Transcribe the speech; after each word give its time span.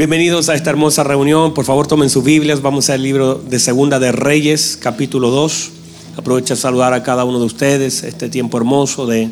Bienvenidos 0.00 0.48
a 0.48 0.54
esta 0.54 0.70
hermosa 0.70 1.04
reunión. 1.04 1.52
Por 1.52 1.66
favor, 1.66 1.86
tomen 1.86 2.08
sus 2.08 2.24
Biblias. 2.24 2.62
Vamos 2.62 2.88
al 2.88 3.02
libro 3.02 3.34
de 3.34 3.58
Segunda 3.58 3.98
de 3.98 4.12
Reyes, 4.12 4.78
capítulo 4.80 5.28
2. 5.28 5.70
Aprovecho 6.16 6.54
a 6.54 6.56
saludar 6.56 6.94
a 6.94 7.02
cada 7.02 7.26
uno 7.26 7.38
de 7.38 7.44
ustedes 7.44 8.02
este 8.02 8.30
tiempo 8.30 8.56
hermoso 8.56 9.06
de, 9.06 9.28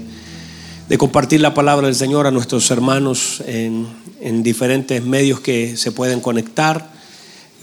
compartir 0.99 1.41
la 1.41 1.55
palabra 1.55 1.87
del 1.87 1.97
Señor 1.97 2.27
a 2.27 2.31
nuestros 2.31 2.71
hermanos 2.71 3.43
en, 3.47 3.87
en 4.21 4.43
diferentes 4.43 5.03
medios 5.03 5.41
que 5.41 5.79
se 5.79 5.91
pueden 5.91 6.21
conectar. 6.21 6.93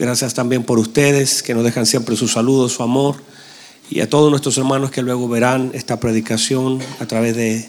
Gracias 0.00 0.34
también 0.34 0.64
por 0.64 0.80
ustedes 0.80 1.44
que 1.44 1.54
nos 1.54 1.62
dejan 1.62 1.86
siempre 1.86 2.16
su 2.16 2.26
saludo, 2.26 2.68
su 2.68 2.82
amor. 2.82 3.22
Y 3.88 4.00
a 4.00 4.10
todos 4.10 4.30
nuestros 4.30 4.58
hermanos 4.58 4.90
que 4.90 5.02
luego 5.02 5.28
verán 5.28 5.70
esta 5.74 6.00
predicación 6.00 6.80
a 6.98 7.06
través 7.06 7.36
de 7.36 7.68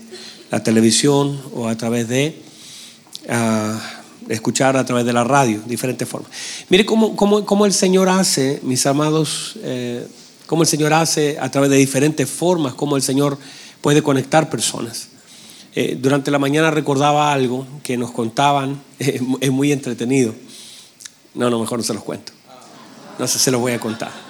la 0.49 0.63
televisión 0.63 1.39
o 1.53 1.67
a 1.67 1.77
través 1.77 2.07
de... 2.07 2.41
ah, 3.29 3.96
escuchar 4.29 4.77
a 4.77 4.85
través 4.85 5.05
de 5.05 5.13
la 5.13 5.23
radio, 5.23 5.61
diferentes 5.65 6.07
formas. 6.07 6.31
Mire 6.69 6.85
cómo, 6.85 7.15
cómo, 7.15 7.45
cómo 7.45 7.65
el 7.65 7.73
Señor 7.73 8.09
hace, 8.09 8.59
mis 8.63 8.85
amados, 8.85 9.57
eh, 9.63 10.05
cómo 10.45 10.63
el 10.63 10.67
Señor 10.67 10.93
hace 10.93 11.37
a 11.39 11.49
través 11.49 11.69
de 11.69 11.77
diferentes 11.77 12.29
formas, 12.29 12.73
cómo 12.73 12.95
el 12.95 13.01
Señor 13.01 13.37
puede 13.81 14.01
conectar 14.01 14.49
personas. 14.49 15.09
Eh, 15.75 15.97
durante 15.99 16.31
la 16.31 16.39
mañana 16.39 16.71
recordaba 16.71 17.31
algo 17.31 17.67
que 17.83 17.97
nos 17.97 18.11
contaban, 18.11 18.81
eh, 18.99 19.21
es 19.41 19.51
muy 19.51 19.71
entretenido. 19.71 20.33
No, 21.33 21.49
no, 21.49 21.59
mejor 21.59 21.79
no 21.79 21.83
se 21.83 21.93
los 21.93 22.03
cuento. 22.03 22.33
No 23.19 23.27
sé, 23.27 23.39
se 23.39 23.51
los 23.51 23.61
voy 23.61 23.73
a 23.73 23.79
contar. 23.79 24.27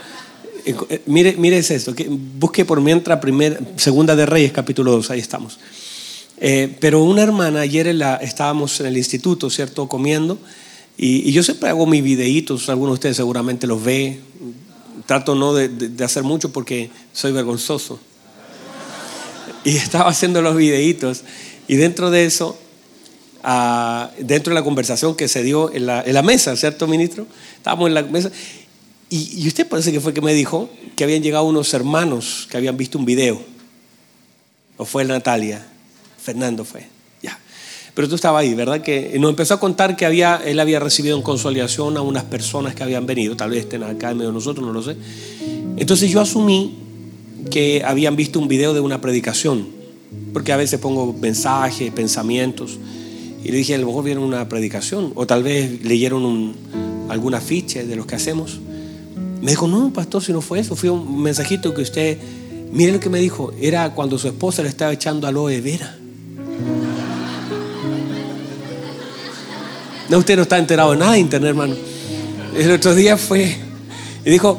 Eh, 0.68 0.76
eh, 0.90 1.02
mire, 1.06 1.36
mire 1.38 1.58
es 1.58 1.72
esto, 1.72 1.96
que 1.96 2.10
busque 2.10 2.66
por 2.66 2.82
mientras 2.82 3.20
primera, 3.20 3.58
segunda 3.78 4.18
de 4.18 4.26
Reyes, 4.26 4.52
capítulo 4.52 4.92
2, 4.92 5.12
ahí 5.12 5.20
estamos. 5.20 5.60
Eh, 6.40 6.76
pero 6.80 7.04
una 7.04 7.24
hermana, 7.24 7.62
ayer 7.62 7.88
en 7.88 8.00
la- 8.00 8.18
estábamos 8.18 8.80
en 8.80 8.86
el 8.88 8.98
instituto, 8.98 9.50
¿cierto? 9.50 9.88
Comiendo. 9.88 10.38
Y, 10.98 11.28
y 11.30 11.32
yo 11.32 11.44
siempre 11.44 11.70
hago 11.70 11.86
mis 11.86 12.04
videitos, 12.04 12.70
algunos 12.70 12.94
de 12.94 12.96
ustedes 12.96 13.18
seguramente 13.18 13.68
los 13.68 13.84
ve. 13.84 14.20
Trato 15.06 15.36
no 15.36 15.54
de, 15.54 15.70
de- 15.70 15.90
de 15.90 16.04
hacer 16.04 16.24
mucho 16.24 16.52
porque 16.52 16.90
soy 17.14 17.32
vergonzoso. 17.32 18.00
Y 19.64 19.78
estaba 19.78 20.10
haciendo 20.10 20.42
los 20.42 20.56
videitos. 20.56 21.24
Y 21.68 21.76
dentro 21.76 22.10
de 22.12 22.26
eso, 22.26 22.58
ah, 23.44 24.12
dentro 24.20 24.52
de 24.54 24.60
la 24.60 24.64
conversación 24.64 25.16
que 25.16 25.28
se 25.28 25.44
dio 25.44 25.74
en 25.74 25.86
la, 25.86 26.02
en 26.04 26.14
la 26.14 26.22
mesa, 26.24 26.56
¿cierto, 26.56 26.88
ministro? 26.88 27.26
Estábamos 27.58 27.88
en 27.88 27.94
la 27.96 28.04
mesa. 28.04 28.32
Y, 29.10 29.42
y 29.44 29.48
usted 29.48 29.68
parece 29.68 29.92
que 29.92 30.00
fue 30.00 30.14
que 30.14 30.22
me 30.22 30.34
dijo 30.34 30.70
que 30.96 31.04
habían 31.04 31.22
llegado 31.24 31.46
unos 31.46 31.74
hermanos 31.74 32.48
que 32.50 32.58
habían 32.58 32.78
visto 32.78 32.98
un 32.98 33.06
video. 33.06 33.42
¿O 34.78 34.86
fue 34.86 35.04
Natalia? 35.06 35.66
Fernando 36.28 36.66
fue. 36.66 36.82
Ya. 37.22 37.40
Pero 37.94 38.10
tú 38.10 38.16
estabas 38.16 38.42
ahí, 38.42 38.54
¿verdad? 38.54 38.82
Que 38.82 39.16
nos 39.18 39.30
empezó 39.30 39.54
a 39.54 39.62
contar 39.62 39.96
que 39.96 40.06
había, 40.06 40.42
él 40.44 40.60
había 40.60 40.78
recibido 40.78 41.16
en 41.16 41.24
consolidación 41.24 41.96
a 41.96 42.02
unas 42.02 42.26
personas 42.26 42.76
que 42.76 42.84
habían 42.84 43.06
venido, 43.06 43.38
tal 43.38 43.52
vez 43.52 43.62
estén 43.62 43.82
acá 43.84 44.12
en 44.12 44.18
medio 44.18 44.32
de 44.32 44.34
nosotros, 44.34 44.68
no 44.68 44.74
lo 44.74 44.84
sé. 44.84 44.98
Entonces 45.78 46.12
yo 46.12 46.20
asumí 46.20 46.80
que 47.50 47.82
habían 47.86 48.18
visto 48.18 48.42
un 48.42 48.50
video 48.50 48.74
de 48.74 48.82
una 48.82 49.00
predicación, 49.00 49.70
porque 50.34 50.52
a 50.52 50.58
veces 50.58 50.82
pongo 50.82 51.14
mensajes, 51.14 51.90
pensamientos, 51.94 52.78
y 53.42 53.50
le 53.50 53.60
dije, 53.60 53.76
a 53.76 53.78
lo 53.78 53.88
mejor 53.88 54.04
vieron 54.04 54.26
una 54.26 54.50
predicación, 54.50 55.14
o 55.16 55.26
tal 55.26 55.44
vez 55.44 55.82
leyeron 55.82 56.26
un, 56.26 56.56
algún 57.08 57.36
afiche 57.36 57.86
de 57.86 57.96
los 57.96 58.06
que 58.06 58.16
hacemos. 58.16 58.60
Me 59.42 59.52
dijo, 59.52 59.66
no, 59.66 59.94
pastor, 59.94 60.22
si 60.22 60.34
no 60.34 60.42
fue 60.42 60.60
eso, 60.60 60.76
fue 60.76 60.90
un 60.90 61.22
mensajito 61.22 61.74
que 61.74 61.84
usted, 61.84 62.18
mire 62.74 62.92
lo 62.92 63.00
que 63.00 63.08
me 63.08 63.20
dijo, 63.20 63.54
era 63.62 63.94
cuando 63.96 64.20
su 64.20 64.28
esposa 64.28 64.62
le 64.62 64.68
estaba 64.68 64.92
echando 64.92 65.26
aloe 65.26 65.62
vera. 65.62 65.98
No, 70.10 70.20
usted 70.20 70.38
no 70.38 70.44
está 70.44 70.58
enterado 70.58 70.92
de 70.92 70.98
nada 70.98 71.14
de 71.14 71.20
internet, 71.20 71.50
hermano. 71.50 71.76
El 72.56 72.72
otro 72.72 72.96
día 72.96 73.18
fue, 73.18 73.58
y 74.26 74.30
dijo, 74.30 74.58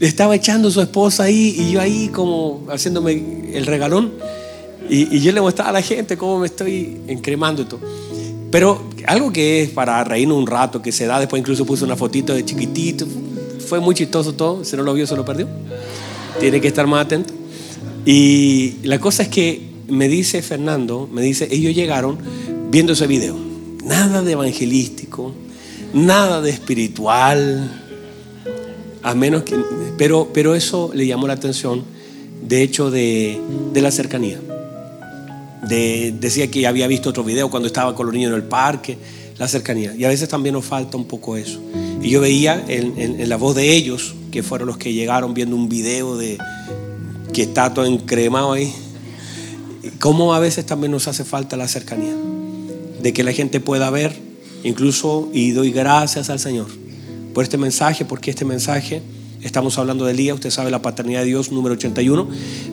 estaba 0.00 0.34
echando 0.34 0.70
su 0.70 0.80
esposa 0.80 1.24
ahí, 1.24 1.54
y 1.58 1.72
yo 1.72 1.80
ahí 1.80 2.08
como 2.08 2.66
haciéndome 2.70 3.52
el 3.52 3.66
regalón, 3.66 4.12
y, 4.88 5.20
yo 5.20 5.32
le 5.32 5.40
mostraba 5.40 5.70
a 5.70 5.72
la 5.74 5.82
gente 5.82 6.16
cómo 6.16 6.38
me 6.38 6.46
estoy 6.46 6.96
encremando 7.06 7.66
y. 7.66 7.78
Pero 8.50 8.88
algo 9.06 9.30
que 9.30 9.62
es 9.62 9.70
para 9.70 10.02
reírnos 10.04 10.38
un 10.38 10.46
rato, 10.46 10.80
que 10.80 10.90
se 10.90 11.04
da, 11.04 11.20
después 11.20 11.40
incluso 11.40 11.66
puse 11.66 11.84
una 11.84 11.96
fotito 11.96 12.34
de 12.34 12.44
chiquitito, 12.44 13.06
fue 13.66 13.80
muy 13.80 13.94
chistoso 13.94 14.32
todo, 14.32 14.64
si 14.64 14.74
no 14.76 14.82
lo 14.82 14.94
vio 14.94 15.06
se 15.06 15.14
lo 15.14 15.24
perdió. 15.24 15.46
Tiene 16.40 16.60
que 16.60 16.68
estar 16.68 16.86
más 16.86 17.04
atento. 17.04 17.34
Y 18.06 18.76
la 18.84 18.98
cosa 18.98 19.24
es 19.24 19.28
que 19.28 19.68
me 19.88 20.08
dice 20.08 20.42
Fernando, 20.42 21.08
me 21.12 21.22
dice, 21.22 21.48
ellos 21.50 21.74
llegaron 21.74 22.18
viendo 22.70 22.92
ese 22.92 23.06
video. 23.06 23.36
Nada 23.84 24.22
de 24.22 24.32
evangelístico, 24.32 25.32
nada 25.94 26.40
de 26.42 26.50
espiritual, 26.50 27.84
a 29.02 29.14
menos 29.14 29.44
que, 29.44 29.56
pero, 29.96 30.28
pero 30.34 30.54
eso 30.54 30.90
le 30.94 31.06
llamó 31.06 31.26
la 31.26 31.34
atención, 31.34 31.84
de 32.46 32.62
hecho, 32.62 32.90
de, 32.90 33.40
de 33.72 33.80
la 33.82 33.90
cercanía. 33.90 34.38
De- 35.68 36.14
decía 36.20 36.50
que 36.50 36.66
había 36.66 36.86
visto 36.86 37.10
otro 37.10 37.24
video 37.24 37.50
cuando 37.50 37.66
estaba 37.66 37.94
con 37.94 38.06
los 38.06 38.14
niños 38.14 38.30
en 38.30 38.36
el 38.36 38.42
parque, 38.44 38.96
la 39.38 39.48
cercanía. 39.48 39.94
Y 39.96 40.04
a 40.04 40.08
veces 40.08 40.28
también 40.28 40.52
nos 40.54 40.64
falta 40.64 40.96
un 40.96 41.04
poco 41.06 41.36
eso. 41.36 41.60
Y 42.02 42.10
yo 42.10 42.20
veía 42.20 42.64
en, 42.68 42.98
en- 42.98 43.20
en 43.20 43.28
la 43.28 43.36
voz 43.36 43.54
de 43.56 43.74
ellos, 43.74 44.14
que 44.30 44.42
fueron 44.42 44.68
los 44.68 44.76
que 44.76 44.92
llegaron 44.92 45.32
viendo 45.34 45.56
un 45.56 45.68
video 45.68 46.16
de 46.16 46.38
que 47.32 47.42
está 47.42 47.72
todo 47.72 47.86
encremado 47.86 48.52
ahí, 48.52 48.72
cómo 49.98 50.34
a 50.34 50.38
veces 50.38 50.66
también 50.66 50.92
nos 50.92 51.08
hace 51.08 51.24
falta 51.24 51.56
la 51.56 51.68
cercanía. 51.68 52.14
De 53.02 53.12
que 53.12 53.22
la 53.22 53.32
gente 53.32 53.60
pueda 53.60 53.90
ver, 53.90 54.16
incluso, 54.64 55.28
y 55.32 55.52
doy 55.52 55.70
gracias 55.70 56.30
al 56.30 56.40
Señor 56.40 56.66
por 57.38 57.44
este 57.44 57.56
mensaje, 57.56 58.04
porque 58.04 58.30
este 58.30 58.44
mensaje, 58.44 59.00
estamos 59.42 59.78
hablando 59.78 60.04
de 60.04 60.10
Elías, 60.10 60.34
usted 60.34 60.50
sabe 60.50 60.72
la 60.72 60.82
paternidad 60.82 61.20
de 61.20 61.26
Dios, 61.26 61.52
número 61.52 61.74
81, 61.74 62.26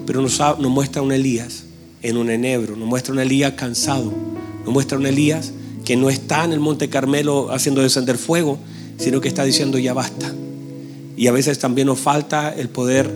pero 0.07 0.21
nos, 0.21 0.39
muestra 0.57 1.03
un 1.03 1.11
Elías 1.11 1.65
en 2.01 2.17
un 2.17 2.31
enebro, 2.31 2.75
nos 2.75 2.87
muestra 2.87 3.13
un 3.13 3.19
Elías 3.19 3.53
cansado, 3.53 4.11
nos 4.63 4.73
muestra 4.73 4.97
un 4.97 5.05
Elías 5.05 5.51
que 5.83 5.95
no 5.95 6.09
está 6.09 6.43
en 6.45 6.53
el 6.53 6.59
Monte 6.59 6.89
Carmelo 6.89 7.51
haciendo 7.51 7.81
descender 7.81 8.17
fuego, 8.17 8.57
sino 8.97 9.21
que 9.21 9.27
está 9.27 9.43
diciendo 9.43 9.77
ya 9.77 9.93
basta. 9.93 10.33
Y 11.15 11.27
a 11.27 11.31
veces 11.31 11.59
también 11.59 11.85
nos 11.85 11.99
falta 11.99 12.51
el 12.51 12.69
poder 12.69 13.11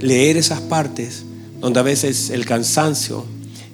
leer 0.00 0.38
esas 0.38 0.62
partes 0.62 1.24
donde 1.60 1.80
a 1.80 1.82
veces 1.82 2.30
el 2.30 2.44
cansancio 2.44 3.24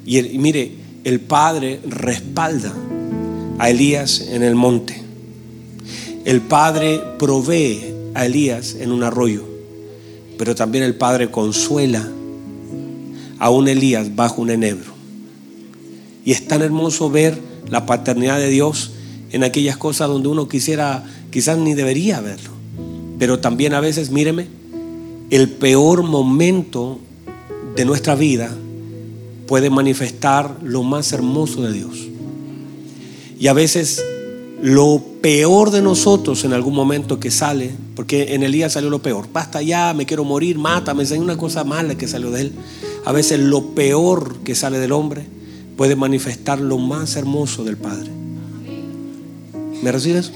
y, 0.07 0.19
el- 0.19 0.35
y 0.35 0.39
mire, 0.39 0.73
el 1.05 1.21
Padre 1.21 1.81
respalda 1.87 2.73
a 3.59 3.71
Elías 3.71 4.21
en 4.31 4.43
el 4.43 4.55
monte. 4.55 5.03
El 6.25 6.41
Padre 6.41 7.01
provee 7.19 7.81
a 8.15 8.27
Elías 8.27 8.77
en 8.81 8.91
un 8.93 9.03
arroyo, 9.03 9.45
pero 10.39 10.55
también 10.55 10.85
el 10.85 10.95
Padre 10.95 11.31
consuela 11.31 12.09
a 13.39 13.51
un 13.51 13.69
Elías 13.69 14.15
bajo 14.17 14.41
un 14.41 14.51
enebro. 14.51 14.93
Y 16.25 16.33
es 16.33 16.47
tan 16.49 16.63
hermoso 16.63 17.11
ver 17.11 17.39
la 17.69 17.85
paternidad 17.85 18.39
de 18.39 18.49
Dios 18.49 18.93
en 19.33 19.45
aquellas 19.45 19.77
cosas 19.77 20.09
donde 20.09 20.29
uno 20.29 20.49
quisiera, 20.49 21.05
quizás 21.31 21.59
ni 21.59 21.75
debería 21.75 22.21
verlo. 22.21 22.51
Pero 23.19 23.41
también 23.41 23.75
a 23.75 23.81
veces, 23.81 24.11
míreme, 24.11 24.47
el 25.31 25.51
peor 25.51 26.03
momento 26.03 26.99
de 27.77 27.85
nuestra 27.85 28.15
vida 28.15 28.51
puede 29.47 29.71
manifestar 29.71 30.59
lo 30.63 30.83
más 30.83 31.13
hermoso 31.13 31.63
de 31.63 31.73
Dios. 31.73 32.09
Y 33.39 33.49
a 33.49 33.53
veces 33.53 34.03
lo 34.63 35.03
peor 35.21 35.71
de 35.71 35.83
nosotros 35.83 36.45
en 36.45 36.53
algún 36.53 36.75
momento 36.75 37.21
que 37.21 37.31
sale, 37.31 37.73
porque 37.95 38.35
en 38.35 38.43
Elías 38.43 38.73
salió 38.73 38.91
lo 38.91 39.03
peor, 39.03 39.29
basta 39.33 39.61
ya, 39.61 39.93
me 39.93 40.07
quiero 40.07 40.25
morir, 40.25 40.59
mátame, 40.59 41.03
es 41.03 41.11
una 41.11 41.37
cosa 41.37 41.65
mala 41.65 41.97
que 41.97 42.09
salió 42.09 42.31
de 42.31 42.43
él. 42.43 42.53
A 43.05 43.13
veces 43.13 43.41
lo 43.41 43.75
peor 43.75 44.39
que 44.45 44.55
sale 44.55 44.79
del 44.79 44.93
hombre 44.93 45.27
puede 45.77 45.97
manifestar 45.97 46.61
lo 46.61 46.79
más 46.79 47.17
hermoso 47.17 47.65
del 47.65 47.77
Padre. 47.77 48.11
¿Me 49.83 49.93
recibes? 49.93 50.33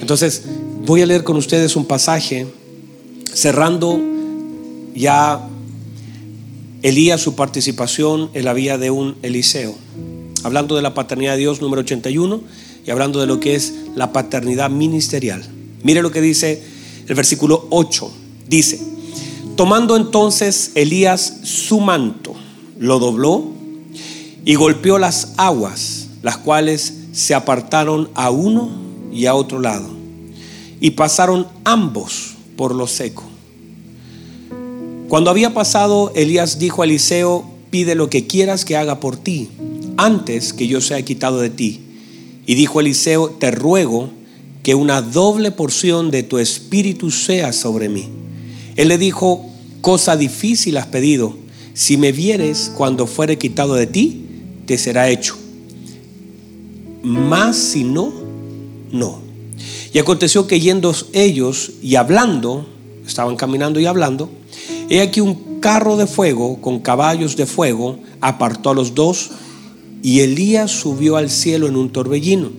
Entonces, 0.00 0.44
voy 0.86 1.02
a 1.02 1.06
leer 1.06 1.24
con 1.24 1.36
ustedes 1.36 1.76
un 1.76 1.84
pasaje 1.84 2.46
cerrando 3.34 4.00
ya 4.94 5.48
Elías 6.84 7.22
su 7.22 7.34
participación 7.34 8.28
en 8.34 8.44
la 8.44 8.52
vida 8.52 8.76
de 8.76 8.90
un 8.90 9.16
Eliseo. 9.22 9.74
Hablando 10.42 10.76
de 10.76 10.82
la 10.82 10.92
paternidad 10.92 11.32
de 11.32 11.38
Dios 11.38 11.62
número 11.62 11.80
81 11.80 12.42
y 12.86 12.90
hablando 12.90 13.20
de 13.20 13.26
lo 13.26 13.40
que 13.40 13.54
es 13.54 13.72
la 13.96 14.12
paternidad 14.12 14.68
ministerial. 14.68 15.42
Mire 15.82 16.02
lo 16.02 16.10
que 16.10 16.20
dice 16.20 16.62
el 17.08 17.14
versículo 17.14 17.66
8. 17.70 18.12
Dice, 18.50 18.82
tomando 19.56 19.96
entonces 19.96 20.72
Elías 20.74 21.38
su 21.44 21.80
manto, 21.80 22.34
lo 22.78 22.98
dobló 22.98 23.46
y 24.44 24.54
golpeó 24.56 24.98
las 24.98 25.32
aguas, 25.38 26.08
las 26.20 26.36
cuales 26.36 26.92
se 27.12 27.32
apartaron 27.32 28.10
a 28.14 28.28
uno 28.28 28.68
y 29.10 29.24
a 29.24 29.34
otro 29.34 29.58
lado, 29.58 29.88
y 30.80 30.90
pasaron 30.90 31.46
ambos 31.64 32.34
por 32.58 32.74
lo 32.74 32.86
seco. 32.86 33.33
Cuando 35.14 35.30
había 35.30 35.54
pasado, 35.54 36.10
Elías 36.16 36.58
dijo 36.58 36.82
a 36.82 36.86
Eliseo, 36.86 37.44
pide 37.70 37.94
lo 37.94 38.10
que 38.10 38.26
quieras 38.26 38.64
que 38.64 38.76
haga 38.76 38.98
por 38.98 39.16
ti, 39.16 39.48
antes 39.96 40.52
que 40.52 40.66
yo 40.66 40.80
sea 40.80 41.04
quitado 41.04 41.40
de 41.40 41.50
ti. 41.50 41.82
Y 42.46 42.56
dijo 42.56 42.80
Eliseo, 42.80 43.28
te 43.28 43.52
ruego 43.52 44.10
que 44.64 44.74
una 44.74 45.02
doble 45.02 45.52
porción 45.52 46.10
de 46.10 46.24
tu 46.24 46.38
espíritu 46.38 47.12
sea 47.12 47.52
sobre 47.52 47.88
mí. 47.88 48.08
Él 48.74 48.88
le 48.88 48.98
dijo, 48.98 49.48
cosa 49.82 50.16
difícil 50.16 50.76
has 50.78 50.88
pedido, 50.88 51.36
si 51.74 51.96
me 51.96 52.10
vieres 52.10 52.72
cuando 52.76 53.06
fuere 53.06 53.38
quitado 53.38 53.74
de 53.74 53.86
ti, 53.86 54.24
te 54.66 54.76
será 54.78 55.10
hecho. 55.10 55.36
Mas 57.04 57.56
si 57.56 57.84
no, 57.84 58.12
no. 58.90 59.20
Y 59.92 59.98
aconteció 60.00 60.48
que 60.48 60.58
yendo 60.58 60.92
ellos 61.12 61.70
y 61.84 61.94
hablando, 61.94 62.66
estaban 63.06 63.36
caminando 63.36 63.78
y 63.78 63.86
hablando, 63.86 64.28
he 64.88 65.00
aquí 65.00 65.20
un 65.20 65.60
carro 65.60 65.96
de 65.96 66.06
fuego 66.06 66.60
con 66.60 66.80
caballos 66.80 67.36
de 67.36 67.46
fuego 67.46 67.98
apartó 68.20 68.70
a 68.70 68.74
los 68.74 68.94
dos 68.94 69.30
y 70.02 70.20
Elías 70.20 70.70
subió 70.70 71.16
al 71.16 71.30
cielo 71.30 71.66
en 71.66 71.76
un 71.76 71.90
torbellino. 71.90 72.50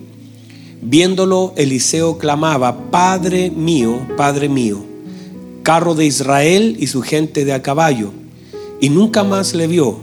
Viéndolo, 0.82 1.54
Eliseo 1.56 2.18
clamaba, 2.18 2.90
Padre 2.90 3.50
mío, 3.50 4.06
Padre 4.16 4.48
mío, 4.48 4.84
carro 5.62 5.94
de 5.94 6.06
Israel 6.06 6.76
y 6.78 6.88
su 6.88 7.02
gente 7.02 7.44
de 7.44 7.52
a 7.52 7.62
caballo. 7.62 8.10
Y 8.80 8.90
nunca 8.90 9.22
más 9.22 9.54
le 9.54 9.68
vio. 9.68 9.98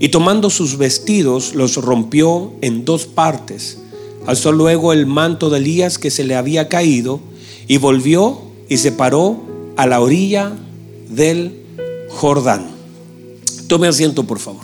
Y 0.00 0.08
tomando 0.08 0.50
sus 0.50 0.76
vestidos, 0.76 1.54
los 1.54 1.76
rompió 1.76 2.52
en 2.60 2.84
dos 2.84 3.06
partes. 3.06 3.78
Alzó 4.26 4.50
luego 4.50 4.92
el 4.92 5.06
manto 5.06 5.48
de 5.48 5.58
Elías 5.58 5.98
que 5.98 6.10
se 6.10 6.24
le 6.24 6.34
había 6.34 6.68
caído 6.68 7.20
y 7.68 7.78
volvió 7.78 8.42
y 8.68 8.78
se 8.78 8.90
paró 8.90 9.40
a 9.76 9.86
la 9.86 10.00
orilla 10.00 10.52
del 11.14 11.64
Jordán. 12.08 12.68
Tome 13.68 13.88
asiento, 13.88 14.24
por 14.24 14.38
favor. 14.38 14.62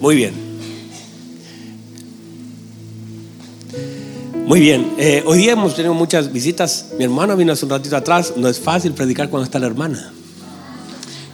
Muy 0.00 0.16
bien. 0.16 0.34
Muy 4.46 4.60
bien. 4.60 4.92
Eh, 4.98 5.24
hoy 5.26 5.38
día 5.38 5.52
hemos 5.52 5.74
tenido 5.74 5.94
muchas 5.94 6.32
visitas. 6.32 6.86
Mi 6.98 7.04
hermana 7.04 7.34
vino 7.34 7.52
hace 7.52 7.64
un 7.64 7.72
ratito 7.72 7.96
atrás. 7.96 8.34
No 8.36 8.48
es 8.48 8.60
fácil 8.60 8.92
predicar 8.92 9.28
cuando 9.28 9.44
está 9.44 9.58
la 9.58 9.66
hermana. 9.66 10.12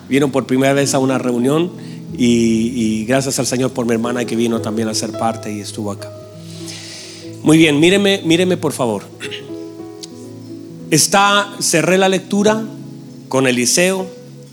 Vieron 0.08 0.30
por 0.30 0.46
primera 0.46 0.72
vez 0.72 0.94
a 0.94 0.98
una 0.98 1.18
reunión 1.18 1.72
y, 2.16 2.72
y 2.74 3.04
gracias 3.04 3.38
al 3.38 3.46
Señor 3.46 3.72
por 3.72 3.84
mi 3.84 3.92
hermana 3.92 4.24
que 4.24 4.36
vino 4.36 4.60
también 4.60 4.88
a 4.88 4.94
ser 4.94 5.12
parte 5.12 5.52
y 5.52 5.60
estuvo 5.60 5.92
acá. 5.92 6.21
Muy 7.42 7.58
bien, 7.58 7.80
míreme, 7.80 8.22
míreme 8.24 8.56
por 8.56 8.72
favor. 8.72 9.02
Está, 10.92 11.52
cerré 11.58 11.98
la 11.98 12.08
lectura 12.08 12.62
con 13.28 13.48
Eliseo 13.48 14.06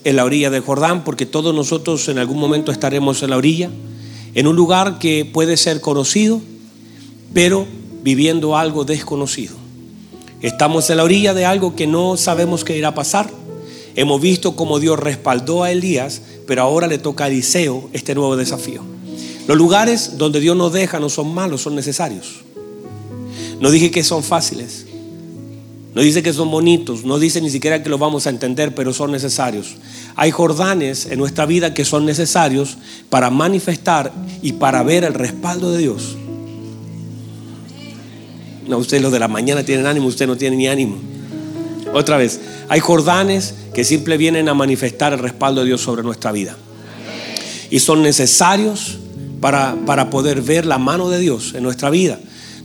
en 0.03 0.15
la 0.15 0.25
orilla 0.25 0.49
de 0.49 0.59
Jordán, 0.59 1.03
porque 1.03 1.27
todos 1.27 1.53
nosotros 1.53 2.09
en 2.09 2.17
algún 2.17 2.39
momento 2.39 2.71
estaremos 2.71 3.21
en 3.21 3.29
la 3.29 3.37
orilla, 3.37 3.69
en 4.33 4.47
un 4.47 4.55
lugar 4.55 4.97
que 4.97 5.23
puede 5.23 5.55
ser 5.55 5.81
conocido, 5.81 6.41
pero 7.31 7.67
viviendo 8.01 8.57
algo 8.57 8.85
desconocido. 8.85 9.55
Estamos 10.41 10.89
en 10.89 10.97
la 10.97 11.03
orilla 11.03 11.35
de 11.35 11.45
algo 11.45 11.75
que 11.75 11.85
no 11.85 12.17
sabemos 12.17 12.63
qué 12.63 12.75
irá 12.75 12.87
a 12.89 12.95
pasar. 12.95 13.29
Hemos 13.95 14.19
visto 14.19 14.55
cómo 14.55 14.79
Dios 14.79 14.97
respaldó 14.97 15.61
a 15.63 15.71
Elías, 15.71 16.21
pero 16.47 16.63
ahora 16.63 16.87
le 16.87 16.97
toca 16.97 17.25
a 17.25 17.27
Eliseo 17.27 17.89
este 17.93 18.15
nuevo 18.15 18.35
desafío. 18.35 18.81
Los 19.47 19.57
lugares 19.57 20.17
donde 20.17 20.39
Dios 20.39 20.55
nos 20.55 20.73
deja 20.73 20.99
no 20.99 21.09
son 21.09 21.33
malos, 21.33 21.61
son 21.61 21.75
necesarios. 21.75 22.48
No 23.59 23.71
dije 23.71 23.91
que 23.91 24.03
son 24.03 24.23
fáciles. 24.23 24.85
No 25.95 26.03
dice 26.03 26.21
que 26.21 26.31
son 26.31 26.51
bonitos, 26.51 27.03
no 27.03 27.17
dice 27.17 27.41
ni 27.41 27.49
siquiera 27.49 27.81
que 27.81 27.89
los 27.89 27.99
vamos 27.99 28.27
a 28.27 28.29
entender, 28.29 28.75
pero 28.75 28.93
son 28.93 29.11
necesarios. 29.11 29.75
Hay 30.15 30.29
Jordanes 30.29 31.07
en 31.07 31.17
nuestra 31.17 31.47
vida 31.47 31.73
que 31.73 31.83
son 31.83 32.05
necesarios 32.05 32.77
para 33.09 33.31
manifestar 33.31 34.13
y 34.43 34.53
para 34.53 34.83
ver 34.83 35.03
el 35.03 35.15
respaldo 35.15 35.71
de 35.71 35.79
Dios. 35.79 36.15
No, 38.67 38.77
ustedes 38.77 39.01
los 39.01 39.11
de 39.11 39.17
la 39.17 39.27
mañana 39.27 39.63
tienen 39.63 39.87
ánimo, 39.87 40.07
usted 40.07 40.27
no 40.27 40.37
tiene 40.37 40.55
ni 40.55 40.67
ánimo. 40.67 40.97
Otra 41.91 42.17
vez, 42.17 42.39
hay 42.69 42.79
Jordanes 42.79 43.55
que 43.73 43.83
simple 43.83 44.17
vienen 44.17 44.47
a 44.47 44.53
manifestar 44.53 45.11
el 45.13 45.19
respaldo 45.19 45.61
de 45.61 45.67
Dios 45.67 45.81
sobre 45.81 46.03
nuestra 46.03 46.31
vida. 46.31 46.55
Y 47.71 47.79
son 47.79 48.03
necesarios 48.03 48.99
para, 49.41 49.75
para 49.87 50.11
poder 50.11 50.43
ver 50.43 50.67
la 50.67 50.77
mano 50.77 51.09
de 51.09 51.19
Dios 51.19 51.55
en 51.55 51.63
nuestra 51.63 51.89
vida. 51.89 52.19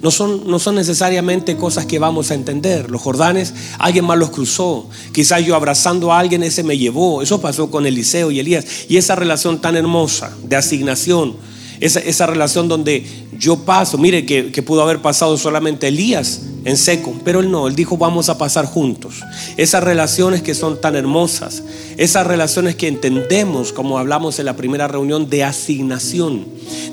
No 0.04 0.10
son, 0.10 0.42
no 0.46 0.58
son 0.58 0.74
necesariamente 0.74 1.56
cosas 1.56 1.86
que 1.86 1.98
vamos 1.98 2.30
a 2.30 2.34
entender. 2.34 2.90
Los 2.90 3.00
Jordanes, 3.00 3.54
alguien 3.78 4.04
más 4.04 4.18
los 4.18 4.28
cruzó. 4.28 4.86
Quizás 5.12 5.42
yo 5.46 5.56
abrazando 5.56 6.12
a 6.12 6.18
alguien, 6.18 6.42
ese 6.42 6.62
me 6.62 6.76
llevó. 6.76 7.22
Eso 7.22 7.40
pasó 7.40 7.70
con 7.70 7.86
Eliseo 7.86 8.30
y 8.30 8.38
Elías. 8.38 8.66
Y 8.86 8.98
esa 8.98 9.14
relación 9.14 9.62
tan 9.62 9.78
hermosa 9.78 10.30
de 10.42 10.56
asignación, 10.56 11.36
esa, 11.80 12.00
esa 12.00 12.26
relación 12.26 12.68
donde 12.68 13.04
yo 13.38 13.56
paso, 13.58 13.98
mire 13.98 14.24
que, 14.24 14.50
que, 14.50 14.62
pudo 14.62 14.82
haber 14.82 15.00
pasado 15.00 15.36
solamente 15.36 15.88
Elías 15.88 16.42
en 16.64 16.76
seco, 16.76 17.14
pero 17.24 17.40
él 17.40 17.50
no, 17.50 17.68
él 17.68 17.74
dijo 17.74 17.96
vamos 17.96 18.28
a 18.28 18.38
pasar 18.38 18.64
juntos. 18.66 19.22
Esas 19.56 19.84
relaciones 19.84 20.42
que 20.42 20.54
son 20.54 20.80
tan 20.80 20.96
hermosas, 20.96 21.62
esas 21.96 22.26
relaciones 22.26 22.76
que 22.76 22.88
entendemos, 22.88 23.72
como 23.72 23.98
hablamos 23.98 24.38
en 24.38 24.46
la 24.46 24.56
primera 24.56 24.88
reunión, 24.88 25.28
de 25.28 25.44
asignación, 25.44 26.46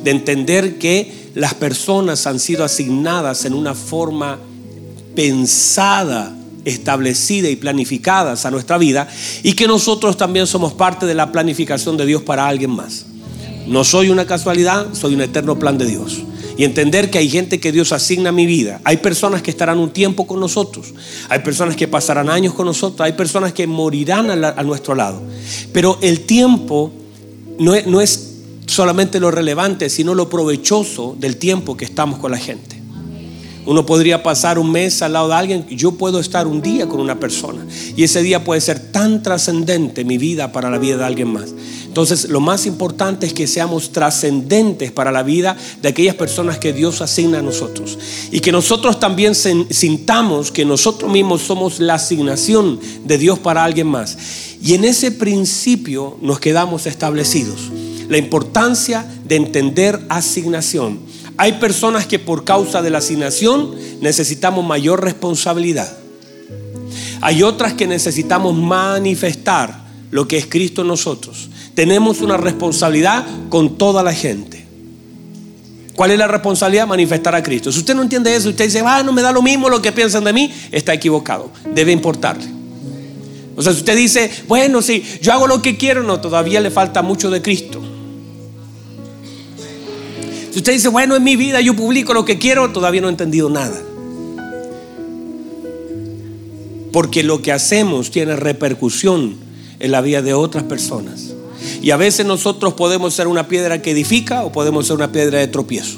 de 0.03 0.11
entender 0.11 0.77
que 0.77 1.31
las 1.35 1.53
personas 1.53 2.27
han 2.27 2.39
sido 2.39 2.63
asignadas 2.63 3.45
en 3.45 3.53
una 3.53 3.73
forma 3.73 4.39
pensada, 5.15 6.35
establecida 6.65 7.49
y 7.49 7.55
planificadas 7.55 8.45
a 8.45 8.51
nuestra 8.51 8.77
vida 8.77 9.07
y 9.43 9.53
que 9.53 9.67
nosotros 9.67 10.17
también 10.17 10.47
somos 10.47 10.73
parte 10.73 11.05
de 11.05 11.15
la 11.15 11.31
planificación 11.31 11.97
de 11.97 12.05
Dios 12.05 12.21
para 12.21 12.47
alguien 12.47 12.71
más. 12.71 13.05
No 13.67 13.83
soy 13.83 14.09
una 14.09 14.25
casualidad, 14.25 14.87
soy 14.93 15.13
un 15.13 15.21
eterno 15.21 15.57
plan 15.59 15.77
de 15.77 15.85
Dios. 15.85 16.21
Y 16.57 16.63
entender 16.63 17.09
que 17.09 17.17
hay 17.17 17.29
gente 17.29 17.59
que 17.59 17.71
Dios 17.71 17.91
asigna 17.91 18.29
a 18.29 18.33
mi 18.33 18.45
vida. 18.45 18.81
Hay 18.83 18.97
personas 18.97 19.41
que 19.41 19.51
estarán 19.51 19.79
un 19.79 19.91
tiempo 19.91 20.27
con 20.27 20.39
nosotros. 20.39 20.93
Hay 21.29 21.39
personas 21.39 21.75
que 21.75 21.87
pasarán 21.87 22.29
años 22.29 22.53
con 22.53 22.65
nosotros. 22.65 23.01
Hay 23.01 23.13
personas 23.13 23.53
que 23.53 23.67
morirán 23.67 24.29
a, 24.29 24.63
nuestro 24.63 24.93
lado. 24.93 25.21
Pero 25.71 25.97
el 26.01 26.21
tiempo 26.21 26.91
no 27.57 27.73
es, 27.73 27.87
no 27.87 28.01
es 28.01 28.31
solamente 28.67 29.19
lo 29.19 29.31
relevante, 29.31 29.89
sino 29.89 30.13
lo 30.13 30.29
provechoso 30.29 31.15
del 31.19 31.37
tiempo 31.37 31.77
que 31.77 31.85
estamos 31.85 32.19
con 32.19 32.31
la 32.31 32.37
gente. 32.37 32.81
Uno 33.65 33.85
podría 33.85 34.23
pasar 34.23 34.57
un 34.57 34.71
mes 34.71 35.01
al 35.03 35.13
lado 35.13 35.27
de 35.27 35.35
alguien, 35.35 35.67
yo 35.67 35.91
puedo 35.91 36.19
estar 36.19 36.47
un 36.47 36.61
día 36.61 36.87
con 36.89 36.99
una 36.99 37.19
persona 37.19 37.63
y 37.95 38.03
ese 38.03 38.23
día 38.23 38.43
puede 38.43 38.59
ser 38.59 38.91
tan 38.91 39.21
trascendente 39.21 40.03
mi 40.03 40.17
vida 40.17 40.51
para 40.51 40.71
la 40.71 40.79
vida 40.79 40.97
de 40.97 41.05
alguien 41.05 41.31
más. 41.31 41.53
Entonces, 41.91 42.29
lo 42.29 42.39
más 42.39 42.67
importante 42.67 43.25
es 43.25 43.33
que 43.33 43.47
seamos 43.47 43.91
trascendentes 43.91 44.93
para 44.93 45.11
la 45.11 45.23
vida 45.23 45.57
de 45.81 45.89
aquellas 45.89 46.15
personas 46.15 46.57
que 46.57 46.71
Dios 46.71 47.01
asigna 47.01 47.39
a 47.39 47.41
nosotros. 47.41 47.99
Y 48.31 48.39
que 48.39 48.53
nosotros 48.53 48.97
también 48.97 49.35
sintamos 49.35 50.53
que 50.53 50.63
nosotros 50.63 51.11
mismos 51.11 51.41
somos 51.41 51.81
la 51.81 51.95
asignación 51.95 52.79
de 53.03 53.17
Dios 53.17 53.39
para 53.39 53.65
alguien 53.65 53.87
más. 53.87 54.17
Y 54.63 54.73
en 54.75 54.85
ese 54.85 55.11
principio 55.11 56.17
nos 56.21 56.39
quedamos 56.39 56.85
establecidos 56.85 57.59
la 58.07 58.17
importancia 58.17 59.05
de 59.25 59.35
entender 59.35 59.99
asignación. 60.07 60.97
Hay 61.35 61.59
personas 61.59 62.05
que 62.05 62.19
por 62.19 62.45
causa 62.45 62.81
de 62.81 62.89
la 62.89 62.99
asignación 62.99 63.75
necesitamos 63.99 64.65
mayor 64.65 65.03
responsabilidad. 65.03 65.97
Hay 67.19 67.43
otras 67.43 67.73
que 67.73 67.85
necesitamos 67.85 68.55
manifestar 68.55 69.81
lo 70.11 70.27
que 70.27 70.37
es 70.37 70.45
Cristo 70.45 70.81
en 70.81 70.89
nosotros. 70.89 71.49
Tenemos 71.81 72.21
una 72.21 72.37
responsabilidad 72.37 73.25
con 73.49 73.75
toda 73.75 74.03
la 74.03 74.13
gente. 74.13 74.63
¿Cuál 75.95 76.11
es 76.11 76.19
la 76.19 76.27
responsabilidad? 76.27 76.85
Manifestar 76.85 77.33
a 77.33 77.41
Cristo. 77.41 77.71
Si 77.71 77.79
usted 77.79 77.95
no 77.95 78.03
entiende 78.03 78.35
eso, 78.35 78.49
usted 78.49 78.65
dice, 78.65 78.83
ah, 78.85 79.01
no 79.01 79.11
me 79.11 79.23
da 79.23 79.31
lo 79.31 79.41
mismo 79.41 79.67
lo 79.67 79.81
que 79.81 79.91
piensan 79.91 80.23
de 80.23 80.31
mí, 80.31 80.53
está 80.71 80.93
equivocado. 80.93 81.49
Debe 81.73 81.91
importarle. 81.91 82.45
O 83.55 83.63
sea, 83.63 83.73
si 83.73 83.79
usted 83.79 83.97
dice, 83.97 84.29
bueno, 84.47 84.83
sí, 84.83 85.03
yo 85.23 85.33
hago 85.33 85.47
lo 85.47 85.63
que 85.63 85.75
quiero, 85.75 86.03
no, 86.03 86.21
todavía 86.21 86.61
le 86.61 86.69
falta 86.69 87.01
mucho 87.01 87.31
de 87.31 87.41
Cristo. 87.41 87.81
Si 90.51 90.59
usted 90.59 90.73
dice, 90.73 90.89
bueno, 90.89 91.15
en 91.15 91.23
mi 91.23 91.35
vida 91.35 91.61
yo 91.61 91.75
publico 91.75 92.13
lo 92.13 92.25
que 92.25 92.37
quiero, 92.37 92.71
todavía 92.71 93.01
no 93.01 93.07
he 93.07 93.11
entendido 93.11 93.49
nada. 93.49 93.81
Porque 96.91 97.23
lo 97.23 97.41
que 97.41 97.51
hacemos 97.51 98.11
tiene 98.11 98.35
repercusión 98.35 99.37
en 99.79 99.91
la 99.91 100.01
vida 100.01 100.21
de 100.21 100.35
otras 100.35 100.65
personas. 100.65 101.30
Y 101.81 101.91
a 101.91 101.97
veces 101.97 102.25
nosotros 102.25 102.75
podemos 102.75 103.13
ser 103.13 103.27
una 103.27 103.47
piedra 103.47 103.81
que 103.81 103.91
edifica 103.91 104.43
o 104.43 104.51
podemos 104.51 104.85
ser 104.85 104.95
una 104.95 105.11
piedra 105.11 105.39
de 105.39 105.47
tropiezo. 105.47 105.97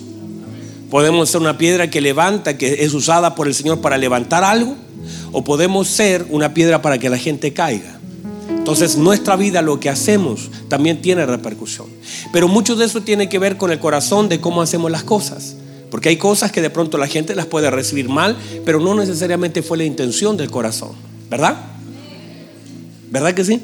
Podemos 0.89 1.29
ser 1.29 1.41
una 1.41 1.57
piedra 1.57 1.89
que 1.89 1.99
levanta, 1.99 2.57
que 2.57 2.83
es 2.85 2.93
usada 2.93 3.35
por 3.35 3.47
el 3.47 3.53
Señor 3.53 3.81
para 3.81 3.97
levantar 3.97 4.43
algo, 4.43 4.75
o 5.31 5.43
podemos 5.43 5.87
ser 5.87 6.25
una 6.29 6.53
piedra 6.53 6.81
para 6.81 6.99
que 6.99 7.09
la 7.09 7.17
gente 7.17 7.51
caiga. 7.51 7.99
Entonces 8.49 8.95
nuestra 8.95 9.35
vida, 9.35 9.61
lo 9.61 9.79
que 9.79 9.89
hacemos, 9.89 10.49
también 10.69 11.01
tiene 11.01 11.25
repercusión. 11.25 11.87
Pero 12.31 12.47
mucho 12.47 12.77
de 12.77 12.85
eso 12.85 13.01
tiene 13.01 13.27
que 13.27 13.39
ver 13.39 13.57
con 13.57 13.71
el 13.71 13.79
corazón 13.79 14.29
de 14.29 14.39
cómo 14.39 14.61
hacemos 14.61 14.89
las 14.89 15.03
cosas. 15.03 15.57
Porque 15.91 16.09
hay 16.09 16.17
cosas 16.17 16.51
que 16.51 16.61
de 16.61 16.69
pronto 16.69 16.97
la 16.97 17.07
gente 17.07 17.35
las 17.35 17.45
puede 17.45 17.69
recibir 17.69 18.07
mal, 18.07 18.37
pero 18.63 18.79
no 18.79 18.95
necesariamente 18.95 19.63
fue 19.63 19.77
la 19.77 19.83
intención 19.83 20.37
del 20.37 20.49
corazón. 20.49 20.91
¿Verdad? 21.29 21.57
¿Verdad 23.11 23.33
que 23.33 23.43
sí? 23.43 23.61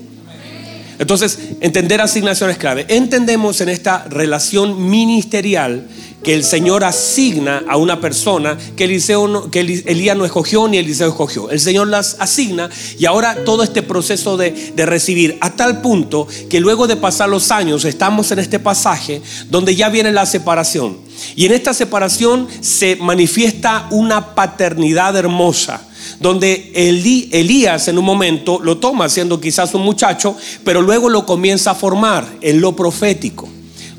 Entonces, 1.00 1.40
entender 1.62 2.02
asignación 2.02 2.50
es 2.50 2.58
clave. 2.58 2.86
Entendemos 2.90 3.62
en 3.62 3.70
esta 3.70 4.04
relación 4.10 4.90
ministerial 4.90 5.88
que 6.24 6.34
el 6.34 6.44
Señor 6.44 6.84
asigna 6.84 7.64
a 7.68 7.78
una 7.78 8.02
persona 8.02 8.58
que, 8.76 8.86
Eliseo 8.86 9.50
que 9.50 9.60
Elías 9.60 10.18
no 10.18 10.26
escogió 10.26 10.68
ni 10.68 10.78
Eliseo 10.78 11.10
escogió. 11.10 11.50
El 11.50 11.60
Señor 11.60 11.88
las 11.88 12.18
asigna 12.20 12.70
y 12.98 13.06
ahora 13.06 13.44
todo 13.46 13.64
este 13.64 13.84
proceso 13.84 14.38
de, 14.38 14.52
de 14.76 14.86
recibir, 14.86 15.38
a 15.42 15.56
tal 15.56 15.82
punto 15.82 16.28
que 16.50 16.60
luego 16.60 16.88
de 16.88 16.96
pasar 16.96 17.30
los 17.30 17.52
años 17.52 17.86
estamos 17.86 18.32
en 18.32 18.40
este 18.40 18.60
pasaje 18.60 19.22
donde 19.50 19.76
ya 19.76 19.90
viene 19.90 20.12
la 20.12 20.26
separación. 20.26 20.98
Y 21.36 21.46
en 21.46 21.54
esta 21.54 21.74
separación 21.74 22.48
se 22.62 22.96
manifiesta 22.98 23.88
una 23.92 24.36
paternidad 24.36 25.16
hermosa 25.16 25.86
donde 26.20 26.72
Elías 26.74 27.88
en 27.88 27.98
un 27.98 28.06
momento 28.06 28.60
lo 28.62 28.78
toma 28.78 29.10
siendo 29.10 29.40
quizás 29.40 29.74
un 29.74 29.84
muchacho, 29.84 30.36
pero 30.64 30.82
luego 30.82 31.10
lo 31.10 31.26
comienza 31.26 31.72
a 31.72 31.76
formar 31.76 32.26
en 32.42 32.62
lo 32.62 32.76
profético. 32.76 33.48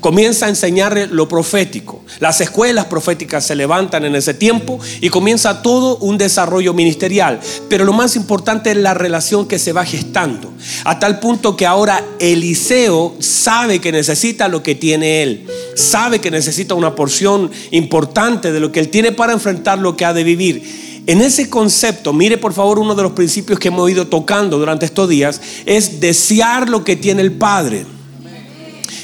Comienza 0.01 0.47
a 0.47 0.49
enseñarle 0.49 1.05
lo 1.05 1.27
profético. 1.27 2.03
Las 2.19 2.41
escuelas 2.41 2.85
proféticas 2.85 3.45
se 3.45 3.55
levantan 3.55 4.03
en 4.03 4.15
ese 4.15 4.33
tiempo 4.33 4.79
y 4.99 5.09
comienza 5.09 5.61
todo 5.61 5.97
un 5.97 6.17
desarrollo 6.17 6.73
ministerial. 6.73 7.39
Pero 7.69 7.85
lo 7.85 7.93
más 7.93 8.15
importante 8.15 8.71
es 8.71 8.77
la 8.77 8.95
relación 8.95 9.47
que 9.47 9.59
se 9.59 9.73
va 9.73 9.85
gestando. 9.85 10.51
A 10.85 10.97
tal 10.97 11.19
punto 11.19 11.55
que 11.55 11.67
ahora 11.67 12.03
Eliseo 12.19 13.15
sabe 13.19 13.79
que 13.79 13.91
necesita 13.91 14.47
lo 14.47 14.63
que 14.63 14.73
tiene 14.73 15.21
él. 15.21 15.47
Sabe 15.75 16.19
que 16.19 16.31
necesita 16.31 16.73
una 16.73 16.95
porción 16.95 17.51
importante 17.69 18.51
de 18.51 18.59
lo 18.59 18.71
que 18.71 18.79
él 18.79 18.89
tiene 18.89 19.11
para 19.11 19.33
enfrentar 19.33 19.77
lo 19.77 19.95
que 19.95 20.05
ha 20.05 20.13
de 20.13 20.23
vivir. 20.23 20.91
En 21.05 21.21
ese 21.21 21.47
concepto, 21.47 22.11
mire 22.11 22.39
por 22.39 22.53
favor 22.53 22.79
uno 22.79 22.95
de 22.95 23.03
los 23.03 23.11
principios 23.11 23.59
que 23.59 23.67
hemos 23.67 23.89
ido 23.89 24.07
tocando 24.07 24.57
durante 24.57 24.85
estos 24.85 25.09
días, 25.09 25.41
es 25.65 25.99
desear 25.99 26.69
lo 26.69 26.83
que 26.83 26.95
tiene 26.95 27.21
el 27.21 27.33
Padre. 27.33 27.85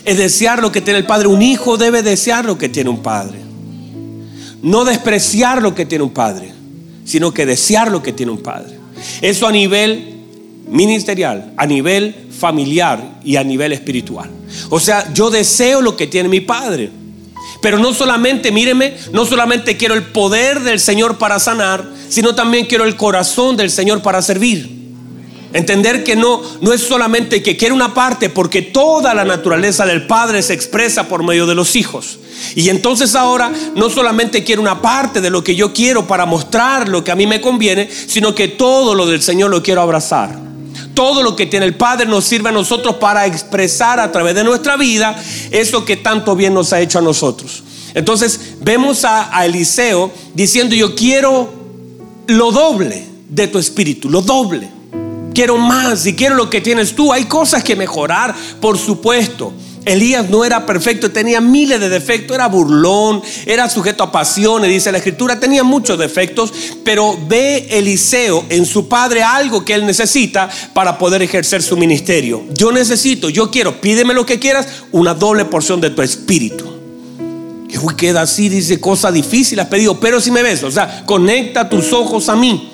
Es 0.07 0.17
desear 0.17 0.61
lo 0.61 0.71
que 0.71 0.79
tiene 0.79 0.99
el 0.99 1.05
Padre. 1.05 1.27
Un 1.27 1.41
hijo 1.41 1.75
debe 1.75 2.01
desear 2.01 2.45
lo 2.45 2.57
que 2.57 2.69
tiene 2.69 2.89
un 2.89 3.03
Padre. 3.03 3.39
No 4.61 4.85
despreciar 4.85 5.61
lo 5.61 5.75
que 5.75 5.85
tiene 5.85 6.05
un 6.05 6.11
Padre, 6.11 6.53
sino 7.03 7.33
que 7.33 7.45
desear 7.45 7.91
lo 7.91 8.01
que 8.01 8.13
tiene 8.13 8.31
un 8.31 8.41
Padre. 8.41 8.79
Eso 9.21 9.45
a 9.45 9.51
nivel 9.51 10.15
ministerial, 10.69 11.51
a 11.57 11.65
nivel 11.65 12.15
familiar 12.31 13.19
y 13.25 13.35
a 13.35 13.43
nivel 13.43 13.73
espiritual. 13.73 14.29
O 14.69 14.79
sea, 14.79 15.13
yo 15.13 15.29
deseo 15.29 15.81
lo 15.81 15.97
que 15.97 16.07
tiene 16.07 16.29
mi 16.29 16.39
Padre. 16.39 16.89
Pero 17.61 17.77
no 17.77 17.93
solamente, 17.93 18.49
míreme, 18.49 18.95
no 19.11 19.25
solamente 19.25 19.75
quiero 19.75 19.93
el 19.93 20.03
poder 20.03 20.61
del 20.61 20.79
Señor 20.79 21.17
para 21.17 21.37
sanar, 21.37 21.85
sino 22.07 22.33
también 22.33 22.65
quiero 22.65 22.85
el 22.85 22.95
corazón 22.95 23.57
del 23.57 23.69
Señor 23.69 24.01
para 24.01 24.21
servir. 24.21 24.76
Entender 25.57 26.03
que 26.03 26.15
no, 26.15 26.41
no 26.61 26.71
es 26.71 26.81
solamente 26.81 27.41
que 27.41 27.57
quiere 27.57 27.73
una 27.73 27.93
parte, 27.93 28.29
porque 28.29 28.61
toda 28.61 29.13
la 29.13 29.25
naturaleza 29.25 29.85
del 29.85 30.05
Padre 30.05 30.43
se 30.43 30.53
expresa 30.53 31.07
por 31.07 31.23
medio 31.23 31.47
de 31.47 31.55
los 31.55 31.75
hijos. 31.75 32.19
Y 32.55 32.69
entonces 32.69 33.15
ahora 33.15 33.51
no 33.75 33.89
solamente 33.89 34.43
quiero 34.43 34.61
una 34.61 34.81
parte 34.81 35.19
de 35.19 35.31
lo 35.31 35.43
que 35.43 35.55
yo 35.55 35.73
quiero 35.73 36.05
para 36.05 36.25
mostrar 36.25 36.87
lo 36.87 37.03
que 37.03 37.11
a 37.11 37.15
mí 37.15 37.25
me 37.25 37.41
conviene, 37.41 37.89
sino 37.89 38.35
que 38.35 38.47
todo 38.47 38.93
lo 38.93 39.07
del 39.07 39.21
Señor 39.21 39.49
lo 39.49 39.63
quiero 39.63 39.81
abrazar 39.81 40.47
todo 40.93 41.21
lo 41.21 41.35
que 41.35 41.45
tiene 41.45 41.67
el 41.67 41.75
Padre 41.75 42.07
nos 42.07 42.25
sirve 42.25 42.49
a 42.49 42.51
nosotros 42.51 42.95
para 42.95 43.27
expresar 43.27 43.99
a 43.99 44.11
través 44.11 44.33
de 44.33 44.43
nuestra 44.43 44.77
vida 44.77 45.15
eso 45.51 45.85
que 45.85 45.95
tanto 45.95 46.35
bien 46.35 46.55
nos 46.55 46.73
ha 46.73 46.81
hecho 46.81 46.97
a 46.97 47.03
nosotros. 47.03 47.63
Entonces 47.93 48.55
vemos 48.61 49.05
a, 49.05 49.45
Eliseo 49.45 50.11
diciendo, 50.33 50.75
yo 50.75 50.95
quiero 50.95 51.53
lo 52.25 52.51
doble 52.51 53.05
de 53.29 53.47
tu 53.47 53.59
espíritu, 53.59 54.09
lo 54.09 54.21
doble. 54.21 54.76
Quiero 55.37 55.59
más 55.59 56.03
y 56.07 56.15
quiero 56.15 56.33
lo 56.33 56.49
que 56.49 56.61
tienes 56.61 56.95
tú. 56.95 57.13
Hay 57.13 57.25
cosas 57.25 57.63
que 57.63 57.75
mejorar, 57.75 58.33
por 58.59 58.75
supuesto. 58.75 59.53
Elías 59.85 60.27
no 60.31 60.43
era 60.43 60.65
perfecto, 60.65 61.11
tenía 61.11 61.39
miles 61.41 61.79
de 61.79 61.89
defectos, 61.89 62.33
era 62.33 62.47
burlón, 62.47 63.21
era 63.45 63.69
sujeto 63.69 64.03
a 64.03 64.11
pasiones, 64.11 64.67
dice 64.67 64.91
la 64.91 64.97
escritura, 64.97 65.39
tenía 65.39 65.63
muchos 65.63 65.99
defectos, 65.99 66.51
pero 66.83 67.15
ve 67.27 67.67
Eliseo 67.69 68.47
en 68.49 68.65
su 68.65 68.87
padre 68.89 69.21
algo 69.21 69.63
que 69.63 69.75
él 69.75 69.85
necesita 69.85 70.49
para 70.73 70.97
poder 70.97 71.21
ejercer 71.21 71.61
su 71.61 71.77
ministerio. 71.77 72.43
Yo 72.55 72.71
necesito, 72.71 73.29
yo 73.29 73.51
quiero, 73.51 73.79
pídeme 73.79 74.15
lo 74.15 74.25
que 74.25 74.39
quieras, 74.39 74.67
una 74.91 75.13
doble 75.13 75.45
porción 75.45 75.79
de 75.79 75.91
tu 75.91 76.01
espíritu. 76.01 76.65
Que 77.69 77.77
queda 77.95 78.23
así, 78.23 78.49
dice, 78.49 78.79
cosa 78.79 79.11
difícil 79.11 79.59
has 79.59 79.67
pedido, 79.67 79.99
pero 79.99 80.19
si 80.19 80.31
me 80.31 80.41
ves, 80.41 80.63
o 80.63 80.71
sea, 80.71 81.03
conecta 81.05 81.69
tus 81.69 81.93
ojos 81.93 82.27
a 82.27 82.35
mí 82.35 82.73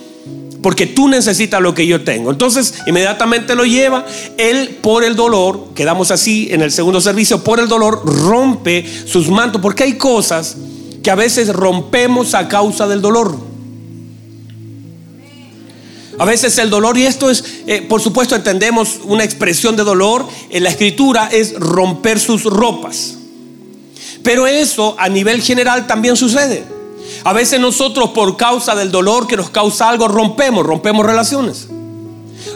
porque 0.64 0.88
tú 0.88 1.10
necesitas 1.10 1.62
lo 1.62 1.76
que 1.76 1.86
yo 1.86 2.04
tengo. 2.04 2.32
Entonces, 2.32 2.74
inmediatamente 2.88 3.54
lo 3.54 3.66
lleva. 3.66 4.06
Él, 4.38 4.80
por 4.82 5.04
el 5.04 5.16
dolor, 5.16 5.74
quedamos 5.76 6.10
así 6.10 6.48
en 6.50 6.62
el 6.62 6.72
segundo 6.72 7.02
servicio, 7.02 7.44
por 7.44 7.60
el 7.60 7.68
dolor, 7.68 8.02
rompe 8.06 8.86
sus 9.06 9.30
mantos, 9.30 9.62
porque 9.62 9.84
hay 9.84 9.98
cosas 9.98 10.56
que 11.04 11.12
a 11.12 11.16
veces 11.16 11.50
rompemos 11.50 12.34
a 12.34 12.48
causa 12.48 12.88
del 12.88 13.02
dolor. 13.02 13.38
A 16.18 16.26
veces 16.26 16.58
el 16.60 16.70
dolor, 16.70 16.98
y 16.98 17.06
esto 17.06 17.30
es, 17.30 17.44
eh, 17.68 17.82
por 17.82 18.02
supuesto, 18.02 18.36
entendemos 18.36 19.02
una 19.04 19.26
expresión 19.26 19.76
de 19.76 19.84
dolor 19.84 20.26
en 20.50 20.64
la 20.64 20.70
escritura, 20.70 21.28
es 21.30 21.56
romper 21.56 22.20
sus 22.20 22.46
ropas. 22.46 23.16
Pero 24.24 24.48
eso 24.48 24.96
a 24.98 25.10
nivel 25.10 25.42
general 25.42 25.88
también 25.88 26.16
sucede. 26.16 26.73
A 27.24 27.34
veces 27.34 27.60
nosotros 27.60 28.10
por 28.10 28.38
causa 28.38 28.76
del 28.76 28.92
dolor 28.92 29.28
que 29.28 29.38
nos 29.38 29.50
causa 29.50 29.90
algo 29.90 30.08
rompemos, 30.08 30.66
rompemos 30.66 31.06
relaciones, 31.06 31.68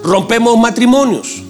rompemos 0.03 0.57
matrimonios, 0.57 1.41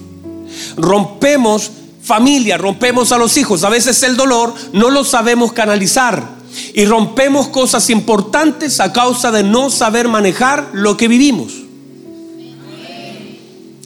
rompemos 0.76 1.70
familia, 2.02 2.56
rompemos 2.56 3.12
a 3.12 3.18
los 3.18 3.36
hijos. 3.36 3.64
A 3.64 3.68
veces 3.68 4.02
el 4.02 4.16
dolor 4.16 4.54
no 4.72 4.90
lo 4.90 5.04
sabemos 5.04 5.52
canalizar 5.52 6.38
y 6.74 6.84
rompemos 6.84 7.48
cosas 7.48 7.90
importantes 7.90 8.80
a 8.80 8.92
causa 8.92 9.30
de 9.30 9.42
no 9.42 9.70
saber 9.70 10.08
manejar 10.08 10.70
lo 10.72 10.96
que 10.96 11.08
vivimos. 11.08 11.52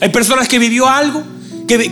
Hay 0.01 0.09
personas 0.09 0.49
que 0.49 0.59
vivió 0.59 0.89
algo 0.89 1.23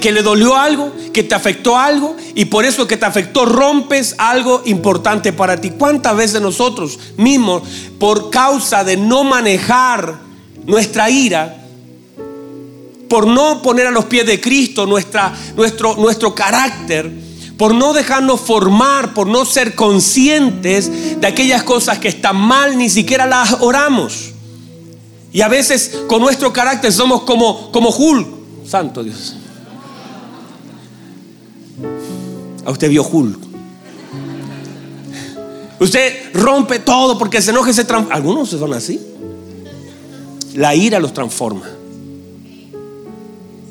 que, 0.00 0.12
le 0.12 0.22
dolió 0.22 0.56
algo, 0.56 0.92
que 1.12 1.22
te 1.22 1.34
afectó 1.34 1.78
algo 1.78 2.16
y 2.34 2.46
por 2.46 2.64
eso 2.64 2.86
que 2.86 2.96
te 2.96 3.06
afectó 3.06 3.44
rompes 3.46 4.14
algo 4.18 4.62
importante 4.66 5.32
para 5.32 5.60
ti. 5.60 5.70
¿Cuántas 5.70 6.16
veces 6.16 6.40
nosotros 6.40 6.98
mismos, 7.16 7.62
por 7.98 8.30
causa 8.30 8.84
de 8.84 8.96
no 8.96 9.24
manejar 9.24 10.18
nuestra 10.66 11.08
ira, 11.10 11.56
por 13.08 13.26
no 13.26 13.62
poner 13.62 13.86
a 13.86 13.90
los 13.90 14.04
pies 14.04 14.26
de 14.26 14.40
Cristo 14.40 14.86
nuestra, 14.86 15.34
nuestro, 15.56 15.96
nuestro 15.96 16.34
carácter, 16.34 17.10
por 17.56 17.74
no 17.74 17.92
dejarnos 17.92 18.40
formar, 18.40 19.12
por 19.14 19.26
no 19.26 19.44
ser 19.44 19.74
conscientes 19.74 21.20
de 21.20 21.26
aquellas 21.26 21.62
cosas 21.62 21.98
que 21.98 22.08
están 22.08 22.36
mal, 22.36 22.78
ni 22.78 22.88
siquiera 22.88 23.26
las 23.26 23.56
oramos. 23.60 24.30
Y 25.32 25.42
a 25.42 25.48
veces 25.48 26.00
con 26.06 26.20
nuestro 26.20 26.52
carácter 26.52 26.92
somos 26.92 27.22
como, 27.22 27.70
como 27.70 27.90
Hulk, 27.90 28.28
santo 28.66 29.02
Dios. 29.02 29.36
A 32.64 32.70
usted 32.70 32.88
vio 32.88 33.02
Hulk. 33.02 33.38
Usted 35.80 36.34
rompe 36.34 36.78
todo 36.80 37.18
porque 37.18 37.40
se 37.40 37.50
enoja 37.50 37.70
y 37.70 37.74
se 37.74 37.84
transforma. 37.84 38.14
Algunos 38.14 38.50
son 38.50 38.74
así. 38.74 39.00
La 40.54 40.74
ira 40.74 41.00
los 41.00 41.14
transforma. 41.14 41.68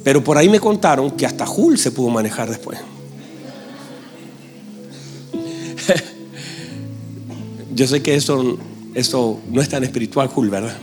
Pero 0.03 0.23
por 0.23 0.37
ahí 0.37 0.49
me 0.49 0.59
contaron 0.59 1.11
que 1.11 1.25
hasta 1.25 1.47
Hulk 1.47 1.77
se 1.77 1.91
pudo 1.91 2.09
manejar 2.09 2.49
después. 2.49 2.79
Yo 7.75 7.87
sé 7.87 8.01
que 8.01 8.15
eso, 8.15 8.57
eso 8.95 9.39
no 9.51 9.61
es 9.61 9.69
tan 9.69 9.83
espiritual, 9.83 10.29
Hulk, 10.33 10.49
¿verdad? 10.49 10.75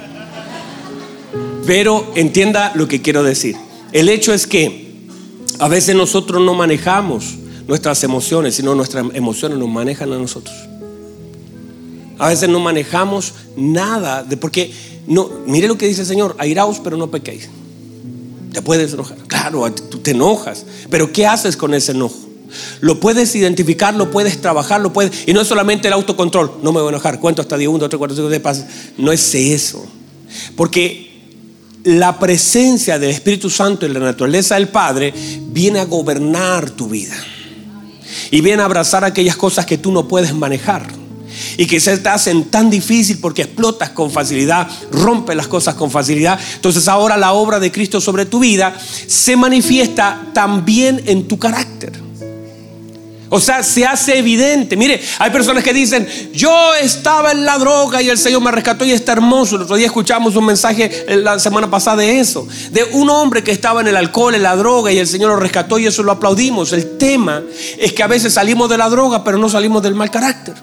Pero 1.67 2.13
entienda 2.15 2.71
lo 2.77 2.87
que 2.87 3.03
quiero 3.03 3.25
decir. 3.25 3.57
El 3.93 4.09
hecho 4.09 4.33
es 4.33 4.47
que 4.47 4.87
a 5.59 5.67
veces 5.69 5.97
nosotros 5.97 6.41
no 6.43 6.55
manejamos 6.55 7.35
nuestras 7.67 8.03
emociones, 8.05 8.55
sino 8.55 8.75
nuestras 8.75 9.05
emociones 9.15 9.59
nos 9.59 9.69
manejan 9.69 10.13
a 10.13 10.19
nosotros. 10.19 10.55
A 12.19 12.29
veces 12.29 12.49
no 12.49 12.61
manejamos 12.61 13.35
nada 13.57 14.23
de 14.23 14.37
porque 14.37 14.73
no, 15.07 15.31
mire 15.47 15.69
lo 15.69 15.77
que 15.77 15.87
dice 15.87 16.03
el 16.03 16.07
Señor, 16.07 16.35
airaos 16.39 16.81
pero 16.83 16.97
no 16.97 17.11
pequéis. 17.11 17.49
Te 18.53 18.63
puedes 18.63 18.93
enojar. 18.95 19.19
Claro, 19.27 19.71
tú 19.73 19.99
te 19.99 20.13
enojas, 20.13 20.65
pero 20.89 21.13
¿qué 21.13 21.27
haces 21.27 21.57
con 21.57 21.75
ese 21.75 21.93
enojo? 21.93 22.17
Lo 22.81 23.01
puedes 23.01 23.35
identificar, 23.35 23.95
lo 23.95 24.11
puedes 24.11 24.41
trabajar, 24.41 24.81
lo 24.81 24.93
puedes. 24.93 25.29
Y 25.29 25.35
no 25.35 25.43
es 25.43 25.49
solamente 25.49 25.89
el 25.89 25.95
autocontrol. 25.95 26.53
No 26.63 26.73
me 26.73 26.81
voy 26.81 26.89
a 26.89 26.91
enojar. 26.91 27.21
Cuento 27.21 27.43
hasta 27.43 27.59
día 27.59 27.69
1, 27.69 27.79
2, 27.79 27.89
3, 27.91 27.99
4, 27.99 28.17
5, 28.17 28.31
6, 28.31 28.41
pasa. 28.41 28.69
No 28.97 29.13
es 29.13 29.35
eso. 29.35 29.85
Porque 30.55 31.11
la 31.85 32.19
presencia 32.19 32.99
del 32.99 33.11
Espíritu 33.11 33.51
Santo 33.51 33.85
en 33.85 33.93
la 33.93 34.01
naturaleza 34.01 34.55
del 34.55 34.69
Padre 34.69 35.13
viene 35.49 35.81
a 35.81 35.85
gobernar 35.85 36.71
tu 36.71 36.89
vida 36.89 37.15
y 38.31 38.41
viene 38.41 38.63
a 38.63 38.67
abrazar 38.67 39.05
aquellas 39.05 39.37
cosas 39.37 39.67
que 39.67 39.79
tú 39.79 39.93
no 39.93 40.09
puedes 40.09 40.35
manejar. 40.35 40.87
y 41.59 41.67
que 41.67 41.81
se 41.81 41.99
te 41.99 42.09
hacen 42.09 42.45
tan 42.45 42.71
difícil 42.71 43.19
porque 43.19 43.43
explotas 43.43 43.91
con 43.91 44.11
facilidad, 44.11 44.69
rompes 44.91 45.37
las 45.37 45.49
cosas 45.49 45.75
con 45.75 45.91
facilidad. 45.91 46.41
Entonces 46.55 46.89
ahora 46.89 47.19
la 47.19 47.35
obra 47.35 47.61
de 47.61 47.71
Cristo 47.71 48.01
sobre 48.01 48.25
tu 48.25 48.39
vida 48.39 48.75
se 49.07 49.37
manifiesta 49.37 50.29
también 50.33 51.03
en 51.05 51.29
tu 51.29 51.39
carácter. 51.39 52.06
O 53.29 53.41
sea, 53.41 53.63
se 53.63 53.85
hace 53.85 54.19
evidente. 54.19 54.77
Mire, 54.77 55.01
hay 55.19 55.31
personas 55.31 55.65
que 55.65 55.73
dicen, 55.73 56.07
yo 56.33 56.75
estaba 56.75 57.33
en 57.33 57.45
la 57.45 57.59
droga 57.59 58.01
y 58.01 58.09
el 58.09 58.19
Señor 58.19 58.41
me 58.41 58.53
rescató 58.53 58.85
y 58.85 58.93
está 58.93 59.13
hermoso. 59.13 59.57
El 59.57 59.63
otro 59.63 59.77
día 59.77 59.87
escuchamos 59.87 60.37
un 60.37 60.47
mensaje 60.47 61.07
la 61.09 61.39
semana 61.39 61.69
pasada 61.69 61.97
de 61.99 62.21
eso, 62.21 62.47
de 62.71 62.85
un 62.93 63.11
hombre 63.11 63.43
que 63.43 63.51
estaba 63.51 63.81
en 63.81 63.89
el 63.89 63.97
alcohol, 63.97 64.35
en 64.35 64.43
la 64.43 64.55
droga 64.55 64.93
y 64.93 64.99
el 64.99 65.07
Señor 65.07 65.31
lo 65.31 65.37
rescató 65.37 65.79
y 65.79 65.87
eso 65.87 66.03
lo 66.03 66.13
aplaudimos. 66.13 66.73
El 66.73 66.99
tema 66.99 67.43
es 67.79 67.93
que 67.93 68.03
a 68.03 68.07
veces 68.07 68.35
salimos 68.35 68.71
de 68.71 68.79
la 68.79 68.89
droga, 68.89 69.25
pero 69.25 69.39
no 69.39 69.49
salimos 69.49 69.83
del 69.83 69.95
mal 69.95 70.11
carácter. 70.11 70.55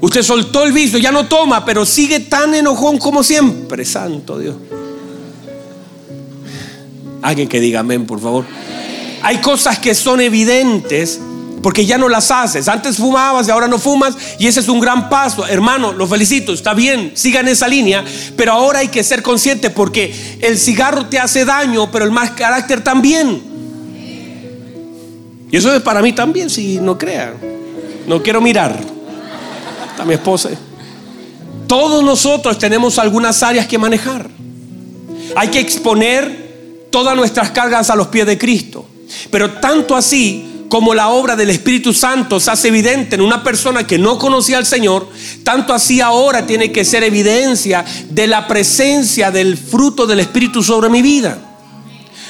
Usted 0.00 0.22
soltó 0.22 0.64
el 0.64 0.72
vicio, 0.72 0.98
ya 0.98 1.10
no 1.10 1.26
toma, 1.26 1.64
pero 1.64 1.84
sigue 1.84 2.20
tan 2.20 2.54
enojón 2.54 2.98
como 2.98 3.22
siempre. 3.22 3.84
Santo 3.84 4.38
Dios. 4.38 4.56
Alguien 7.20 7.48
que 7.48 7.60
diga 7.60 7.80
amén, 7.80 8.06
por 8.06 8.20
favor. 8.20 8.44
Hay 9.28 9.42
cosas 9.42 9.78
que 9.78 9.94
son 9.94 10.22
evidentes 10.22 11.20
porque 11.62 11.84
ya 11.84 11.98
no 11.98 12.08
las 12.08 12.30
haces. 12.30 12.66
Antes 12.66 12.96
fumabas 12.96 13.46
y 13.46 13.50
ahora 13.50 13.68
no 13.68 13.78
fumas 13.78 14.16
y 14.38 14.46
ese 14.46 14.60
es 14.60 14.68
un 14.70 14.80
gran 14.80 15.10
paso. 15.10 15.46
Hermano, 15.46 15.92
lo 15.92 16.06
felicito, 16.06 16.54
está 16.54 16.72
bien, 16.72 17.12
sigan 17.14 17.46
esa 17.46 17.68
línea, 17.68 18.02
pero 18.38 18.52
ahora 18.52 18.78
hay 18.78 18.88
que 18.88 19.04
ser 19.04 19.22
consciente 19.22 19.68
porque 19.68 20.38
el 20.40 20.56
cigarro 20.56 21.08
te 21.08 21.18
hace 21.18 21.44
daño, 21.44 21.90
pero 21.90 22.06
el 22.06 22.10
mal 22.10 22.34
carácter 22.34 22.82
también. 22.82 23.42
Y 25.50 25.54
eso 25.54 25.74
es 25.74 25.82
para 25.82 26.00
mí 26.00 26.14
también, 26.14 26.48
si 26.48 26.78
no 26.78 26.96
crean. 26.96 27.34
No 28.06 28.22
quiero 28.22 28.40
mirar. 28.40 28.80
Está 29.90 30.06
mi 30.06 30.14
esposa. 30.14 30.48
Todos 31.66 32.02
nosotros 32.02 32.58
tenemos 32.58 32.98
algunas 32.98 33.42
áreas 33.42 33.66
que 33.66 33.76
manejar. 33.76 34.30
Hay 35.36 35.48
que 35.48 35.60
exponer 35.60 36.88
todas 36.90 37.14
nuestras 37.14 37.50
cargas 37.50 37.90
a 37.90 37.94
los 37.94 38.06
pies 38.06 38.24
de 38.24 38.38
Cristo. 38.38 38.86
Pero 39.30 39.52
tanto 39.52 39.96
así 39.96 40.58
como 40.68 40.94
la 40.94 41.08
obra 41.08 41.34
del 41.34 41.50
Espíritu 41.50 41.92
Santo 41.92 42.38
se 42.40 42.50
hace 42.50 42.68
evidente 42.68 43.14
en 43.16 43.22
una 43.22 43.42
persona 43.42 43.86
que 43.86 43.98
no 43.98 44.18
conocía 44.18 44.58
al 44.58 44.66
Señor, 44.66 45.08
tanto 45.42 45.72
así 45.72 46.00
ahora 46.00 46.46
tiene 46.46 46.70
que 46.72 46.84
ser 46.84 47.02
evidencia 47.02 47.84
de 48.10 48.26
la 48.26 48.46
presencia 48.46 49.30
del 49.30 49.56
fruto 49.56 50.06
del 50.06 50.20
Espíritu 50.20 50.62
sobre 50.62 50.90
mi 50.90 51.02
vida. 51.02 51.38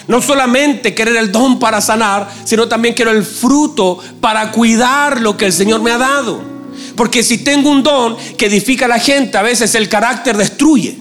No 0.06 0.22
solamente 0.22 0.94
querer 0.94 1.16
el 1.16 1.30
don 1.30 1.58
para 1.58 1.80
sanar, 1.80 2.30
sino 2.44 2.66
también 2.66 2.94
quiero 2.94 3.10
el 3.10 3.24
fruto 3.24 3.98
para 4.20 4.50
cuidar 4.52 5.20
lo 5.20 5.36
que 5.36 5.44
el 5.44 5.52
Señor 5.52 5.82
me 5.82 5.90
ha 5.90 5.98
dado. 5.98 6.40
Porque 6.96 7.22
si 7.22 7.38
tengo 7.38 7.70
un 7.70 7.82
don 7.82 8.16
que 8.36 8.46
edifica 8.46 8.86
a 8.86 8.88
la 8.88 8.98
gente, 8.98 9.36
a 9.36 9.42
veces 9.42 9.74
el 9.74 9.88
carácter 9.88 10.36
destruye. 10.36 10.96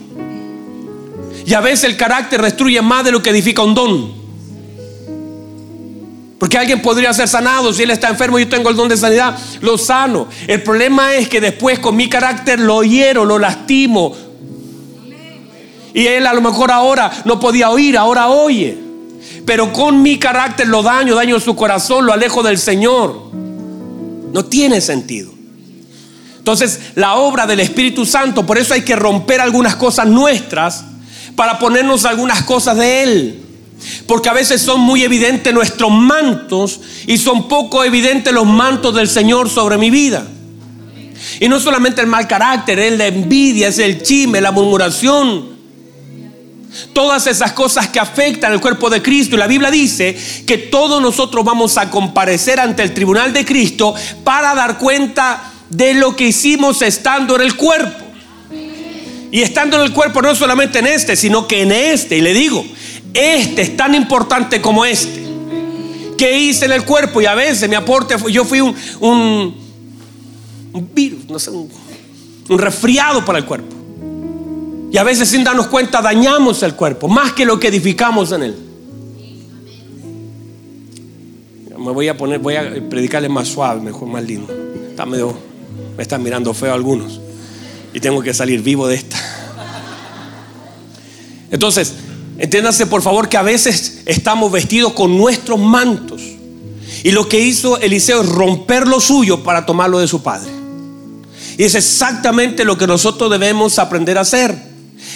Y 1.46 1.54
a 1.54 1.62
veces 1.62 1.86
el 1.86 1.96
carácter 1.96 2.42
destruye 2.42 2.82
más 2.82 3.06
de 3.06 3.12
lo 3.12 3.24
que 3.24 3.30
edifica 3.30 3.62
un 3.62 3.74
don. 3.74 4.27
Porque 6.40 6.58
alguien 6.58 6.82
podría 6.82 7.14
ser 7.14 7.28
sanado 7.28 7.74
si 7.74 7.84
él 7.84 7.92
está 7.92 8.10
enfermo 8.10 8.38
y 8.38 8.44
yo 8.44 8.50
tengo 8.50 8.70
el 8.70 8.76
don 8.76 8.88
de 8.88 8.98
sanidad, 8.98 9.38
lo 9.62 9.78
sano. 9.78 10.28
El 10.46 10.62
problema 10.62 11.16
es 11.16 11.28
que 11.28 11.42
después 11.42 11.80
con 11.80 11.96
mi 11.96 12.08
carácter 12.08 12.60
lo 12.60 12.84
hiero, 12.84 13.26
lo 13.26 13.40
lastimo. 13.40 14.16
Y 15.94 16.06
él 16.06 16.28
a 16.28 16.34
lo 16.34 16.42
mejor 16.42 16.72
ahora 16.72 17.12
no 17.26 17.40
podía 17.40 17.72
oír, 17.72 17.98
ahora 17.98 18.28
oye. 18.28 18.78
Pero 19.46 19.74
con 19.74 20.04
mi 20.04 20.20
carácter 20.20 20.68
lo 20.68 20.84
daño, 20.84 21.16
daño 21.16 21.40
su 21.40 21.56
corazón, 21.56 22.06
lo 22.06 22.14
alejo 22.14 22.44
del 22.44 22.60
Señor. 22.60 23.32
No 24.32 24.46
tiene 24.46 24.80
sentido. 24.80 25.32
Entonces, 26.38 26.80
la 26.96 27.16
obra 27.16 27.48
del 27.48 27.62
Espíritu 27.62 28.06
Santo, 28.06 28.46
por 28.46 28.60
eso 28.60 28.76
hay 28.76 28.84
que 28.84 28.96
romper 28.96 29.42
algunas 29.42 29.76
cosas 29.76 30.06
nuestras 30.06 30.86
para 31.36 31.58
ponernos 31.58 32.06
algunas 32.06 32.44
cosas 32.44 32.78
de 32.78 33.04
Él. 33.04 33.47
Porque 34.06 34.30
a 34.30 34.34
veces 34.34 34.62
son 34.62 34.82
muy 34.82 35.04
evidentes 35.04 35.54
nuestros 35.54 35.92
mantos 35.92 36.80
y 37.06 37.18
son 37.18 37.48
poco 37.48 37.84
evidentes 37.84 38.34
los 38.34 38.46
mantos 38.46 38.96
del 38.96 39.08
Señor 39.08 39.50
sobre 39.50 39.78
mi 39.78 39.90
vida. 39.90 40.28
Y 41.40 41.50
no 41.50 41.60
solamente 41.60 42.02
el 42.02 42.08
mal 42.08 42.28
carácter, 42.28 42.80
es 42.80 42.98
la 42.98 43.08
envidia, 43.08 43.68
es 43.68 43.80
el 43.80 44.02
chisme, 44.02 44.42
la 44.42 44.52
murmuración. 44.52 45.58
Todas 46.94 47.28
esas 47.28 47.54
cosas 47.54 47.88
que 47.88 48.00
afectan 48.00 48.54
el 48.54 48.62
cuerpo 48.62 48.90
de 48.90 49.02
Cristo. 49.02 49.36
Y 49.36 49.40
la 49.40 49.48
Biblia 49.48 49.72
dice 49.72 50.18
que 50.46 50.58
todos 50.58 51.02
nosotros 51.02 51.44
vamos 51.44 51.78
a 51.78 51.90
comparecer 51.90 52.60
ante 52.60 52.84
el 52.84 52.94
tribunal 52.94 53.34
de 53.34 53.46
Cristo 53.46 53.94
para 54.24 54.54
dar 54.54 54.78
cuenta 54.78 55.52
de 55.70 55.94
lo 55.94 56.16
que 56.16 56.28
hicimos 56.28 56.82
estando 56.82 57.36
en 57.36 57.42
el 57.42 57.56
cuerpo. 57.56 58.06
Y 59.30 59.42
estando 59.42 59.78
en 59.78 59.84
el 59.84 59.92
cuerpo 59.92 60.22
no 60.22 60.34
solamente 60.36 60.80
en 60.80 60.88
este, 60.88 61.16
sino 61.16 61.48
que 61.48 61.62
en 61.62 61.72
este. 61.72 62.18
Y 62.18 62.22
le 62.22 62.34
digo, 62.34 62.66
este 63.18 63.64
es 63.64 63.76
tan 63.76 63.96
importante 63.96 64.62
como 64.62 64.86
este. 64.86 65.26
¿Qué 66.18 66.38
hice 66.38 66.66
en 66.66 66.72
el 66.72 66.86
cuerpo? 66.86 67.20
Y 67.22 67.26
a 67.26 67.34
veces 67.34 67.68
mi 67.68 67.76
aporte, 67.76 68.16
yo 68.32 68.46
fui 68.46 68.62
un, 68.62 68.76
un, 69.02 70.90
virus, 70.94 71.48
un 72.50 72.60
resfriado 72.60 73.26
para 73.26 73.40
el 73.40 73.46
cuerpo. 73.46 73.76
Y 74.92 74.98
a 74.98 75.04
veces 75.04 75.30
sin 75.30 75.44
darnos 75.44 75.68
cuenta 75.68 76.02
dañamos 76.02 76.64
el 76.64 76.76
cuerpo, 76.76 77.08
más 77.08 77.34
que 77.34 77.46
lo 77.46 77.60
que 77.60 77.68
edificamos 77.68 78.32
en 78.32 78.44
él. 78.44 78.56
Me 81.78 81.92
voy 81.92 82.08
a 82.08 82.18
poner, 82.18 82.40
voy 82.40 82.56
a 82.56 82.90
predicarle 82.90 83.30
más 83.30 83.48
suave, 83.48 83.82
mejor, 83.82 84.08
más 84.08 84.24
lindo. 84.24 84.54
Está 84.90 85.06
medio, 85.06 85.38
me 85.96 86.04
están 86.04 86.24
mirando 86.24 86.54
feo 86.54 86.74
algunos. 86.74 87.20
Y 87.94 88.00
tengo 88.00 88.22
que 88.22 88.34
salir 88.34 88.62
vivo 88.62 88.88
de 88.88 88.96
esta. 88.96 89.18
Entonces, 91.52 91.94
Entiéndase 92.38 92.86
por 92.86 93.02
favor 93.02 93.30
que 93.30 93.38
a 93.38 93.42
veces 93.42 94.02
estamos 94.06 94.52
vestidos 94.52 94.94
con 94.94 95.18
nuestros 95.18 95.60
mantos. 95.60 96.22
Y 97.04 97.12
lo 97.12 97.28
que 97.28 97.40
hizo 97.40 97.78
Eliseo 97.78 98.22
es 98.22 98.30
romper 98.30 98.88
lo 98.88 99.00
suyo 99.00 99.44
para 99.44 99.66
tomarlo 99.66 100.00
de 100.00 100.08
su 100.08 100.22
padre. 100.22 100.52
Y 101.58 101.64
es 101.64 101.76
exactamente 101.76 102.64
lo 102.66 102.78
que 102.78 102.86
nosotros 102.86 103.32
debemos 103.32 103.80
aprender 103.80 104.18
a 104.18 104.22
hacer. 104.22 104.56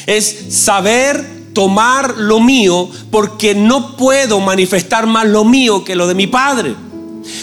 Es 0.07 0.36
saber 0.49 1.41
tomar 1.53 2.17
lo 2.17 2.39
mío 2.39 2.89
porque 3.12 3.53
no 3.53 3.95
puedo 3.97 4.39
manifestar 4.39 5.05
más 5.05 5.27
lo 5.27 5.43
mío 5.43 5.84
que 5.84 5.95
lo 5.95 6.07
de 6.07 6.15
mi 6.15 6.27
padre. 6.27 6.75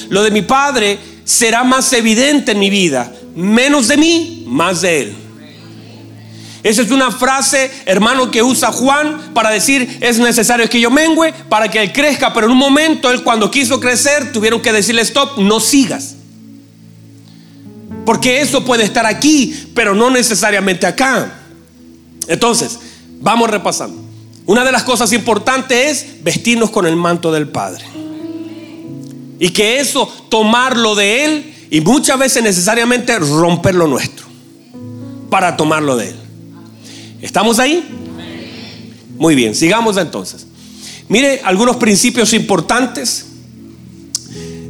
Lo 0.09 0.23
de 0.23 0.31
mi 0.31 0.43
padre 0.43 0.99
será 1.25 1.63
más 1.63 1.93
evidente 1.93 2.53
en 2.53 2.59
mi 2.59 2.71
vida. 2.71 3.13
Menos 3.37 3.87
de 3.87 3.97
mí, 3.97 4.45
más 4.49 4.81
de 4.81 5.03
él. 5.03 5.28
Esa 6.63 6.83
es 6.83 6.91
una 6.91 7.11
frase, 7.11 7.71
hermano, 7.87 8.31
que 8.31 8.43
usa 8.43 8.73
Juan 8.73 9.33
para 9.33 9.51
decir 9.51 9.99
es 10.01 10.19
necesario 10.19 10.69
que 10.69 10.81
yo 10.81 10.91
mengüe 10.91 11.33
para 11.49 11.71
que 11.71 11.81
él 11.81 11.93
crezca, 11.93 12.33
pero 12.33 12.47
en 12.47 12.53
un 12.53 12.59
momento 12.59 13.11
él 13.11 13.23
cuando 13.23 13.51
quiso 13.51 13.79
crecer 13.79 14.33
tuvieron 14.33 14.61
que 14.61 14.73
decirle 14.73 15.03
stop, 15.03 15.39
no 15.39 15.61
sigas. 15.61 16.17
Porque 18.05 18.41
eso 18.41 18.65
puede 18.65 18.85
estar 18.85 19.07
aquí, 19.07 19.71
pero 19.75 19.95
no 19.95 20.11
necesariamente 20.11 20.87
acá. 20.87 21.41
Entonces, 22.27 22.79
vamos 23.21 23.51
repasando. 23.51 24.03
Una 24.47 24.65
de 24.65 24.73
las 24.73 24.83
cosas 24.83 25.13
importantes 25.13 26.05
es 26.05 26.25
vestirnos 26.25 26.71
con 26.71 26.87
el 26.87 26.97
manto 26.97 27.31
del 27.31 27.49
Padre. 27.49 27.85
Y 29.39 29.51
que 29.51 29.79
eso, 29.79 30.11
tomarlo 30.31 30.95
de 30.95 31.25
Él 31.25 31.55
y 31.71 31.81
muchas 31.83 32.19
veces 32.19 32.43
necesariamente 32.43 33.19
romper 33.19 33.75
lo 33.75 33.87
nuestro 33.87 34.27
para 35.31 35.57
tomarlo 35.57 35.97
de 35.97 36.09
Él. 36.09 36.28
¿Estamos 37.21 37.59
ahí? 37.59 37.85
Muy 39.19 39.35
bien, 39.35 39.55
sigamos 39.55 39.97
entonces. 39.97 40.47
Mire 41.09 41.41
algunos 41.45 41.77
principios 41.77 42.33
importantes. 42.33 43.25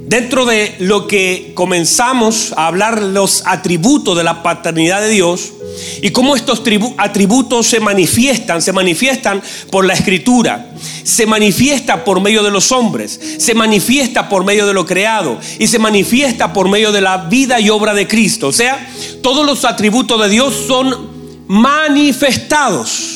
Dentro 0.06 0.46
de 0.46 0.74
lo 0.78 1.06
que 1.06 1.52
comenzamos 1.54 2.54
a 2.56 2.66
hablar 2.66 3.02
los 3.02 3.42
atributos 3.44 4.16
de 4.16 4.24
la 4.24 4.42
paternidad 4.42 5.02
de 5.02 5.11
Dios 5.11 5.52
y 6.00 6.08
cómo 6.12 6.34
estos 6.34 6.62
atributos 6.96 7.66
se 7.66 7.78
manifiestan, 7.78 8.62
se 8.62 8.72
manifiestan 8.72 9.42
por 9.70 9.84
la 9.84 9.92
escritura, 9.92 10.72
se 11.02 11.26
manifiesta 11.26 12.06
por 12.06 12.22
medio 12.22 12.42
de 12.42 12.50
los 12.50 12.72
hombres, 12.72 13.20
se 13.37 13.52
manifiesta 13.52 14.30
por 14.30 14.46
medio 14.46 14.66
de 14.66 14.72
lo 14.72 14.87
creado 14.87 15.38
y 15.58 15.66
se 15.66 15.78
manifiesta 15.78 16.54
por 16.54 16.70
medio 16.70 16.90
de 16.90 17.02
la 17.02 17.18
vida 17.18 17.61
y 17.61 17.68
obra 17.68 17.92
de 17.92 18.08
Cristo. 18.08 18.48
O 18.48 18.52
sea, 18.52 18.88
todos 19.22 19.44
los 19.44 19.66
atributos 19.66 20.18
de 20.22 20.30
Dios 20.30 20.54
son 20.66 21.17
manifestados. 21.48 23.14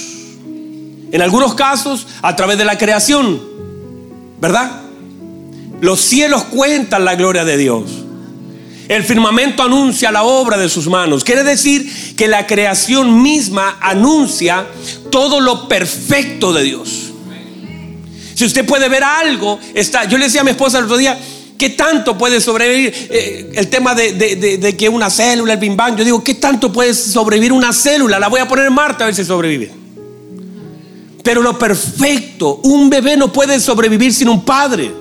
En 1.13 1.21
algunos 1.21 1.55
casos 1.55 2.07
a 2.23 2.35
través 2.35 2.59
de 2.59 2.65
la 2.65 2.79
creación, 2.79 3.41
¿verdad? 4.41 4.81
Los 5.81 6.01
cielos 6.01 6.45
cuentan 6.45 7.05
la 7.05 7.15
gloria 7.15 7.45
de 7.45 7.57
Dios. 7.57 7.85
El 8.89 9.05
firmamento 9.05 9.63
anuncia 9.63 10.11
la 10.11 10.25
obra 10.25 10.57
de 10.57 10.69
sus 10.69 10.89
manos. 10.89 11.23
Quiere 11.23 11.45
decir 11.45 12.15
que 12.17 12.29
la 12.29 12.47
creación 12.47 13.23
misma 13.23 13.77
anuncia 13.81 14.67
todo 15.11 15.41
lo 15.41 15.69
perfecto 15.69 16.53
de 16.53 16.63
Dios. 16.65 17.13
Si 18.35 18.45
usted 18.45 18.67
puede 18.67 18.89
ver 18.89 19.05
algo, 19.05 19.59
está. 19.75 20.05
Yo 20.07 20.19
le 20.19 20.25
decía 20.25 20.41
a 20.41 20.45
mi 20.45 20.51
esposa 20.51 20.79
el 20.79 20.85
otro 20.85 20.97
día 20.97 21.19
¿qué 21.63 21.71
tanto 21.71 22.19
puede 22.19 22.41
sobrevivir 22.41 22.93
eh, 23.09 23.53
el 23.55 23.69
tema 23.69 23.95
de, 23.95 24.15
de, 24.15 24.77
que 24.77 24.89
una 24.89 25.09
célula, 25.09 25.53
el 25.53 25.61
Big 25.61 25.77
Bang? 25.77 25.95
Yo 25.95 26.05
digo, 26.05 26.25
¿qué 26.25 26.35
tanto 26.35 26.73
puede 26.73 26.93
sobrevivir 26.93 27.53
una 27.53 27.73
célula? 27.73 28.19
La 28.19 28.27
voy 28.27 28.41
a 28.41 28.49
poner 28.49 28.67
en 28.67 28.73
Marte 28.73 29.05
a 29.05 29.07
ver 29.07 29.15
si 29.15 29.25
sobrevive. 29.25 29.71
Pero 31.23 31.41
lo 31.41 31.57
perfecto, 31.57 32.59
un 32.65 32.91
bebé 32.91 33.17
no 33.17 33.33
puede 33.33 33.61
sobrevivir 33.61 34.13
sin 34.13 34.29
un 34.29 34.45
padre. 34.45 34.93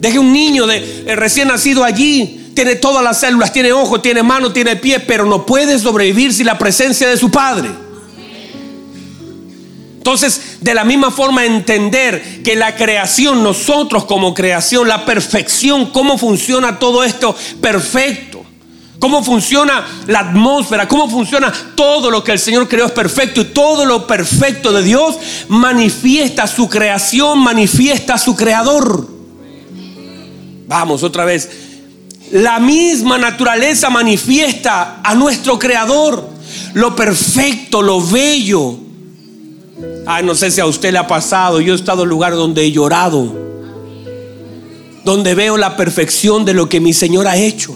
Deje 0.00 0.18
un 0.18 0.32
niño 0.32 0.66
de, 0.66 1.04
eh, 1.06 1.14
recién 1.14 1.48
nacido 1.48 1.84
allí, 1.84 2.52
tiene 2.54 2.76
todas 2.76 3.04
las 3.04 3.20
células, 3.20 3.52
tiene 3.52 3.72
ojos, 3.72 4.00
tiene 4.00 4.22
manos, 4.22 4.54
tiene 4.54 4.76
pies, 4.76 5.02
pero 5.06 5.26
no 5.26 5.44
puede 5.44 5.78
sobrevivir 5.78 6.32
sin 6.32 6.46
la 6.46 6.56
presencia 6.56 7.06
de 7.06 7.18
su 7.18 7.30
padre. 7.30 7.68
Entonces, 10.00 10.56
de 10.62 10.72
la 10.72 10.82
misma 10.82 11.10
forma 11.10 11.44
entender 11.44 12.42
que 12.42 12.56
la 12.56 12.74
creación, 12.74 13.42
nosotros 13.42 14.06
como 14.06 14.32
creación, 14.32 14.88
la 14.88 15.04
perfección, 15.04 15.90
cómo 15.90 16.16
funciona 16.16 16.78
todo 16.78 17.04
esto 17.04 17.36
perfecto, 17.60 18.42
cómo 18.98 19.22
funciona 19.22 19.86
la 20.06 20.20
atmósfera, 20.20 20.88
cómo 20.88 21.06
funciona 21.10 21.52
todo 21.74 22.10
lo 22.10 22.24
que 22.24 22.32
el 22.32 22.38
Señor 22.38 22.66
creó 22.66 22.86
es 22.86 22.92
perfecto 22.92 23.42
y 23.42 23.44
todo 23.44 23.84
lo 23.84 24.06
perfecto 24.06 24.72
de 24.72 24.82
Dios 24.82 25.16
manifiesta 25.48 26.46
su 26.46 26.66
creación, 26.66 27.38
manifiesta 27.40 28.16
su 28.16 28.34
creador. 28.34 29.06
Vamos 30.66 31.02
otra 31.02 31.26
vez. 31.26 31.50
La 32.32 32.58
misma 32.58 33.18
naturaleza 33.18 33.90
manifiesta 33.90 35.02
a 35.04 35.14
nuestro 35.14 35.58
creador, 35.58 36.26
lo 36.72 36.96
perfecto, 36.96 37.82
lo 37.82 38.00
bello, 38.00 38.88
Ay, 40.06 40.24
no 40.24 40.34
sé 40.34 40.50
si 40.50 40.60
a 40.60 40.66
usted 40.66 40.92
le 40.92 40.98
ha 40.98 41.06
pasado. 41.06 41.60
Yo 41.60 41.72
he 41.72 41.76
estado 41.76 42.02
en 42.02 42.08
lugares 42.08 42.38
donde 42.38 42.64
he 42.64 42.72
llorado. 42.72 43.32
Donde 45.04 45.34
veo 45.34 45.56
la 45.56 45.76
perfección 45.76 46.44
de 46.44 46.54
lo 46.54 46.68
que 46.68 46.80
mi 46.80 46.92
Señor 46.92 47.26
ha 47.26 47.36
hecho. 47.36 47.74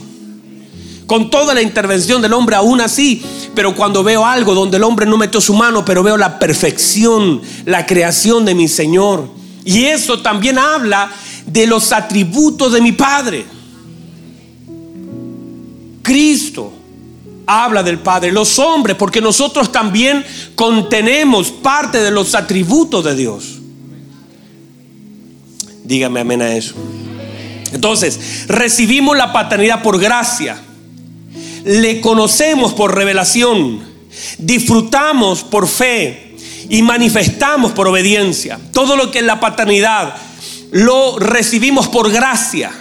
Con 1.06 1.30
toda 1.30 1.54
la 1.54 1.62
intervención 1.62 2.22
del 2.22 2.32
hombre 2.32 2.56
aún 2.56 2.80
así. 2.80 3.22
Pero 3.54 3.74
cuando 3.74 4.02
veo 4.02 4.24
algo 4.24 4.54
donde 4.54 4.78
el 4.78 4.82
hombre 4.82 5.06
no 5.06 5.16
metió 5.16 5.40
su 5.40 5.54
mano, 5.54 5.84
pero 5.84 6.02
veo 6.02 6.16
la 6.16 6.38
perfección, 6.38 7.40
la 7.64 7.86
creación 7.86 8.44
de 8.44 8.54
mi 8.54 8.68
Señor. 8.68 9.28
Y 9.64 9.84
eso 9.84 10.20
también 10.20 10.58
habla 10.58 11.10
de 11.46 11.66
los 11.66 11.92
atributos 11.92 12.72
de 12.72 12.80
mi 12.80 12.92
Padre. 12.92 13.44
Cristo 16.02 16.72
habla 17.46 17.82
del 17.82 17.98
Padre, 17.98 18.32
los 18.32 18.58
hombres, 18.58 18.96
porque 18.96 19.20
nosotros 19.20 19.70
también 19.72 20.24
contenemos 20.54 21.50
parte 21.50 22.00
de 22.00 22.10
los 22.10 22.34
atributos 22.34 23.04
de 23.04 23.14
Dios. 23.14 23.58
Dígame 25.84 26.20
amén 26.20 26.42
a 26.42 26.54
eso. 26.54 26.74
Entonces, 27.72 28.46
recibimos 28.46 29.16
la 29.16 29.32
paternidad 29.32 29.82
por 29.82 30.00
gracia, 30.00 30.62
le 31.64 32.00
conocemos 32.00 32.72
por 32.72 32.94
revelación, 32.94 33.82
disfrutamos 34.38 35.42
por 35.42 35.66
fe 35.66 36.36
y 36.68 36.82
manifestamos 36.82 37.72
por 37.72 37.88
obediencia. 37.88 38.58
Todo 38.72 38.96
lo 38.96 39.10
que 39.10 39.18
es 39.18 39.24
la 39.24 39.40
paternidad 39.40 40.14
lo 40.70 41.18
recibimos 41.18 41.88
por 41.88 42.10
gracia. 42.10 42.72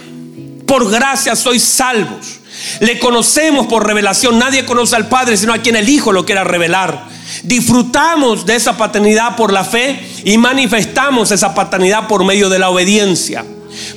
Por 0.66 0.90
gracia 0.90 1.36
sois 1.36 1.62
salvos. 1.62 2.40
Le 2.80 2.98
conocemos 2.98 3.66
por 3.66 3.86
revelación. 3.86 4.38
Nadie 4.38 4.64
conoce 4.64 4.96
al 4.96 5.08
Padre 5.08 5.36
sino 5.36 5.52
a 5.52 5.58
quien 5.58 5.76
el 5.76 5.88
Hijo 5.88 6.12
lo 6.12 6.24
quiera 6.24 6.44
revelar. 6.44 7.08
Disfrutamos 7.42 8.46
de 8.46 8.56
esa 8.56 8.76
paternidad 8.76 9.36
por 9.36 9.52
la 9.52 9.64
fe 9.64 10.06
y 10.24 10.38
manifestamos 10.38 11.30
esa 11.30 11.54
paternidad 11.54 12.06
por 12.06 12.24
medio 12.24 12.48
de 12.48 12.58
la 12.58 12.70
obediencia. 12.70 13.44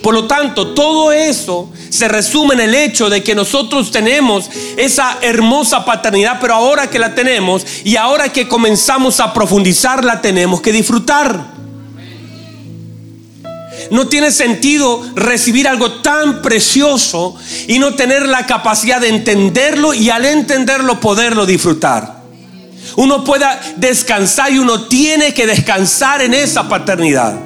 Por 0.01 0.13
lo 0.13 0.25
tanto, 0.25 0.73
todo 0.73 1.11
eso 1.11 1.69
se 1.89 2.07
resume 2.07 2.55
en 2.55 2.61
el 2.61 2.75
hecho 2.75 3.09
de 3.09 3.23
que 3.23 3.35
nosotros 3.35 3.91
tenemos 3.91 4.49
esa 4.75 5.17
hermosa 5.21 5.85
paternidad, 5.85 6.39
pero 6.41 6.55
ahora 6.55 6.89
que 6.89 6.99
la 6.99 7.13
tenemos 7.13 7.65
y 7.83 7.95
ahora 7.95 8.29
que 8.29 8.47
comenzamos 8.47 9.19
a 9.19 9.33
profundizar, 9.33 10.03
la 10.03 10.21
tenemos 10.21 10.61
que 10.61 10.71
disfrutar. 10.71 11.56
No 13.91 14.07
tiene 14.07 14.31
sentido 14.31 15.03
recibir 15.15 15.67
algo 15.67 16.01
tan 16.01 16.41
precioso 16.41 17.35
y 17.67 17.79
no 17.79 17.95
tener 17.95 18.27
la 18.27 18.45
capacidad 18.45 18.99
de 18.99 19.09
entenderlo 19.09 19.93
y 19.93 20.09
al 20.09 20.25
entenderlo 20.25 20.99
poderlo 20.99 21.45
disfrutar. 21.45 22.17
Uno 22.95 23.23
pueda 23.23 23.59
descansar 23.75 24.51
y 24.51 24.59
uno 24.59 24.87
tiene 24.87 25.33
que 25.33 25.45
descansar 25.45 26.21
en 26.21 26.33
esa 26.33 26.67
paternidad. 26.67 27.39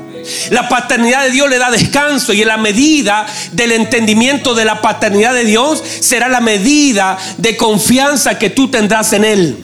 La 0.52 0.70
paternidad 0.70 1.24
de 1.24 1.32
Dios 1.32 1.50
le 1.50 1.58
da 1.58 1.72
descanso 1.72 2.32
y 2.34 2.42
en 2.42 2.48
la 2.48 2.58
medida 2.58 3.26
del 3.54 3.72
entendimiento 3.72 4.54
de 4.54 4.66
la 4.66 4.82
paternidad 4.82 5.34
de 5.34 5.46
Dios 5.46 5.84
será 6.00 6.30
la 6.30 6.42
medida 6.42 7.18
de 7.38 7.58
confianza 7.58 8.38
que 8.38 8.50
tú 8.50 8.70
tendrás 8.70 9.14
en 9.14 9.26
Él. 9.26 9.58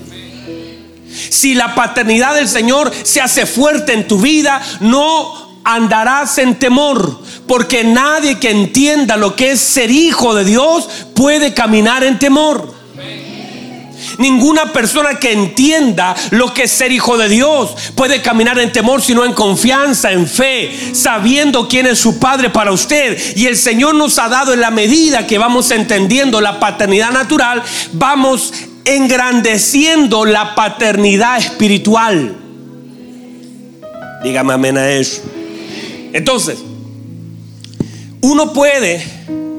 Si 1.29 1.53
la 1.53 1.75
paternidad 1.75 2.35
del 2.35 2.47
Señor 2.47 2.91
se 3.03 3.21
hace 3.21 3.45
fuerte 3.45 3.93
en 3.93 4.07
tu 4.07 4.19
vida, 4.19 4.61
no 4.79 5.46
andarás 5.67 6.37
en 6.37 6.55
temor, 6.55 7.19
porque 7.45 7.83
nadie 7.83 8.39
que 8.39 8.49
entienda 8.49 9.17
lo 9.17 9.35
que 9.35 9.51
es 9.51 9.59
ser 9.59 9.91
hijo 9.91 10.33
de 10.33 10.45
Dios 10.45 10.87
puede 11.13 11.53
caminar 11.53 12.05
en 12.05 12.17
temor. 12.17 12.73
Ninguna 14.17 14.71
persona 14.71 15.19
que 15.19 15.33
entienda 15.33 16.15
lo 16.31 16.53
que 16.53 16.63
es 16.63 16.71
ser 16.71 16.93
hijo 16.93 17.17
de 17.17 17.27
Dios 17.27 17.75
puede 17.95 18.21
caminar 18.21 18.57
en 18.59 18.71
temor, 18.71 19.01
sino 19.01 19.25
en 19.25 19.33
confianza, 19.33 20.11
en 20.13 20.25
fe, 20.25 20.71
sabiendo 20.93 21.67
quién 21.67 21.85
es 21.85 21.99
su 21.99 22.17
Padre 22.17 22.49
para 22.49 22.71
usted. 22.71 23.35
Y 23.35 23.47
el 23.47 23.57
Señor 23.57 23.93
nos 23.93 24.17
ha 24.19 24.29
dado 24.29 24.53
en 24.53 24.61
la 24.61 24.71
medida 24.71 25.27
que 25.27 25.37
vamos 25.37 25.69
entendiendo 25.71 26.39
la 26.39 26.61
paternidad 26.61 27.11
natural, 27.11 27.61
vamos 27.91 28.53
engrandeciendo 28.85 30.23
la 30.23 30.55
paternidad 30.55 31.37
espiritual. 31.37 32.37
Dígame 34.23 34.53
amén 34.53 34.77
a 34.77 34.89
eso. 34.89 35.36
Entonces, 36.13 36.59
uno 38.21 38.53
puede, 38.53 39.03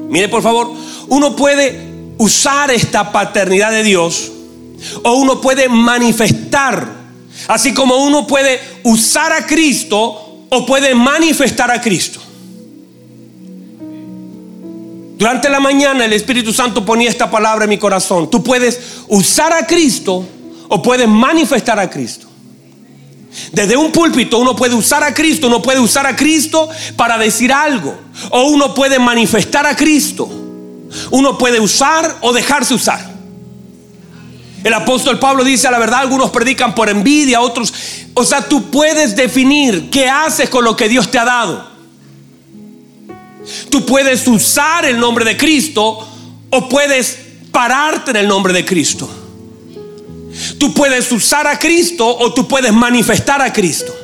mire 0.09 0.29
por 0.29 0.41
favor, 0.41 0.71
uno 1.07 1.35
puede 1.35 1.89
usar 2.17 2.71
esta 2.71 3.11
paternidad 3.11 3.71
de 3.71 3.83
Dios 3.83 4.31
o 5.03 5.13
uno 5.13 5.41
puede 5.41 5.69
manifestar, 5.69 6.87
así 7.47 7.73
como 7.73 7.97
uno 7.97 8.27
puede 8.27 8.59
usar 8.83 9.31
a 9.33 9.45
Cristo 9.45 10.45
o 10.49 10.65
puede 10.65 10.95
manifestar 10.95 11.71
a 11.71 11.81
Cristo. 11.81 12.19
Durante 15.17 15.49
la 15.49 15.59
mañana 15.59 16.05
el 16.05 16.13
Espíritu 16.13 16.53
Santo 16.53 16.85
ponía 16.85 17.09
esta 17.09 17.29
palabra 17.29 17.65
en 17.65 17.69
mi 17.69 17.77
corazón. 17.77 18.29
Tú 18.29 18.41
puedes 18.41 18.79
usar 19.09 19.51
a 19.51 19.67
Cristo 19.67 20.25
o 20.69 20.81
puedes 20.81 21.09
manifestar 21.09 21.77
a 21.77 21.89
Cristo. 21.89 22.28
Desde 23.51 23.77
un 23.77 23.91
púlpito 23.91 24.37
uno 24.37 24.55
puede 24.55 24.75
usar 24.75 25.03
a 25.03 25.13
Cristo, 25.13 25.47
uno 25.47 25.61
puede 25.61 25.79
usar 25.79 26.05
a 26.05 26.15
Cristo 26.15 26.69
para 26.95 27.17
decir 27.17 27.51
algo. 27.51 27.97
O 28.31 28.43
uno 28.49 28.73
puede 28.73 28.99
manifestar 28.99 29.65
a 29.65 29.75
Cristo. 29.75 30.29
Uno 31.11 31.37
puede 31.37 31.59
usar 31.59 32.17
o 32.21 32.33
dejarse 32.33 32.73
usar. 32.73 33.09
El 34.63 34.73
apóstol 34.73 35.19
Pablo 35.19 35.43
dice, 35.43 35.67
a 35.67 35.71
la 35.71 35.79
verdad, 35.79 35.99
algunos 35.99 36.31
predican 36.31 36.75
por 36.75 36.89
envidia, 36.89 37.41
otros... 37.41 37.73
O 38.13 38.25
sea, 38.25 38.41
tú 38.41 38.69
puedes 38.69 39.15
definir 39.15 39.89
qué 39.89 40.09
haces 40.09 40.49
con 40.49 40.65
lo 40.65 40.75
que 40.75 40.89
Dios 40.89 41.09
te 41.09 41.17
ha 41.17 41.23
dado. 41.23 41.69
Tú 43.69 43.85
puedes 43.85 44.27
usar 44.27 44.85
el 44.85 44.99
nombre 44.99 45.23
de 45.23 45.37
Cristo 45.37 46.05
o 46.49 46.69
puedes 46.69 47.17
pararte 47.51 48.11
en 48.11 48.17
el 48.17 48.27
nombre 48.27 48.51
de 48.51 48.65
Cristo. 48.65 49.09
Tú 50.57 50.73
puedes 50.73 51.11
usar 51.11 51.47
a 51.47 51.57
Cristo 51.57 52.07
o 52.07 52.33
tú 52.33 52.47
puedes 52.47 52.71
manifestar 52.73 53.41
a 53.41 53.51
Cristo. 53.51 53.95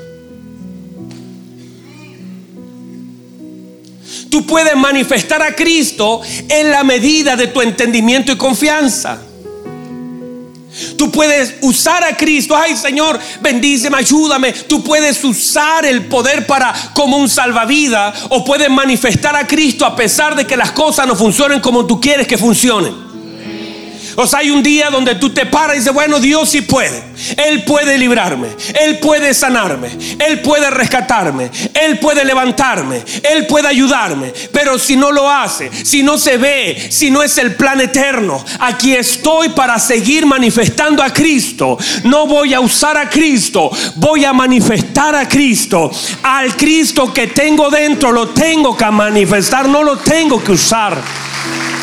Tú 4.29 4.45
puedes 4.45 4.75
manifestar 4.75 5.41
a 5.41 5.55
Cristo 5.55 6.21
en 6.49 6.69
la 6.69 6.83
medida 6.83 7.35
de 7.35 7.47
tu 7.47 7.61
entendimiento 7.61 8.31
y 8.31 8.35
confianza. 8.35 9.21
Tú 10.97 11.09
puedes 11.09 11.55
usar 11.61 12.03
a 12.03 12.17
Cristo. 12.17 12.55
Ay, 12.55 12.75
Señor, 12.75 13.17
bendíceme, 13.41 13.97
ayúdame. 13.97 14.51
Tú 14.51 14.83
puedes 14.83 15.23
usar 15.23 15.85
el 15.85 16.07
poder 16.07 16.45
para 16.45 16.73
como 16.93 17.17
un 17.17 17.29
salvavidas 17.29 18.25
o 18.29 18.43
puedes 18.43 18.69
manifestar 18.69 19.35
a 19.35 19.47
Cristo 19.47 19.85
a 19.85 19.95
pesar 19.95 20.35
de 20.35 20.45
que 20.45 20.57
las 20.57 20.71
cosas 20.71 21.07
no 21.07 21.15
funcionen 21.15 21.61
como 21.61 21.85
tú 21.85 22.01
quieres 22.01 22.27
que 22.27 22.37
funcionen. 22.37 23.04
O 24.15 24.25
sea, 24.25 24.39
hay 24.39 24.49
un 24.49 24.63
día 24.63 24.89
donde 24.89 25.15
tú 25.15 25.29
te 25.29 25.45
paras 25.45 25.75
y 25.75 25.79
dices, 25.79 25.93
bueno, 25.93 26.19
Dios 26.19 26.49
sí 26.49 26.61
puede. 26.61 27.03
Él 27.37 27.63
puede 27.63 27.97
librarme. 27.97 28.47
Él 28.81 28.99
puede 28.99 29.33
sanarme. 29.33 29.89
Él 30.19 30.41
puede 30.41 30.69
rescatarme. 30.69 31.49
Él 31.73 31.99
puede 31.99 32.23
levantarme. 32.23 33.03
Él 33.23 33.45
puede 33.47 33.67
ayudarme. 33.67 34.33
Pero 34.51 34.79
si 34.79 34.95
no 34.95 35.11
lo 35.11 35.29
hace, 35.29 35.69
si 35.83 36.03
no 36.03 36.17
se 36.17 36.37
ve, 36.37 36.87
si 36.89 37.09
no 37.09 37.23
es 37.23 37.37
el 37.37 37.55
plan 37.55 37.81
eterno, 37.81 38.43
aquí 38.59 38.93
estoy 38.95 39.49
para 39.49 39.79
seguir 39.79 40.25
manifestando 40.25 41.03
a 41.03 41.11
Cristo. 41.11 41.77
No 42.03 42.27
voy 42.27 42.53
a 42.53 42.61
usar 42.61 42.97
a 42.97 43.09
Cristo. 43.09 43.69
Voy 43.95 44.23
a 44.23 44.33
manifestar 44.33 45.15
a 45.15 45.27
Cristo. 45.27 45.91
Al 46.23 46.55
Cristo 46.55 47.13
que 47.13 47.27
tengo 47.27 47.69
dentro 47.69 48.11
lo 48.11 48.29
tengo 48.29 48.77
que 48.77 48.85
manifestar. 48.85 49.67
No 49.67 49.83
lo 49.83 49.97
tengo 49.97 50.43
que 50.43 50.53
usar. 50.53 51.01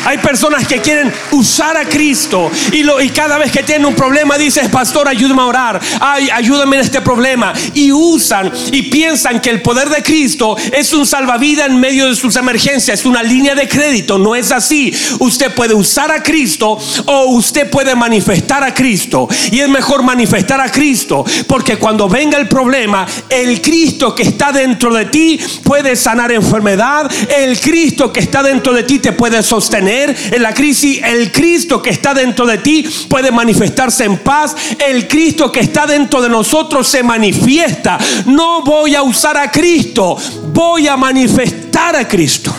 Hay 0.05 0.17
personas 0.17 0.67
que 0.67 0.79
quieren 0.79 1.11
usar 1.31 1.77
a 1.77 1.85
Cristo 1.85 2.51
y, 2.71 2.83
cada 3.09 3.37
vez 3.37 3.51
que 3.51 3.63
tienen 3.63 3.85
un 3.85 3.95
problema 3.95 4.37
dices, 4.37 4.67
pastor, 4.69 5.07
ayúdame 5.07 5.41
a 5.41 5.45
orar, 5.45 5.81
Ay, 5.99 6.29
ayúdame 6.29 6.77
en 6.77 6.81
este 6.81 7.01
problema. 7.01 7.53
Y 7.73 7.91
usan 7.91 8.51
y 8.71 8.83
piensan 8.83 9.39
que 9.39 9.49
el 9.49 9.61
poder 9.61 9.89
de 9.89 10.03
Cristo 10.03 10.57
es 10.71 10.91
un 10.93 11.05
salvavidas 11.05 11.67
en 11.67 11.79
medio 11.79 12.07
de 12.07 12.15
sus 12.15 12.35
emergencias, 12.35 12.99
es 12.99 13.05
una 13.05 13.23
línea 13.23 13.55
de 13.55 13.67
crédito. 13.67 14.17
No 14.17 14.35
es 14.35 14.51
así. 14.51 14.93
Usted 15.19 15.53
puede 15.53 15.73
usar 15.73 16.11
a 16.11 16.21
Cristo 16.21 16.77
o 17.05 17.25
usted 17.25 17.69
puede 17.69 17.95
manifestar 17.95 18.63
a 18.63 18.73
Cristo. 18.73 19.27
Y 19.51 19.59
es 19.59 19.69
mejor 19.69 20.03
manifestar 20.03 20.59
a 20.59 20.71
Cristo 20.71 21.23
porque 21.47 21.77
cuando 21.77 22.09
venga 22.09 22.37
el 22.37 22.47
problema, 22.47 23.05
el 23.29 23.61
Cristo 23.61 24.13
que 24.13 24.23
está 24.23 24.51
dentro 24.51 24.93
de 24.93 25.05
ti 25.05 25.39
puede 25.63 25.95
sanar 25.95 26.31
enfermedad, 26.31 27.09
el 27.37 27.59
Cristo 27.59 28.11
que 28.11 28.19
está 28.19 28.43
dentro 28.43 28.73
de 28.73 28.83
ti 28.83 28.99
te 28.99 29.13
puede 29.13 29.41
sostener 29.43 29.92
en 30.01 30.41
la 30.41 30.53
crisis, 30.53 30.99
el 31.03 31.31
Cristo 31.31 31.81
que 31.81 31.91
está 31.91 32.13
dentro 32.13 32.45
de 32.45 32.57
ti 32.57 32.85
puede 33.07 33.31
manifestarse 33.31 34.05
en 34.05 34.17
paz. 34.17 34.55
El 34.79 35.07
Cristo 35.07 35.51
que 35.51 35.59
está 35.59 35.85
dentro 35.85 36.21
de 36.21 36.29
nosotros 36.29 36.87
se 36.87 37.03
manifiesta. 37.03 37.97
No 38.25 38.63
voy 38.63 38.95
a 38.95 39.03
usar 39.03 39.37
a 39.37 39.51
Cristo, 39.51 40.17
voy 40.51 40.87
a 40.87 40.97
manifestar 40.97 41.95
a 41.95 42.07
Cristo. 42.07 42.53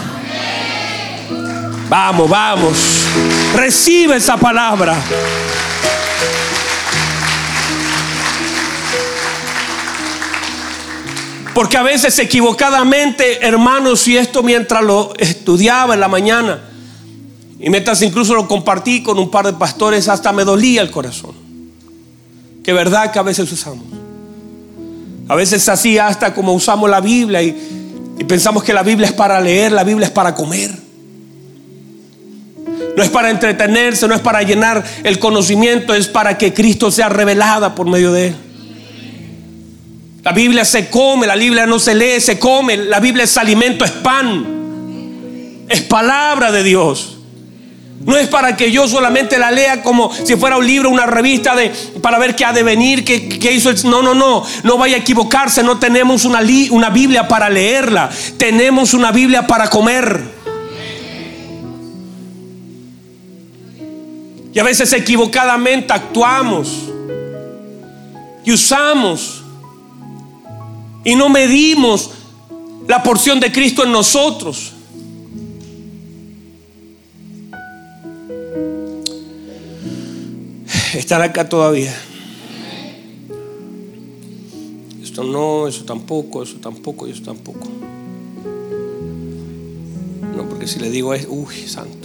Vamos, 1.88 2.28
vamos. 2.28 2.78
Recibe 3.54 4.16
esa 4.16 4.36
palabra. 4.36 4.96
Porque 11.54 11.76
a 11.76 11.84
veces 11.84 12.18
equivocadamente, 12.18 13.46
hermanos, 13.46 14.08
y 14.08 14.16
esto 14.16 14.42
mientras 14.42 14.82
lo 14.82 15.12
estudiaba 15.16 15.94
en 15.94 16.00
la 16.00 16.08
mañana, 16.08 16.58
y 17.58 17.70
mientras 17.70 18.02
incluso 18.02 18.34
lo 18.34 18.48
compartí 18.48 19.02
con 19.02 19.18
un 19.18 19.30
par 19.30 19.46
de 19.46 19.52
pastores, 19.52 20.08
hasta 20.08 20.32
me 20.32 20.44
dolía 20.44 20.82
el 20.82 20.90
corazón. 20.90 21.32
Que 22.62 22.72
verdad 22.72 23.12
que 23.12 23.18
a 23.18 23.22
veces 23.22 23.50
usamos. 23.50 23.84
A 25.28 25.34
veces 25.34 25.68
así 25.68 25.98
hasta 25.98 26.34
como 26.34 26.52
usamos 26.52 26.90
la 26.90 27.00
Biblia 27.00 27.42
y, 27.42 27.84
pensamos 28.28 28.62
que 28.62 28.72
la 28.72 28.82
Biblia 28.82 29.06
es 29.08 29.12
para 29.12 29.40
leer, 29.40 29.72
la 29.72 29.84
Biblia 29.84 30.06
es 30.06 30.12
para 30.12 30.34
comer. 30.34 30.70
No 32.96 33.02
es 33.02 33.08
para 33.08 33.30
entretenerse, 33.30 34.06
no 34.06 34.14
es 34.14 34.20
para 34.20 34.42
llenar 34.42 34.84
el 35.02 35.18
conocimiento, 35.18 35.94
es 35.94 36.06
para 36.06 36.38
que 36.38 36.54
Cristo 36.54 36.90
sea 36.90 37.08
revelada 37.08 37.74
por 37.74 37.88
medio 37.88 38.12
de 38.12 38.28
él. 38.28 38.36
La 40.22 40.32
Biblia 40.32 40.64
se 40.64 40.88
come, 40.88 41.26
la 41.26 41.36
Biblia 41.36 41.66
no 41.66 41.78
se 41.78 41.94
lee, 41.94 42.20
se 42.20 42.38
come. 42.38 42.76
La 42.76 42.98
Biblia 42.98 43.24
es 43.24 43.36
alimento, 43.36 43.84
es 43.84 43.90
pan. 43.90 44.46
Es 45.68 45.82
palabra 45.82 46.50
de 46.50 46.62
Dios. 46.62 47.13
No 48.00 48.16
es 48.16 48.28
para 48.28 48.56
que 48.56 48.70
yo 48.70 48.86
solamente 48.86 49.38
la 49.38 49.50
lea 49.50 49.82
como 49.82 50.12
si 50.12 50.36
fuera 50.36 50.58
un 50.58 50.66
libro, 50.66 50.90
una 50.90 51.06
revista 51.06 51.56
de, 51.56 51.72
para 52.02 52.18
ver 52.18 52.36
qué 52.36 52.44
ha 52.44 52.52
de 52.52 52.62
venir, 52.62 53.04
qué, 53.04 53.52
hizo 53.52 53.70
el... 53.70 53.82
No, 53.84 54.02
no, 54.02 54.14
no, 54.14 54.44
no 54.62 54.76
vaya 54.76 54.96
a 54.96 54.98
equivocarse, 54.98 55.62
no 55.62 55.78
tenemos 55.78 56.24
una, 56.24 56.40
una 56.70 56.90
Biblia 56.90 57.26
para 57.26 57.48
leerla, 57.48 58.10
tenemos 58.36 58.92
una 58.92 59.10
Biblia 59.10 59.46
para 59.46 59.70
comer. 59.70 60.22
Y 64.52 64.58
a 64.58 64.62
veces 64.62 64.92
equivocadamente 64.92 65.92
actuamos 65.92 66.68
y 68.44 68.52
usamos 68.52 69.42
y 71.04 71.16
no 71.16 71.28
medimos 71.28 72.10
la 72.86 73.02
porción 73.02 73.40
de 73.40 73.50
Cristo 73.50 73.82
en 73.82 73.92
nosotros. 73.92 74.73
Estar 80.94 81.20
acá 81.22 81.48
todavía. 81.48 81.94
Esto 85.02 85.24
no, 85.24 85.68
eso 85.68 85.84
tampoco, 85.84 86.42
eso 86.42 86.56
tampoco 86.56 87.06
eso 87.06 87.22
tampoco. 87.22 87.68
No, 90.36 90.48
porque 90.48 90.66
si 90.66 90.80
le 90.80 90.90
digo 90.90 91.14
es, 91.14 91.26
uy, 91.28 91.54
santo. 91.66 92.04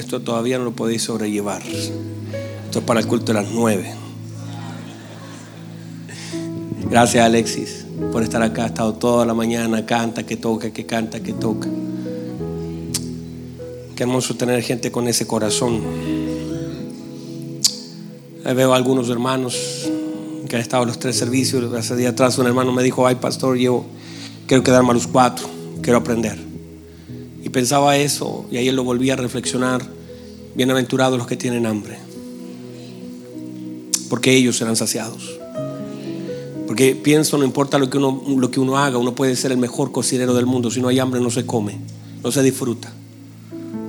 Esto 0.00 0.22
todavía 0.22 0.56
no 0.56 0.64
lo 0.64 0.72
podéis 0.72 1.02
sobrellevar. 1.02 1.62
Esto 1.62 2.78
es 2.78 2.84
para 2.84 3.00
el 3.00 3.06
culto 3.06 3.32
de 3.32 3.42
las 3.42 3.50
nueve. 3.52 3.92
Gracias 6.88 7.24
Alexis 7.24 7.84
por 8.10 8.22
estar 8.22 8.42
acá. 8.42 8.64
Ha 8.64 8.66
estado 8.68 8.94
toda 8.94 9.26
la 9.26 9.34
mañana. 9.34 9.84
Canta, 9.84 10.24
que 10.24 10.36
toca, 10.36 10.72
que 10.72 10.86
canta, 10.86 11.20
que 11.20 11.34
toca. 11.34 11.68
Qué 14.00 14.04
hermoso 14.04 14.34
tener 14.34 14.62
gente 14.62 14.90
con 14.90 15.08
ese 15.08 15.26
corazón. 15.26 15.82
veo 18.42 18.72
algunos 18.72 19.10
hermanos 19.10 19.54
que 20.48 20.56
han 20.56 20.62
estado 20.62 20.84
en 20.84 20.88
los 20.88 20.98
tres 20.98 21.18
servicios. 21.18 21.70
Hace 21.74 21.96
día 21.96 22.08
atrás 22.08 22.38
un 22.38 22.46
hermano 22.46 22.72
me 22.72 22.82
dijo, 22.82 23.06
ay 23.06 23.16
pastor, 23.16 23.58
yo 23.58 23.84
quiero 24.46 24.62
quedarme 24.62 24.92
a 24.92 24.94
los 24.94 25.06
cuatro, 25.06 25.46
quiero 25.82 25.98
aprender. 25.98 26.38
Y 27.44 27.50
pensaba 27.50 27.98
eso 27.98 28.46
y 28.50 28.56
ahí 28.56 28.70
lo 28.70 28.84
volví 28.84 29.10
a 29.10 29.16
reflexionar. 29.16 29.82
Bienaventurados 30.54 31.18
los 31.18 31.26
que 31.26 31.36
tienen 31.36 31.66
hambre, 31.66 31.98
porque 34.08 34.34
ellos 34.34 34.56
serán 34.56 34.76
saciados. 34.76 35.38
Porque 36.66 36.96
pienso, 36.96 37.36
no 37.36 37.44
importa 37.44 37.76
lo 37.78 37.90
que, 37.90 37.98
uno, 37.98 38.24
lo 38.38 38.50
que 38.50 38.60
uno 38.60 38.78
haga, 38.78 38.96
uno 38.96 39.14
puede 39.14 39.36
ser 39.36 39.52
el 39.52 39.58
mejor 39.58 39.92
cocinero 39.92 40.32
del 40.32 40.46
mundo. 40.46 40.70
Si 40.70 40.80
no 40.80 40.88
hay 40.88 40.98
hambre, 40.98 41.20
no 41.20 41.30
se 41.30 41.44
come, 41.44 41.78
no 42.24 42.32
se 42.32 42.42
disfruta. 42.42 42.94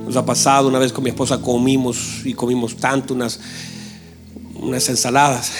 Nos 0.04 0.16
ha 0.16 0.24
pasado, 0.24 0.68
una 0.68 0.78
vez 0.78 0.92
con 0.92 1.04
mi 1.04 1.10
esposa 1.10 1.40
comimos 1.40 2.24
y 2.24 2.34
comimos 2.34 2.76
tanto 2.76 3.14
unas, 3.14 3.38
unas 4.54 4.88
ensaladas. 4.88 5.52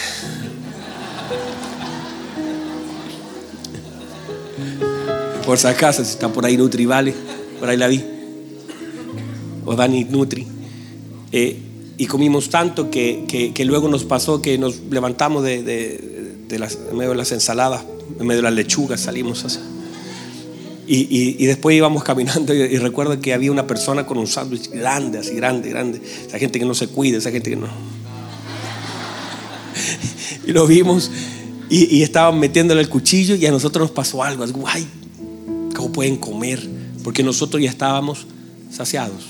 Por 5.45 5.57
si 5.57 5.67
acaso, 5.67 6.03
si 6.03 6.11
está 6.11 6.31
por 6.31 6.45
ahí 6.45 6.55
Nutri, 6.57 6.85
vale, 6.85 7.13
por 7.59 7.69
ahí 7.69 7.77
la 7.77 7.87
vi. 7.87 8.03
O 9.65 9.75
Dani 9.75 10.05
Nutri. 10.05 10.47
Eh, 11.31 11.59
y 11.97 12.05
comimos 12.05 12.49
tanto 12.49 12.89
que, 12.89 13.51
que, 13.53 13.65
luego 13.65 13.87
nos 13.87 14.03
pasó 14.03 14.41
que 14.41 14.57
nos 14.57 14.79
levantamos 14.89 15.43
de, 15.43 15.63
de, 15.63 16.45
en 16.49 16.97
medio 16.97 17.11
de 17.11 17.17
las 17.17 17.31
ensaladas, 17.31 17.83
en 18.19 18.27
medio 18.27 18.41
de 18.41 18.43
las 18.43 18.53
lechugas, 18.53 19.01
salimos 19.01 19.45
así. 19.45 19.59
Y, 20.85 21.45
después 21.45 21.75
íbamos 21.75 22.03
caminando 22.03 22.53
y, 22.53 22.77
recuerdo 22.77 23.19
que 23.19 23.33
había 23.33 23.51
una 23.51 23.67
persona 23.67 24.05
con 24.05 24.17
un 24.17 24.27
sándwich 24.27 24.69
grande, 24.69 25.19
así 25.19 25.35
grande, 25.35 25.69
grande. 25.69 26.01
Esa 26.27 26.39
gente 26.39 26.59
que 26.59 26.65
no 26.65 26.73
se 26.73 26.87
cuida, 26.87 27.17
esa 27.17 27.31
gente 27.31 27.49
que 27.49 27.55
no. 27.55 27.67
y 30.45 30.51
lo 30.51 30.67
vimos 30.67 31.09
y, 31.69 31.97
y, 31.97 32.03
estaban 32.03 32.39
metiéndole 32.39 32.81
el 32.81 32.89
cuchillo 32.89 33.35
y 33.35 33.45
a 33.45 33.51
nosotros 33.51 33.83
nos 33.83 33.91
pasó 33.91 34.23
algo. 34.23 34.43
Algo, 34.43 34.63
ay, 34.67 34.85
¿cómo 35.75 35.91
pueden 35.91 36.17
comer? 36.17 36.67
Porque 37.03 37.23
nosotros 37.23 37.61
ya 37.61 37.69
estábamos 37.69 38.25
saciados. 38.71 39.23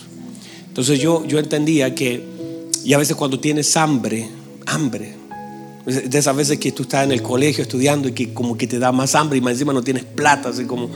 Entonces 0.67 0.99
yo, 0.99 1.25
yo 1.27 1.37
entendía 1.37 1.93
que, 1.93 2.23
y 2.83 2.93
a 2.93 2.97
veces 2.97 3.15
cuando 3.15 3.39
tienes 3.39 3.77
hambre, 3.77 4.27
hambre, 4.65 5.15
de 5.85 6.17
esas 6.17 6.35
veces 6.35 6.59
que 6.59 6.71
tú 6.71 6.83
estás 6.83 7.03
en 7.03 7.11
el 7.11 7.21
colegio 7.21 7.61
estudiando 7.61 8.07
y 8.07 8.13
que 8.13 8.33
como 8.33 8.57
que 8.57 8.67
te 8.67 8.79
da 8.79 8.91
más 8.91 9.15
hambre 9.15 9.37
y 9.37 9.41
más 9.41 9.53
encima 9.53 9.73
no 9.73 9.83
tienes 9.83 10.05
plata, 10.05 10.49
así 10.49 10.65
como 10.65 10.89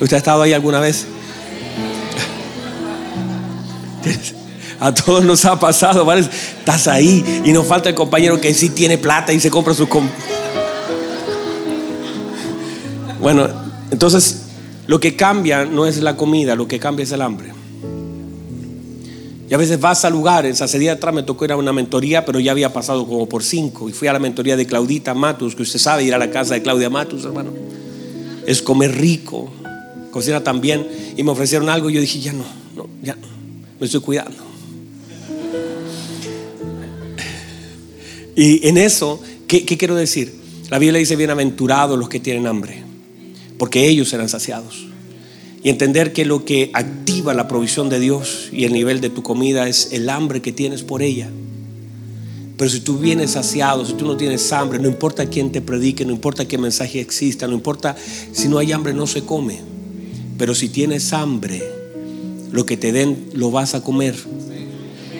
¿Usted 0.00 0.14
ha 0.14 0.18
estado 0.18 0.42
ahí 0.42 0.52
alguna 0.52 0.80
vez? 0.80 1.06
A 4.78 4.92
todos 4.92 5.24
nos 5.24 5.44
ha 5.44 5.58
pasado, 5.58 6.04
¿vale? 6.04 6.20
Estás 6.20 6.86
ahí 6.86 7.42
y 7.44 7.52
nos 7.52 7.66
falta 7.66 7.88
el 7.88 7.94
compañero 7.94 8.40
que 8.40 8.52
sí 8.52 8.68
tiene 8.70 8.98
plata 8.98 9.32
y 9.32 9.40
se 9.40 9.50
compra 9.50 9.72
su... 9.72 9.88
Bueno, 13.20 13.48
entonces 13.90 14.42
lo 14.86 15.00
que 15.00 15.16
cambia 15.16 15.64
no 15.64 15.86
es 15.86 15.96
la 15.98 16.16
comida, 16.16 16.54
lo 16.54 16.68
que 16.68 16.78
cambia 16.78 17.04
es 17.04 17.12
el 17.12 17.22
hambre. 17.22 17.52
Y 19.48 19.54
a 19.54 19.56
veces 19.56 19.80
vas 19.80 20.04
a 20.04 20.10
lugares, 20.10 20.60
hace 20.60 20.78
día 20.78 20.92
atrás 20.92 21.14
me 21.14 21.22
tocó 21.22 21.44
ir 21.44 21.52
a 21.52 21.56
una 21.56 21.72
mentoría, 21.72 22.24
pero 22.24 22.40
ya 22.40 22.50
había 22.50 22.72
pasado 22.72 23.06
como 23.06 23.28
por 23.28 23.44
cinco. 23.44 23.88
Y 23.88 23.92
fui 23.92 24.08
a 24.08 24.12
la 24.12 24.18
mentoría 24.18 24.56
de 24.56 24.66
Claudita 24.66 25.14
Matus, 25.14 25.54
que 25.54 25.62
usted 25.62 25.78
sabe 25.78 26.04
ir 26.04 26.14
a 26.14 26.18
la 26.18 26.30
casa 26.30 26.54
de 26.54 26.62
Claudia 26.62 26.90
Matus, 26.90 27.24
hermano. 27.24 27.50
Es 28.44 28.60
comer 28.60 28.96
rico, 28.96 29.50
cocina 30.16 30.42
tan 30.42 30.62
bien 30.62 30.86
y 31.14 31.22
me 31.22 31.30
ofrecieron 31.30 31.68
algo 31.68 31.90
y 31.90 31.92
yo 31.92 32.00
dije, 32.00 32.18
ya 32.20 32.32
no, 32.32 32.44
no, 32.74 32.88
ya 33.02 33.18
me 33.78 33.84
estoy 33.84 34.00
cuidando. 34.00 34.42
Y 38.34 38.66
en 38.66 38.78
eso, 38.78 39.20
¿qué, 39.46 39.66
qué 39.66 39.76
quiero 39.76 39.94
decir? 39.94 40.34
La 40.70 40.78
Biblia 40.78 40.98
dice, 40.98 41.16
bienaventurados 41.16 41.98
los 41.98 42.08
que 42.08 42.18
tienen 42.18 42.46
hambre, 42.46 42.82
porque 43.58 43.86
ellos 43.86 44.08
serán 44.08 44.30
saciados. 44.30 44.86
Y 45.62 45.68
entender 45.68 46.14
que 46.14 46.24
lo 46.24 46.46
que 46.46 46.70
activa 46.72 47.34
la 47.34 47.46
provisión 47.46 47.90
de 47.90 48.00
Dios 48.00 48.48
y 48.52 48.64
el 48.64 48.72
nivel 48.72 49.02
de 49.02 49.10
tu 49.10 49.22
comida 49.22 49.68
es 49.68 49.92
el 49.92 50.08
hambre 50.08 50.40
que 50.40 50.52
tienes 50.52 50.82
por 50.82 51.02
ella. 51.02 51.28
Pero 52.56 52.70
si 52.70 52.80
tú 52.80 52.96
vienes 52.96 53.32
saciado, 53.32 53.84
si 53.84 53.92
tú 53.92 54.06
no 54.06 54.16
tienes 54.16 54.50
hambre, 54.50 54.78
no 54.78 54.88
importa 54.88 55.26
quién 55.26 55.52
te 55.52 55.60
predique, 55.60 56.06
no 56.06 56.12
importa 56.12 56.48
qué 56.48 56.56
mensaje 56.56 57.00
exista, 57.00 57.46
no 57.46 57.52
importa 57.52 57.96
si 58.32 58.48
no 58.48 58.56
hay 58.56 58.72
hambre, 58.72 58.94
no 58.94 59.06
se 59.06 59.24
come. 59.24 59.75
Pero 60.38 60.54
si 60.54 60.68
tienes 60.68 61.12
hambre, 61.12 61.62
lo 62.52 62.66
que 62.66 62.76
te 62.76 62.92
den 62.92 63.30
lo 63.32 63.50
vas 63.50 63.74
a 63.74 63.82
comer. 63.82 64.14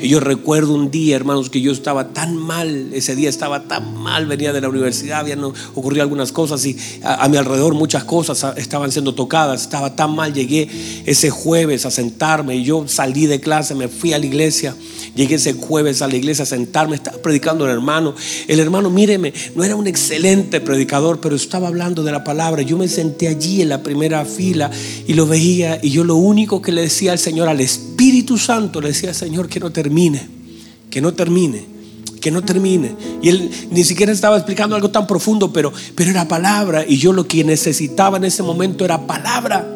Y 0.06 0.10
yo 0.10 0.20
recuerdo 0.20 0.72
un 0.72 0.92
día, 0.92 1.16
hermanos, 1.16 1.50
que 1.50 1.60
yo 1.60 1.72
estaba 1.72 2.12
tan 2.12 2.36
mal, 2.36 2.90
ese 2.92 3.16
día 3.16 3.28
estaba 3.28 3.64
tan 3.64 3.96
mal, 3.96 4.26
venía 4.26 4.52
de 4.52 4.60
la 4.60 4.68
universidad, 4.68 5.18
habían 5.18 5.42
ocurrido 5.42 6.04
algunas 6.04 6.30
cosas 6.30 6.64
y 6.64 6.76
a, 7.02 7.28
mi 7.28 7.36
alrededor 7.36 7.74
muchas 7.74 8.04
cosas 8.04 8.56
estaban 8.56 8.92
siendo 8.92 9.16
tocadas, 9.16 9.62
estaba 9.62 9.96
tan 9.96 10.14
mal, 10.14 10.32
llegué 10.32 10.68
ese 11.06 11.30
jueves 11.30 11.86
a 11.86 11.90
sentarme 11.90 12.54
y 12.54 12.62
yo 12.62 12.86
salí 12.86 13.26
de 13.26 13.40
clase, 13.40 13.74
me 13.74 13.88
fui 13.88 14.12
a 14.12 14.20
la 14.20 14.26
iglesia, 14.26 14.76
llegué 15.16 15.34
ese 15.34 15.54
jueves 15.54 16.00
a 16.02 16.06
la 16.06 16.14
iglesia 16.14 16.44
a 16.44 16.46
sentarme, 16.46 16.94
estaba 16.94 17.18
predicando 17.18 17.64
el 17.64 17.72
hermano, 17.72 18.14
el 18.46 18.60
hermano, 18.60 18.90
míreme, 18.90 19.32
no 19.56 19.64
era 19.64 19.74
un 19.74 19.88
excelente 19.88 20.60
predicador, 20.60 21.18
pero 21.20 21.34
estaba 21.34 21.66
hablando 21.66 22.04
de 22.04 22.12
la 22.12 22.22
palabra, 22.22 22.62
yo 22.62 22.78
me 22.78 22.86
senté 22.86 23.26
allí 23.26 23.60
en 23.60 23.70
la 23.70 23.82
primera 23.82 24.24
fila 24.24 24.70
y 25.04 25.14
lo 25.14 25.26
veía 25.26 25.80
y 25.82 25.90
yo 25.90 26.04
lo 26.04 26.14
único 26.14 26.62
que 26.62 26.70
le 26.70 26.82
decía 26.82 27.10
al 27.10 27.18
Señor, 27.18 27.48
al 27.48 27.60
Espíritu 27.60 28.38
Santo, 28.38 28.80
le 28.80 28.88
decía, 28.88 29.12
Señor, 29.12 29.48
que 29.48 29.58
no 29.58 29.72
te 29.72 29.82
que 30.90 31.00
no 31.00 31.14
termine, 31.14 31.64
que 32.20 32.30
no 32.30 32.42
termine. 32.42 32.94
Y 33.22 33.28
él 33.28 33.50
ni 33.70 33.84
siquiera 33.84 34.12
estaba 34.12 34.36
explicando 34.36 34.76
algo 34.76 34.90
tan 34.90 35.06
profundo, 35.06 35.52
pero, 35.52 35.72
pero 35.94 36.10
era 36.10 36.28
palabra. 36.28 36.84
Y 36.86 36.98
yo 36.98 37.12
lo 37.12 37.26
que 37.26 37.44
necesitaba 37.44 38.16
en 38.18 38.24
ese 38.24 38.42
momento 38.42 38.84
era 38.84 39.06
palabra. 39.06 39.66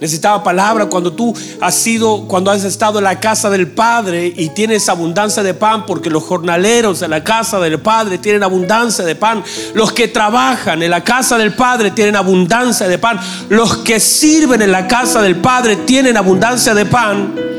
Necesitaba 0.00 0.42
palabra 0.42 0.86
cuando 0.86 1.12
tú 1.12 1.34
has 1.60 1.74
sido, 1.74 2.28
cuando 2.28 2.50
has 2.50 2.64
estado 2.64 2.98
en 2.98 3.04
la 3.04 3.18
casa 3.18 3.48
del 3.48 3.68
Padre 3.68 4.32
y 4.36 4.50
tienes 4.50 4.88
abundancia 4.90 5.42
de 5.42 5.54
pan, 5.54 5.86
porque 5.86 6.10
los 6.10 6.22
jornaleros 6.22 7.00
en 7.00 7.10
la 7.10 7.24
casa 7.24 7.58
del 7.60 7.80
Padre 7.80 8.18
tienen 8.18 8.42
abundancia 8.42 9.04
de 9.04 9.14
pan. 9.14 9.42
Los 9.74 9.92
que 9.92 10.08
trabajan 10.08 10.82
en 10.82 10.90
la 10.90 11.02
casa 11.02 11.38
del 11.38 11.54
Padre 11.54 11.92
tienen 11.92 12.14
abundancia 12.14 12.88
de 12.88 12.98
pan. 12.98 13.18
Los 13.48 13.78
que 13.78 13.98
sirven 13.98 14.60
en 14.60 14.70
la 14.70 14.86
casa 14.86 15.22
del 15.22 15.36
Padre 15.36 15.76
tienen 15.76 16.16
abundancia 16.16 16.74
de 16.74 16.84
pan 16.84 17.56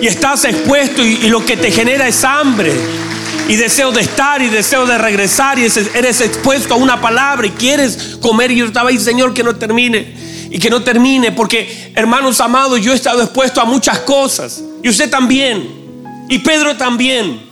y 0.00 0.06
estás 0.06 0.44
expuesto 0.44 1.04
y, 1.04 1.28
lo 1.28 1.44
que 1.44 1.56
te 1.56 1.70
genera 1.70 2.06
es 2.08 2.24
hambre 2.24 2.72
y 3.48 3.56
deseo 3.56 3.92
de 3.92 4.00
estar 4.00 4.42
y 4.42 4.48
deseo 4.48 4.86
de 4.86 4.98
regresar 4.98 5.58
y 5.58 5.66
eres 5.94 6.20
expuesto 6.20 6.74
a 6.74 6.76
una 6.76 7.00
palabra 7.00 7.46
y 7.46 7.50
quieres 7.50 8.18
comer 8.20 8.50
y 8.50 8.56
yo 8.56 8.66
estaba 8.66 8.90
ahí, 8.90 8.98
Señor, 8.98 9.32
que 9.32 9.42
no 9.42 9.56
termine 9.56 10.14
y 10.50 10.58
que 10.58 10.70
no 10.70 10.82
termine 10.82 11.32
porque 11.32 11.92
hermanos 11.94 12.40
amados, 12.40 12.80
yo 12.80 12.92
he 12.92 12.96
estado 12.96 13.22
expuesto 13.22 13.60
a 13.60 13.64
muchas 13.64 14.00
cosas 14.00 14.62
y 14.82 14.88
usted 14.88 15.10
también 15.10 15.86
y 16.28 16.38
Pedro 16.38 16.76
también. 16.76 17.45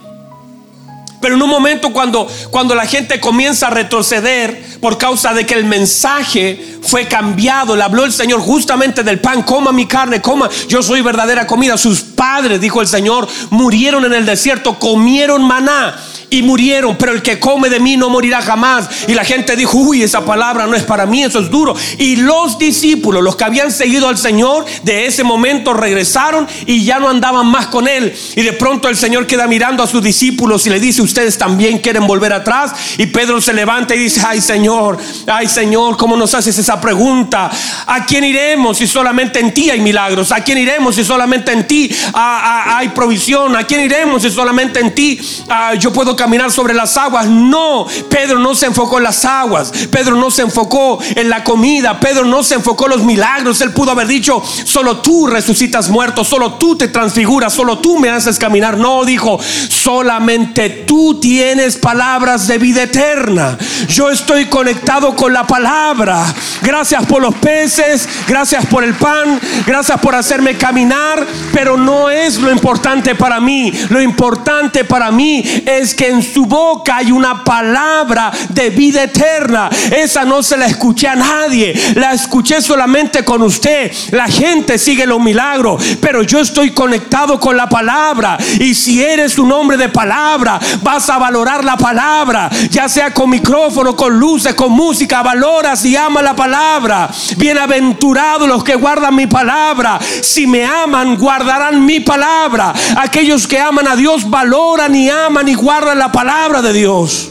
Pero 1.25 1.37
en 1.37 1.41
un 1.41 1.49
momento 1.49 1.91
cuando, 1.91 2.27
cuando 2.51 2.75
la 2.75 2.85
gente 2.85 3.19
comienza 3.19 3.65
a 3.65 3.69
retroceder 3.71 4.63
por 4.79 4.99
causa 4.99 5.33
de 5.33 5.43
que 5.43 5.55
el 5.55 5.65
mensaje 5.65 6.77
fue 6.83 7.07
cambiado, 7.07 7.75
le 7.75 7.81
habló 7.81 8.05
el 8.05 8.11
Señor 8.11 8.41
justamente 8.41 9.01
del 9.01 9.19
pan, 9.19 9.41
coma 9.41 9.71
mi 9.71 9.87
carne, 9.87 10.21
coma, 10.21 10.51
yo 10.67 10.83
soy 10.83 11.01
verdadera 11.01 11.47
comida. 11.47 11.79
Sus 11.79 12.01
padres, 12.01 12.61
dijo 12.61 12.79
el 12.79 12.87
Señor, 12.87 13.27
murieron 13.49 14.05
en 14.05 14.13
el 14.13 14.23
desierto, 14.23 14.77
comieron 14.77 15.43
maná 15.43 15.95
y 16.29 16.41
murieron, 16.41 16.97
pero 16.97 17.11
el 17.11 17.21
que 17.21 17.39
come 17.39 17.69
de 17.69 17.79
mí 17.79 17.97
no 17.97 18.09
morirá 18.09 18.41
jamás. 18.41 18.89
Y 19.07 19.13
la 19.13 19.23
gente 19.23 19.55
dijo, 19.55 19.77
uy, 19.77 20.03
esa 20.03 20.25
palabra 20.25 20.67
no 20.67 20.75
es 20.75 20.83
para 20.83 21.05
mí, 21.05 21.23
eso 21.23 21.39
es 21.39 21.49
duro. 21.49 21.75
Y 21.97 22.17
los 22.17 22.57
discípulos, 22.57 23.23
los 23.23 23.35
que 23.35 23.43
habían 23.43 23.71
seguido 23.71 24.07
al 24.07 24.17
Señor, 24.17 24.65
de 24.83 25.05
ese 25.05 25.23
momento 25.23 25.73
regresaron 25.73 26.47
y 26.65 26.83
ya 26.83 26.99
no 26.99 27.09
andaban 27.09 27.47
más 27.47 27.67
con 27.67 27.87
él. 27.87 28.13
Y 28.35 28.41
de 28.41 28.53
pronto 28.53 28.89
el 28.89 28.97
Señor 28.97 29.27
queda 29.27 29.47
mirando 29.47 29.83
a 29.83 29.87
sus 29.87 30.03
discípulos 30.03 30.65
y 30.67 30.69
le 30.69 30.79
dice, 30.79 31.01
ustedes 31.01 31.37
también 31.37 31.79
quieren 31.79 32.07
volver 32.07 32.33
atrás. 32.33 32.73
Y 32.97 33.07
Pedro 33.07 33.41
se 33.41 33.53
levanta 33.53 33.95
y 33.95 33.99
dice, 33.99 34.21
ay 34.25 34.41
Señor, 34.41 34.97
ay 35.27 35.47
Señor, 35.47 35.97
¿cómo 35.97 36.17
nos 36.17 36.33
haces 36.33 36.57
esa 36.57 36.79
pregunta? 36.79 37.49
¿A 37.87 38.05
quién 38.05 38.23
iremos 38.23 38.77
si 38.77 38.87
solamente 38.87 39.39
en 39.39 39.53
ti 39.53 39.69
hay 39.69 39.81
milagros? 39.81 40.31
¿A 40.31 40.41
quién 40.43 40.57
iremos 40.57 40.95
si 40.95 41.03
solamente 41.03 41.51
en 41.51 41.67
ti 41.67 41.89
hay 42.13 42.89
provisión? 42.89 43.55
¿A 43.55 43.63
quién 43.63 43.81
iremos 43.81 44.23
si 44.23 44.29
solamente 44.29 44.79
en 44.79 44.93
ti 44.93 45.19
ah, 45.49 45.73
yo 45.75 45.91
puedo 45.91 46.14
caminar 46.15 46.51
sobre 46.51 46.73
las 46.73 46.97
aguas. 46.97 47.27
No, 47.27 47.85
Pedro 48.09 48.39
no 48.39 48.55
se 48.55 48.67
enfocó 48.67 48.97
en 48.97 49.03
las 49.03 49.25
aguas. 49.25 49.71
Pedro 49.91 50.15
no 50.15 50.31
se 50.31 50.43
enfocó 50.43 50.99
en 51.15 51.29
la 51.29 51.43
comida. 51.43 51.99
Pedro 51.99 52.25
no 52.25 52.43
se 52.43 52.55
enfocó 52.55 52.85
en 52.85 52.91
los 52.91 53.03
milagros. 53.03 53.61
Él 53.61 53.71
pudo 53.71 53.91
haber 53.91 54.07
dicho, 54.07 54.41
solo 54.63 54.97
tú 54.97 55.27
resucitas 55.27 55.89
muertos, 55.89 56.27
solo 56.27 56.53
tú 56.53 56.75
te 56.75 56.87
transfiguras, 56.87 57.53
solo 57.53 57.79
tú 57.79 57.99
me 57.99 58.09
haces 58.09 58.39
caminar. 58.39 58.77
No, 58.77 59.05
dijo, 59.05 59.39
solamente 59.69 60.69
tú 60.69 61.19
tienes 61.19 61.77
palabras 61.77 62.47
de 62.47 62.57
vida 62.57 62.83
eterna. 62.83 63.57
Yo 63.87 64.09
estoy 64.09 64.45
conectado 64.45 65.15
con 65.15 65.33
la 65.33 65.45
palabra. 65.45 66.25
Gracias 66.61 67.05
por 67.05 67.21
los 67.21 67.35
peces, 67.35 68.07
gracias 68.27 68.65
por 68.65 68.83
el 68.83 68.93
pan, 68.95 69.39
gracias 69.65 69.99
por 69.99 70.15
hacerme 70.15 70.57
caminar, 70.57 71.25
pero 71.53 71.77
no 71.77 72.09
es 72.09 72.37
lo 72.37 72.51
importante 72.51 73.15
para 73.15 73.39
mí. 73.39 73.71
Lo 73.89 74.01
importante 74.01 74.83
para 74.83 75.11
mí 75.11 75.43
es 75.65 75.93
que 75.93 76.04
en 76.07 76.21
su 76.21 76.45
boca 76.45 76.97
hay 76.97 77.11
una 77.11 77.43
palabra 77.43 78.31
de 78.49 78.69
vida 78.69 79.03
eterna. 79.03 79.69
Esa 79.95 80.25
no 80.25 80.43
se 80.43 80.57
la 80.57 80.65
escuché 80.65 81.07
a 81.07 81.15
nadie, 81.15 81.73
la 81.95 82.13
escuché 82.13 82.61
solamente 82.61 83.23
con 83.23 83.41
usted. 83.41 83.91
La 84.11 84.27
gente 84.27 84.77
sigue 84.77 85.05
los 85.05 85.19
milagros, 85.19 85.83
pero 86.01 86.23
yo 86.23 86.39
estoy 86.39 86.71
conectado 86.71 87.39
con 87.39 87.57
la 87.57 87.67
palabra. 87.67 88.37
Y 88.59 88.73
si 88.73 89.01
eres 89.03 89.37
un 89.37 89.51
hombre 89.51 89.77
de 89.77 89.89
palabra, 89.89 90.59
vas 90.81 91.09
a 91.09 91.17
valorar 91.17 91.63
la 91.63 91.77
palabra, 91.77 92.49
ya 92.69 92.87
sea 92.87 93.13
con 93.13 93.29
micrófono, 93.29 93.95
con 93.95 94.17
luces, 94.17 94.53
con 94.53 94.71
música, 94.71 95.21
valoras 95.23 95.83
y 95.85 95.95
ama 95.95 96.21
la 96.21 96.35
palabra. 96.35 97.09
Bienaventurados 97.37 98.47
los 98.47 98.63
que 98.63 98.75
guardan 98.75 99.15
mi 99.15 99.27
palabra. 99.27 99.99
Si 100.21 100.47
me 100.47 100.65
aman, 100.65 101.17
guardarán 101.17 101.85
mi 101.85 101.99
palabra. 101.99 102.73
Aquellos 102.97 103.47
que 103.47 103.59
aman 103.59 103.87
a 103.87 103.95
Dios 103.95 104.29
valoran 104.29 104.95
y 104.95 105.09
aman 105.09 105.47
y 105.47 105.53
guardan 105.53 105.94
la 105.97 106.11
palabra 106.11 106.61
de 106.61 106.73
Dios. 106.73 107.29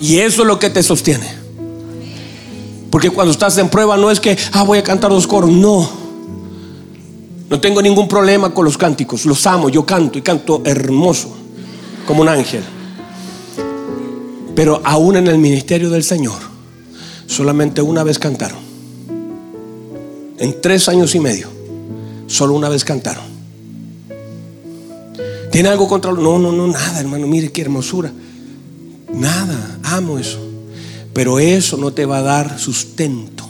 Y 0.00 0.18
eso 0.18 0.42
es 0.42 0.48
lo 0.48 0.58
que 0.58 0.70
te 0.70 0.82
sostiene. 0.82 1.26
Porque 2.90 3.10
cuando 3.10 3.32
estás 3.32 3.58
en 3.58 3.68
prueba 3.68 3.96
no 3.96 4.10
es 4.10 4.20
que, 4.20 4.36
ah, 4.52 4.62
voy 4.62 4.78
a 4.78 4.82
cantar 4.82 5.10
dos 5.10 5.26
coros. 5.26 5.50
No. 5.50 5.88
No 7.48 7.60
tengo 7.60 7.80
ningún 7.80 8.08
problema 8.08 8.52
con 8.52 8.64
los 8.64 8.76
cánticos. 8.76 9.24
Los 9.26 9.46
amo. 9.46 9.68
Yo 9.68 9.84
canto 9.84 10.18
y 10.18 10.22
canto 10.22 10.62
hermoso. 10.64 11.34
Como 12.06 12.22
un 12.22 12.28
ángel. 12.28 12.62
Pero 14.54 14.80
aún 14.84 15.16
en 15.16 15.26
el 15.26 15.38
ministerio 15.38 15.90
del 15.90 16.02
Señor, 16.02 16.38
solamente 17.26 17.82
una 17.82 18.02
vez 18.02 18.18
cantaron. 18.18 18.58
En 20.38 20.60
tres 20.60 20.88
años 20.88 21.14
y 21.14 21.20
medio, 21.20 21.48
solo 22.26 22.54
una 22.54 22.68
vez 22.68 22.84
cantaron. 22.84 23.35
¿Tiene 25.56 25.70
algo 25.70 25.88
contra 25.88 26.12
No, 26.12 26.38
no, 26.38 26.52
no, 26.52 26.66
nada, 26.66 27.00
hermano. 27.00 27.26
Mire 27.26 27.50
qué 27.50 27.62
hermosura. 27.62 28.12
Nada, 29.10 29.78
amo 29.84 30.18
eso. 30.18 30.38
Pero 31.14 31.38
eso 31.38 31.78
no 31.78 31.94
te 31.94 32.04
va 32.04 32.18
a 32.18 32.22
dar 32.22 32.58
sustento. 32.58 33.48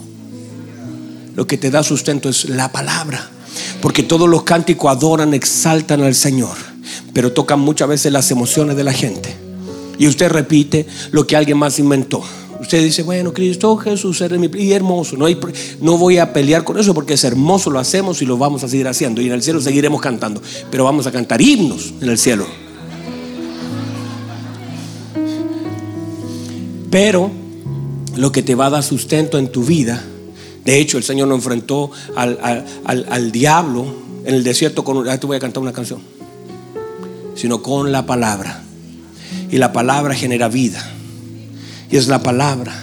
Lo 1.35 1.45
que 1.45 1.57
te 1.57 1.69
da 1.69 1.83
sustento 1.83 2.29
es 2.29 2.47
la 2.47 2.71
palabra. 2.71 3.29
Porque 3.81 4.03
todos 4.03 4.29
los 4.29 4.43
cánticos 4.43 4.89
adoran, 4.89 5.33
exaltan 5.33 6.01
al 6.01 6.15
Señor. 6.15 6.55
Pero 7.11 7.33
tocan 7.33 7.59
muchas 7.59 7.89
veces 7.89 8.13
las 8.13 8.31
emociones 8.31 8.77
de 8.77 8.85
la 8.85 8.93
gente. 8.93 9.35
Y 9.97 10.07
usted 10.07 10.29
repite 10.29 10.87
lo 11.11 11.27
que 11.27 11.35
alguien 11.35 11.57
más 11.57 11.77
inventó. 11.77 12.23
Usted 12.59 12.83
dice, 12.83 13.03
bueno, 13.03 13.33
Cristo 13.33 13.77
Jesús 13.77 14.19
es 14.21 14.31
mi 14.31 14.49
y 14.57 14.73
hermoso. 14.73 15.15
No, 15.15 15.27
no 15.81 15.97
voy 15.97 16.17
a 16.17 16.33
pelear 16.33 16.63
con 16.63 16.79
eso 16.79 16.93
porque 16.93 17.13
es 17.13 17.23
hermoso, 17.23 17.69
lo 17.69 17.79
hacemos 17.79 18.21
y 18.21 18.25
lo 18.25 18.37
vamos 18.37 18.63
a 18.63 18.67
seguir 18.67 18.87
haciendo. 18.87 19.21
Y 19.21 19.27
en 19.27 19.33
el 19.33 19.43
cielo 19.43 19.61
seguiremos 19.61 20.01
cantando. 20.01 20.41
Pero 20.71 20.83
vamos 20.83 21.05
a 21.07 21.11
cantar 21.11 21.41
himnos 21.41 21.93
en 22.01 22.09
el 22.09 22.17
cielo. 22.17 22.47
Pero 26.89 27.29
lo 28.15 28.31
que 28.31 28.41
te 28.41 28.55
va 28.55 28.67
a 28.67 28.69
dar 28.71 28.83
sustento 28.83 29.37
en 29.37 29.51
tu 29.51 29.63
vida, 29.63 30.03
de 30.65 30.79
hecho 30.79 30.97
el 30.97 31.03
Señor 31.03 31.27
no 31.27 31.35
enfrentó 31.35 31.91
al, 32.15 33.31
diablo 33.31 33.85
en 34.25 34.33
el 34.33 34.43
desierto 34.43 34.83
con, 34.83 35.05
te 35.05 35.27
voy 35.27 35.37
a 35.37 35.39
cantar 35.39 35.61
una 35.61 35.73
canción, 35.73 35.99
sino 37.35 37.61
con 37.61 37.91
la 37.91 38.05
palabra. 38.05 38.63
Y 39.51 39.57
la 39.57 39.71
palabra 39.71 40.15
genera 40.15 40.47
vida. 40.47 40.96
Y 41.89 41.97
es 41.97 42.07
la 42.07 42.21
palabra 42.21 42.73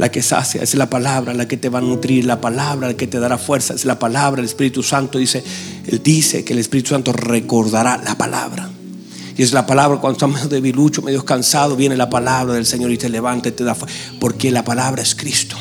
la 0.00 0.10
que 0.10 0.22
sacia, 0.22 0.62
es 0.62 0.74
la 0.74 0.88
palabra 0.88 1.34
la 1.34 1.46
que 1.46 1.58
te 1.58 1.68
va 1.68 1.78
a 1.78 1.82
nutrir, 1.82 2.24
la 2.24 2.40
palabra 2.40 2.88
la 2.88 2.96
que 2.96 3.06
te 3.06 3.20
dará 3.20 3.36
fuerza, 3.36 3.74
es 3.74 3.84
la 3.84 3.98
palabra, 3.98 4.40
el 4.40 4.46
Espíritu 4.46 4.82
Santo 4.82 5.18
dice, 5.18 5.44
Él 5.86 6.00
dice 6.02 6.42
que 6.42 6.54
el 6.54 6.58
Espíritu 6.58 6.90
Santo 6.90 7.12
recordará 7.12 8.00
la 8.02 8.16
palabra. 8.16 8.70
Y 9.36 9.42
es 9.42 9.52
la 9.52 9.66
palabra 9.66 10.00
cuando 10.00 10.16
estás 10.16 10.30
medio 10.30 10.48
debilucho, 10.48 11.02
medio 11.02 11.24
cansado, 11.24 11.76
viene 11.76 11.96
la 11.96 12.08
palabra 12.08 12.54
del 12.54 12.66
Señor 12.66 12.90
y 12.92 12.98
te 12.98 13.10
levanta 13.10 13.50
y 13.50 13.52
te 13.52 13.62
da 13.62 13.74
fuerza, 13.74 13.94
porque 14.18 14.50
la 14.50 14.64
palabra 14.64 15.02
es 15.02 15.14
Cristo. 15.14 15.56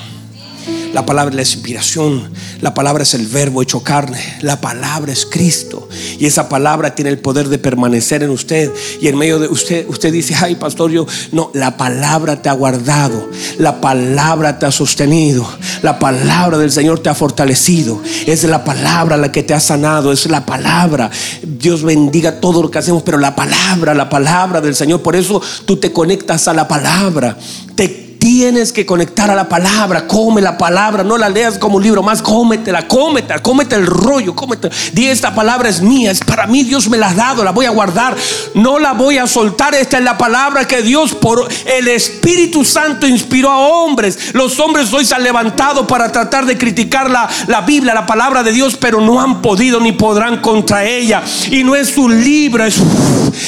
La 0.93 1.05
palabra 1.05 1.29
es 1.29 1.35
la 1.35 1.41
inspiración. 1.41 2.31
La 2.61 2.73
palabra 2.73 3.03
es 3.03 3.13
el 3.13 3.27
verbo 3.27 3.61
hecho 3.61 3.83
carne. 3.83 4.19
La 4.41 4.59
palabra 4.59 5.13
es 5.13 5.25
Cristo. 5.25 5.87
Y 6.17 6.25
esa 6.25 6.49
palabra 6.49 6.95
tiene 6.95 7.11
el 7.11 7.19
poder 7.19 7.47
de 7.47 7.59
permanecer 7.59 8.23
en 8.23 8.31
usted. 8.31 8.71
Y 8.99 9.07
en 9.07 9.17
medio 9.17 9.39
de 9.39 9.47
usted, 9.47 9.87
usted 9.87 10.11
dice, 10.11 10.35
ay 10.39 10.55
pastor, 10.55 10.89
yo 10.91 11.05
no, 11.31 11.51
la 11.53 11.77
palabra 11.77 12.41
te 12.41 12.49
ha 12.49 12.53
guardado. 12.53 13.29
La 13.59 13.81
palabra 13.81 14.57
te 14.57 14.65
ha 14.65 14.71
sostenido. 14.71 15.47
La 15.83 15.99
palabra 15.99 16.57
del 16.57 16.71
Señor 16.71 16.99
te 16.99 17.09
ha 17.09 17.15
fortalecido. 17.15 18.01
Es 18.25 18.43
la 18.43 18.63
palabra 18.63 19.15
la 19.15 19.31
que 19.31 19.43
te 19.43 19.53
ha 19.53 19.59
sanado. 19.59 20.11
Es 20.11 20.25
la 20.27 20.45
palabra. 20.45 21.11
Dios 21.43 21.83
bendiga 21.83 22.39
todo 22.39 22.63
lo 22.63 22.71
que 22.71 22.79
hacemos, 22.79 23.03
pero 23.03 23.19
la 23.19 23.35
palabra, 23.35 23.93
la 23.93 24.09
palabra 24.09 24.59
del 24.59 24.75
Señor. 24.75 25.01
Por 25.03 25.15
eso 25.15 25.39
tú 25.65 25.77
te 25.77 25.91
conectas 25.91 26.47
a 26.47 26.53
la 26.53 26.67
palabra. 26.67 27.37
Te 27.75 28.08
Tienes 28.19 28.73
que 28.73 28.85
conectar 28.85 29.31
a 29.31 29.35
la 29.35 29.47
palabra. 29.47 30.05
Come 30.05 30.41
la 30.41 30.57
palabra. 30.57 31.05
No 31.05 31.17
la 31.17 31.29
leas 31.29 31.57
como 31.57 31.77
un 31.77 31.83
libro 31.83 32.03
más. 32.03 32.21
Cómetela, 32.21 32.85
cómetela, 32.85 33.41
cómete 33.41 33.75
el 33.75 33.85
rollo. 33.85 34.35
Cómete. 34.35 34.69
Di 34.91 35.07
esta 35.07 35.33
palabra 35.33 35.69
es 35.69 35.81
mía. 35.81 36.11
Es 36.11 36.19
para 36.19 36.45
mí. 36.45 36.63
Dios 36.63 36.89
me 36.89 36.97
la 36.97 37.09
ha 37.09 37.13
dado. 37.13 37.45
La 37.45 37.51
voy 37.51 37.65
a 37.65 37.69
guardar. 37.69 38.17
No 38.55 38.77
la 38.77 38.91
voy 38.91 39.17
a 39.17 39.25
soltar. 39.25 39.73
Esta 39.73 39.99
es 39.99 40.03
la 40.03 40.17
palabra 40.17 40.67
que 40.67 40.81
Dios 40.81 41.15
por 41.15 41.47
el 41.65 41.87
Espíritu 41.87 42.65
Santo 42.65 43.07
inspiró 43.07 43.51
a 43.51 43.59
hombres. 43.59 44.33
Los 44.33 44.59
hombres 44.59 44.91
hoy 44.91 45.05
se 45.05 45.15
han 45.15 45.23
levantado 45.23 45.87
para 45.87 46.11
tratar 46.11 46.45
de 46.45 46.57
criticar 46.57 47.09
la, 47.09 47.29
la 47.47 47.61
Biblia, 47.61 47.93
la 47.93 48.05
palabra 48.05 48.43
de 48.43 48.51
Dios, 48.51 48.75
pero 48.75 48.99
no 48.99 49.21
han 49.21 49.41
podido 49.41 49.79
ni 49.79 49.93
podrán 49.93 50.41
contra 50.41 50.83
ella. 50.83 51.23
Y 51.49 51.63
no 51.63 51.73
es 51.73 51.97
un 51.97 52.21
libro, 52.21 52.65
es, 52.65 52.75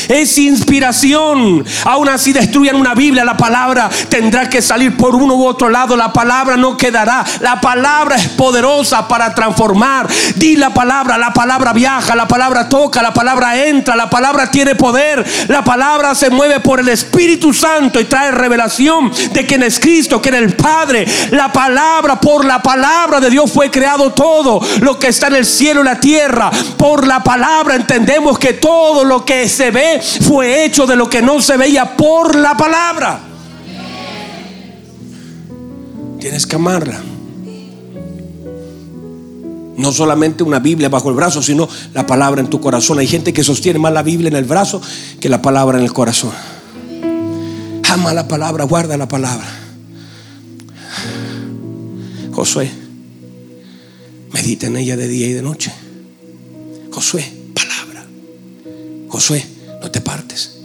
es 0.08 0.38
inspiración. 0.38 1.66
Aún 1.84 2.08
así 2.08 2.32
destruyan 2.32 2.78
una 2.78 2.96
Biblia, 2.96 3.26
la 3.26 3.36
palabra 3.36 3.90
tendrá 4.08 4.50
que 4.50 4.61
salir 4.62 4.98
por 4.98 5.16
uno 5.16 5.36
u 5.36 5.46
otro 5.46 5.70
lado, 5.70 5.96
la 5.96 6.14
palabra 6.14 6.58
no 6.58 6.78
quedará. 6.78 7.24
La 7.40 7.60
palabra 7.62 8.16
es 8.16 8.28
poderosa 8.30 9.08
para 9.08 9.34
transformar. 9.34 10.08
Di 10.36 10.56
la 10.56 10.74
palabra, 10.74 11.18
la 11.18 11.34
palabra 11.34 11.74
viaja, 11.74 12.16
la 12.16 12.28
palabra 12.28 12.70
toca, 12.70 13.02
la 13.02 13.14
palabra 13.14 13.66
entra, 13.66 13.96
la 13.96 14.10
palabra 14.10 14.50
tiene 14.50 14.76
poder. 14.76 15.26
La 15.48 15.64
palabra 15.64 16.16
se 16.16 16.30
mueve 16.30 16.60
por 16.60 16.80
el 16.80 16.90
Espíritu 16.90 17.54
Santo 17.54 18.00
y 18.00 18.06
trae 18.06 18.32
revelación 18.32 19.12
de 19.34 19.46
quién 19.46 19.64
es 19.64 19.80
Cristo, 19.80 20.22
quién 20.22 20.36
es 20.36 20.42
el 20.42 20.56
Padre. 20.56 21.06
La 21.32 21.52
palabra, 21.52 22.20
por 22.20 22.46
la 22.46 22.62
palabra 22.62 23.20
de 23.20 23.30
Dios 23.30 23.52
fue 23.52 23.72
creado 23.72 24.12
todo 24.12 24.62
lo 24.82 24.98
que 25.00 25.08
está 25.08 25.28
en 25.28 25.36
el 25.36 25.46
cielo 25.46 25.82
y 25.82 25.86
la 25.86 26.00
tierra. 26.00 26.52
Por 26.78 27.08
la 27.08 27.24
palabra 27.24 27.76
entendemos 27.76 28.38
que 28.38 28.54
todo 28.54 29.04
lo 29.04 29.26
que 29.26 29.48
se 29.50 29.72
ve 29.72 30.02
fue 30.28 30.64
hecho 30.64 30.86
de 30.86 30.96
lo 30.96 31.10
que 31.10 31.22
no 31.22 31.42
se 31.42 31.58
veía 31.58 31.96
por 31.96 32.36
la 32.36 32.56
palabra. 32.56 33.31
Tienes 36.22 36.46
que 36.46 36.56
amarla. 36.56 37.02
No 39.76 39.92
solamente 39.92 40.44
una 40.44 40.60
Biblia 40.60 40.88
bajo 40.88 41.10
el 41.10 41.16
brazo, 41.16 41.42
sino 41.42 41.68
la 41.96 42.06
palabra 42.06 42.42
en 42.42 42.48
tu 42.48 42.62
corazón. 42.62 43.00
Hay 43.00 43.08
gente 43.08 43.34
que 43.34 43.44
sostiene 43.44 43.80
más 43.80 43.92
la 43.92 44.04
Biblia 44.04 44.28
en 44.28 44.36
el 44.36 44.46
brazo 44.46 44.80
que 45.20 45.30
la 45.30 45.42
palabra 45.42 45.80
en 45.80 45.84
el 45.84 45.92
corazón. 45.92 46.32
Ama 47.90 48.14
la 48.14 48.28
palabra, 48.28 48.66
guarda 48.66 48.96
la 48.98 49.08
palabra. 49.08 49.48
Josué, 52.32 52.70
medita 54.32 54.68
en 54.68 54.78
ella 54.78 54.96
de 54.96 55.08
día 55.08 55.28
y 55.28 55.34
de 55.34 55.42
noche. 55.42 55.74
Josué, 56.92 57.26
palabra. 57.56 58.06
Josué, 59.10 59.44
no 59.82 59.90
te 59.90 60.02
partes. 60.02 60.61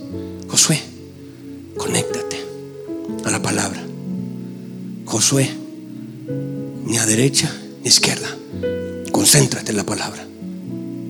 Ni 5.35 6.99
a 6.99 7.07
derecha 7.07 7.53
ni 7.83 7.87
a 7.87 7.89
izquierda. 7.89 8.29
Concéntrate 9.11 9.73
en 9.73 9.77
la 9.77 9.85
palabra, 9.85 10.25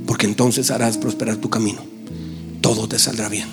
porque 0.07 0.25
entonces 0.25 0.71
harás 0.71 0.97
prosperar 0.97 1.37
tu 1.37 1.51
camino. 1.51 1.85
Todo 2.63 2.89
te 2.89 2.99
saldrá 2.99 3.29
bien. 3.29 3.47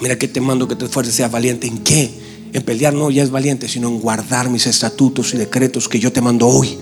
Mira 0.00 0.16
que 0.16 0.26
te 0.26 0.40
mando 0.40 0.68
que 0.68 0.74
te 0.74 0.86
esfuerces, 0.86 1.14
seas 1.14 1.30
valiente. 1.30 1.66
¿En 1.66 1.78
qué? 1.78 2.10
En 2.54 2.62
pelear 2.62 2.94
no 2.94 3.10
ya 3.10 3.22
es 3.22 3.30
valiente, 3.30 3.68
sino 3.68 3.88
en 3.88 4.00
guardar 4.00 4.48
mis 4.48 4.66
estatutos 4.66 5.34
y 5.34 5.36
decretos 5.36 5.86
que 5.86 6.00
yo 6.00 6.12
te 6.12 6.22
mando 6.22 6.46
hoy. 6.46 6.78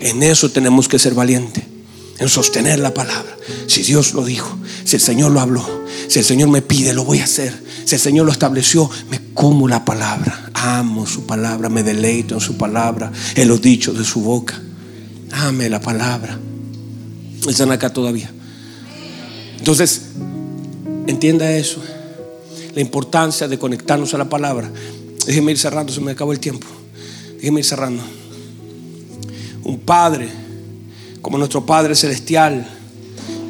En 0.00 0.24
eso 0.24 0.50
tenemos 0.50 0.88
que 0.88 0.98
ser 0.98 1.14
valientes 1.14 1.62
en 2.18 2.28
sostener 2.28 2.80
la 2.80 2.92
palabra. 2.92 3.36
Si 3.68 3.82
Dios 3.82 4.12
lo 4.14 4.24
dijo, 4.24 4.58
si 4.84 4.96
el 4.96 5.02
Señor 5.02 5.30
lo 5.30 5.40
habló, 5.40 5.64
si 6.08 6.18
el 6.18 6.24
Señor 6.24 6.48
me 6.48 6.62
pide, 6.62 6.92
lo 6.94 7.04
voy 7.04 7.20
a 7.20 7.24
hacer. 7.24 7.54
Si 7.84 7.94
el 7.94 8.00
Señor 8.00 8.26
lo 8.26 8.32
estableció, 8.32 8.90
me 9.08 9.20
como 9.34 9.68
la 9.68 9.84
palabra. 9.84 10.47
Amo 10.62 11.06
su 11.06 11.26
palabra, 11.26 11.68
me 11.68 11.82
deleito 11.82 12.34
en 12.34 12.40
su 12.40 12.56
palabra, 12.56 13.12
en 13.34 13.48
los 13.48 13.60
dichos 13.60 13.96
de 13.96 14.04
su 14.04 14.20
boca. 14.20 14.60
Ame 15.32 15.68
la 15.68 15.80
palabra. 15.80 16.38
Están 17.48 17.70
acá 17.70 17.92
todavía. 17.92 18.30
Entonces, 19.58 20.02
entienda 21.06 21.50
eso. 21.52 21.82
La 22.74 22.80
importancia 22.80 23.48
de 23.48 23.58
conectarnos 23.58 24.14
a 24.14 24.18
la 24.18 24.28
palabra. 24.28 24.70
Déjeme 25.26 25.52
ir 25.52 25.58
cerrando, 25.58 25.92
se 25.92 26.00
me 26.00 26.12
acabó 26.12 26.32
el 26.32 26.40
tiempo. 26.40 26.66
Déjeme 27.36 27.60
ir 27.60 27.66
cerrando. 27.66 28.02
Un 29.64 29.78
padre 29.80 30.28
como 31.20 31.38
nuestro 31.38 31.66
Padre 31.66 31.94
Celestial 31.94 32.66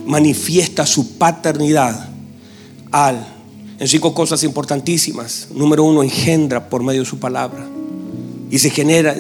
manifiesta 0.06 0.86
su 0.86 1.16
paternidad 1.16 2.08
al, 2.90 3.24
en 3.78 3.86
cinco 3.86 4.12
cosas 4.12 4.42
importantísimas. 4.42 5.48
Número 5.54 5.84
uno, 5.84 6.02
engendra 6.02 6.68
por 6.68 6.82
medio 6.82 7.00
de 7.00 7.06
su 7.06 7.18
palabra. 7.18 7.66
Y 8.50 8.58
se 8.58 8.70
genera 8.70 9.14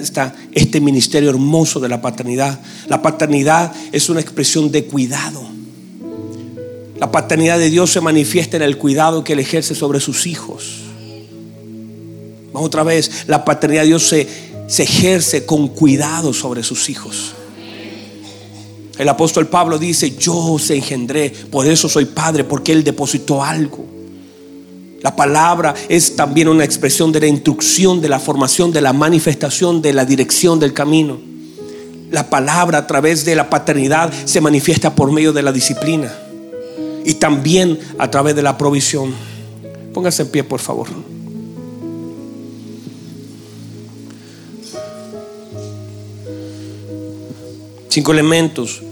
este 0.52 0.80
ministerio 0.80 1.30
hermoso 1.30 1.80
de 1.80 1.88
la 1.88 2.00
paternidad. 2.00 2.58
La 2.88 3.02
paternidad 3.02 3.72
es 3.92 4.08
una 4.08 4.20
expresión 4.20 4.72
de 4.72 4.86
cuidado. 4.86 5.42
La 6.98 7.12
paternidad 7.12 7.58
de 7.58 7.70
Dios 7.70 7.92
se 7.92 8.00
manifiesta 8.00 8.56
en 8.56 8.62
el 8.62 8.78
cuidado 8.78 9.22
que 9.22 9.34
Él 9.34 9.38
ejerce 9.38 9.74
sobre 9.74 10.00
sus 10.00 10.26
hijos. 10.26 10.80
Vamos 12.52 12.66
otra 12.66 12.82
vez, 12.82 13.24
la 13.28 13.44
paternidad 13.44 13.82
de 13.82 13.88
Dios 13.88 14.08
se, 14.08 14.26
se 14.66 14.82
ejerce 14.82 15.44
con 15.44 15.68
cuidado 15.68 16.32
sobre 16.32 16.64
sus 16.64 16.88
hijos. 16.88 17.34
El 18.96 19.08
apóstol 19.08 19.46
Pablo 19.46 19.78
dice, 19.78 20.16
yo 20.16 20.34
os 20.34 20.70
engendré, 20.70 21.30
por 21.30 21.66
eso 21.66 21.88
soy 21.88 22.06
padre, 22.06 22.42
porque 22.42 22.72
Él 22.72 22.82
depositó 22.82 23.44
algo. 23.44 23.97
La 25.00 25.14
palabra 25.14 25.74
es 25.88 26.16
también 26.16 26.48
una 26.48 26.64
expresión 26.64 27.12
de 27.12 27.20
la 27.20 27.28
instrucción, 27.28 28.00
de 28.00 28.08
la 28.08 28.18
formación, 28.18 28.72
de 28.72 28.80
la 28.80 28.92
manifestación, 28.92 29.80
de 29.80 29.92
la 29.92 30.04
dirección 30.04 30.58
del 30.58 30.72
camino. 30.72 31.18
La 32.10 32.28
palabra 32.28 32.78
a 32.78 32.86
través 32.86 33.24
de 33.24 33.36
la 33.36 33.48
paternidad 33.48 34.12
se 34.24 34.40
manifiesta 34.40 34.94
por 34.94 35.12
medio 35.12 35.32
de 35.32 35.42
la 35.42 35.52
disciplina 35.52 36.12
y 37.04 37.14
también 37.14 37.78
a 37.98 38.10
través 38.10 38.34
de 38.34 38.42
la 38.42 38.58
provisión. 38.58 39.14
Póngase 39.94 40.22
en 40.22 40.28
pie, 40.28 40.42
por 40.42 40.58
favor. 40.58 40.88
Cinco 47.88 48.12
elementos 48.12 48.82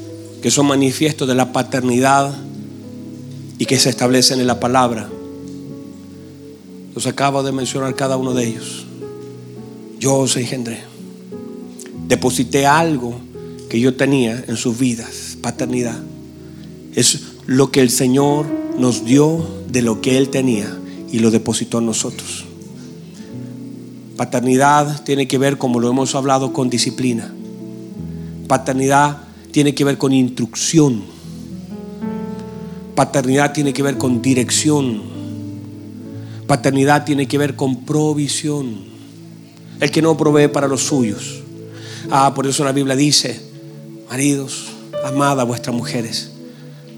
que 0.40 0.50
son 0.50 0.66
manifiestos 0.66 1.26
de 1.26 1.34
la 1.34 1.52
paternidad 1.52 2.32
y 3.58 3.66
que 3.66 3.78
se 3.78 3.90
establecen 3.90 4.40
en 4.40 4.46
la 4.46 4.60
palabra. 4.60 5.08
Los 6.96 7.06
acabo 7.06 7.42
de 7.42 7.52
mencionar 7.52 7.94
cada 7.94 8.16
uno 8.16 8.32
de 8.32 8.46
ellos. 8.46 8.86
Yo 10.00 10.14
os 10.14 10.34
engendré. 10.38 10.82
Deposité 12.08 12.64
algo 12.66 13.20
que 13.68 13.78
yo 13.78 13.96
tenía 13.96 14.42
en 14.48 14.56
sus 14.56 14.78
vidas, 14.78 15.36
paternidad. 15.42 16.00
Es 16.94 17.20
lo 17.44 17.70
que 17.70 17.82
el 17.82 17.90
Señor 17.90 18.46
nos 18.78 19.04
dio 19.04 19.46
de 19.68 19.82
lo 19.82 20.00
que 20.00 20.16
Él 20.16 20.30
tenía 20.30 20.74
y 21.12 21.18
lo 21.18 21.30
depositó 21.30 21.80
en 21.80 21.86
nosotros. 21.86 22.46
Paternidad 24.16 25.04
tiene 25.04 25.28
que 25.28 25.36
ver, 25.36 25.58
como 25.58 25.80
lo 25.80 25.90
hemos 25.90 26.14
hablado, 26.14 26.54
con 26.54 26.70
disciplina. 26.70 27.30
Paternidad 28.48 29.18
tiene 29.50 29.74
que 29.74 29.84
ver 29.84 29.98
con 29.98 30.14
instrucción. 30.14 31.02
Paternidad 32.94 33.52
tiene 33.52 33.74
que 33.74 33.82
ver 33.82 33.98
con 33.98 34.22
dirección. 34.22 35.15
Paternidad 36.46 37.04
tiene 37.04 37.26
que 37.26 37.38
ver 37.38 37.56
con 37.56 37.84
provisión. 37.84 38.96
El 39.80 39.90
que 39.90 40.02
no 40.02 40.16
provee 40.16 40.48
para 40.48 40.68
los 40.68 40.82
suyos. 40.82 41.42
Ah, 42.10 42.32
por 42.34 42.46
eso 42.46 42.64
la 42.64 42.72
Biblia 42.72 42.96
dice, 42.96 43.40
maridos, 44.08 44.66
amad 45.04 45.40
a 45.40 45.44
vuestras 45.44 45.74
mujeres, 45.74 46.30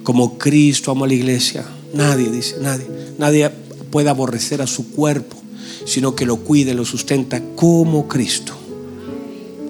como 0.02 0.38
Cristo 0.38 0.90
amó 0.90 1.04
a 1.04 1.08
la 1.08 1.14
iglesia. 1.14 1.64
Nadie 1.94 2.30
dice, 2.30 2.56
nadie, 2.60 2.86
nadie 3.18 3.50
puede 3.90 4.10
aborrecer 4.10 4.60
a 4.60 4.66
su 4.66 4.90
cuerpo, 4.90 5.36
sino 5.86 6.14
que 6.14 6.26
lo 6.26 6.36
cuide, 6.36 6.74
lo 6.74 6.84
sustenta 6.84 7.42
como 7.56 8.06
Cristo 8.06 8.54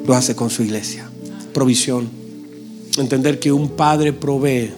lo 0.08 0.14
hace 0.14 0.34
con 0.34 0.48
su 0.48 0.62
iglesia. 0.62 1.08
Provisión. 1.52 2.08
Entender 2.96 3.38
que 3.38 3.52
un 3.52 3.68
padre 3.68 4.12
provee 4.12 4.72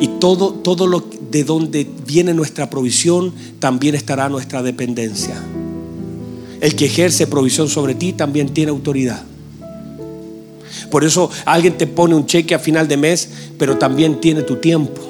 y 0.00 0.08
todo, 0.18 0.54
todo 0.54 0.86
lo 0.86 1.04
de 1.30 1.44
donde 1.44 1.86
viene 2.06 2.34
nuestra 2.34 2.70
provisión 2.70 3.32
también 3.58 3.94
estará 3.94 4.28
nuestra 4.28 4.62
dependencia. 4.62 5.42
El 6.60 6.74
que 6.74 6.86
ejerce 6.86 7.26
provisión 7.26 7.68
sobre 7.68 7.94
ti 7.94 8.12
también 8.12 8.48
tiene 8.50 8.70
autoridad. 8.70 9.22
Por 10.90 11.04
eso 11.04 11.30
alguien 11.44 11.76
te 11.76 11.86
pone 11.86 12.14
un 12.14 12.26
cheque 12.26 12.54
a 12.54 12.58
final 12.58 12.88
de 12.88 12.96
mes, 12.96 13.28
pero 13.58 13.76
también 13.76 14.20
tiene 14.20 14.42
tu 14.42 14.56
tiempo. 14.56 15.02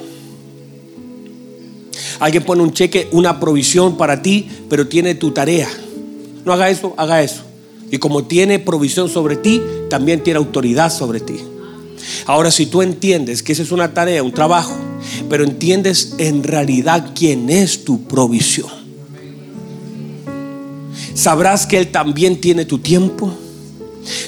Alguien 2.19 2.43
pone 2.43 2.63
un 2.63 2.73
cheque, 2.73 3.07
una 3.11 3.39
provisión 3.39 3.95
para 3.95 4.21
ti, 4.21 4.47
pero 4.69 4.87
tiene 4.87 5.15
tu 5.15 5.31
tarea. 5.31 5.69
No 6.45 6.53
haga 6.53 6.69
eso, 6.69 6.93
haga 6.97 7.21
eso. 7.21 7.43
Y 7.91 7.99
como 7.99 8.25
tiene 8.25 8.59
provisión 8.59 9.07
sobre 9.09 9.35
ti, 9.35 9.61
también 9.89 10.23
tiene 10.23 10.37
autoridad 10.37 10.91
sobre 10.91 11.19
ti. 11.19 11.39
Ahora, 12.25 12.51
si 12.51 12.65
tú 12.65 12.81
entiendes 12.81 13.43
que 13.43 13.53
esa 13.53 13.63
es 13.63 13.71
una 13.71 13.93
tarea, 13.93 14.23
un 14.23 14.31
trabajo, 14.31 14.75
pero 15.29 15.43
entiendes 15.43 16.13
en 16.17 16.43
realidad 16.43 17.11
quién 17.15 17.49
es 17.49 17.83
tu 17.83 18.03
provisión, 18.03 18.69
sabrás 21.13 21.65
que 21.65 21.77
Él 21.77 21.87
también 21.87 22.39
tiene 22.39 22.65
tu 22.65 22.79
tiempo, 22.79 23.33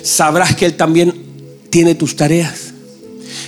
sabrás 0.03 0.55
que 0.55 0.65
Él 0.65 0.75
también 0.75 1.13
tiene 1.69 1.95
tus 1.95 2.15
tareas 2.15 2.68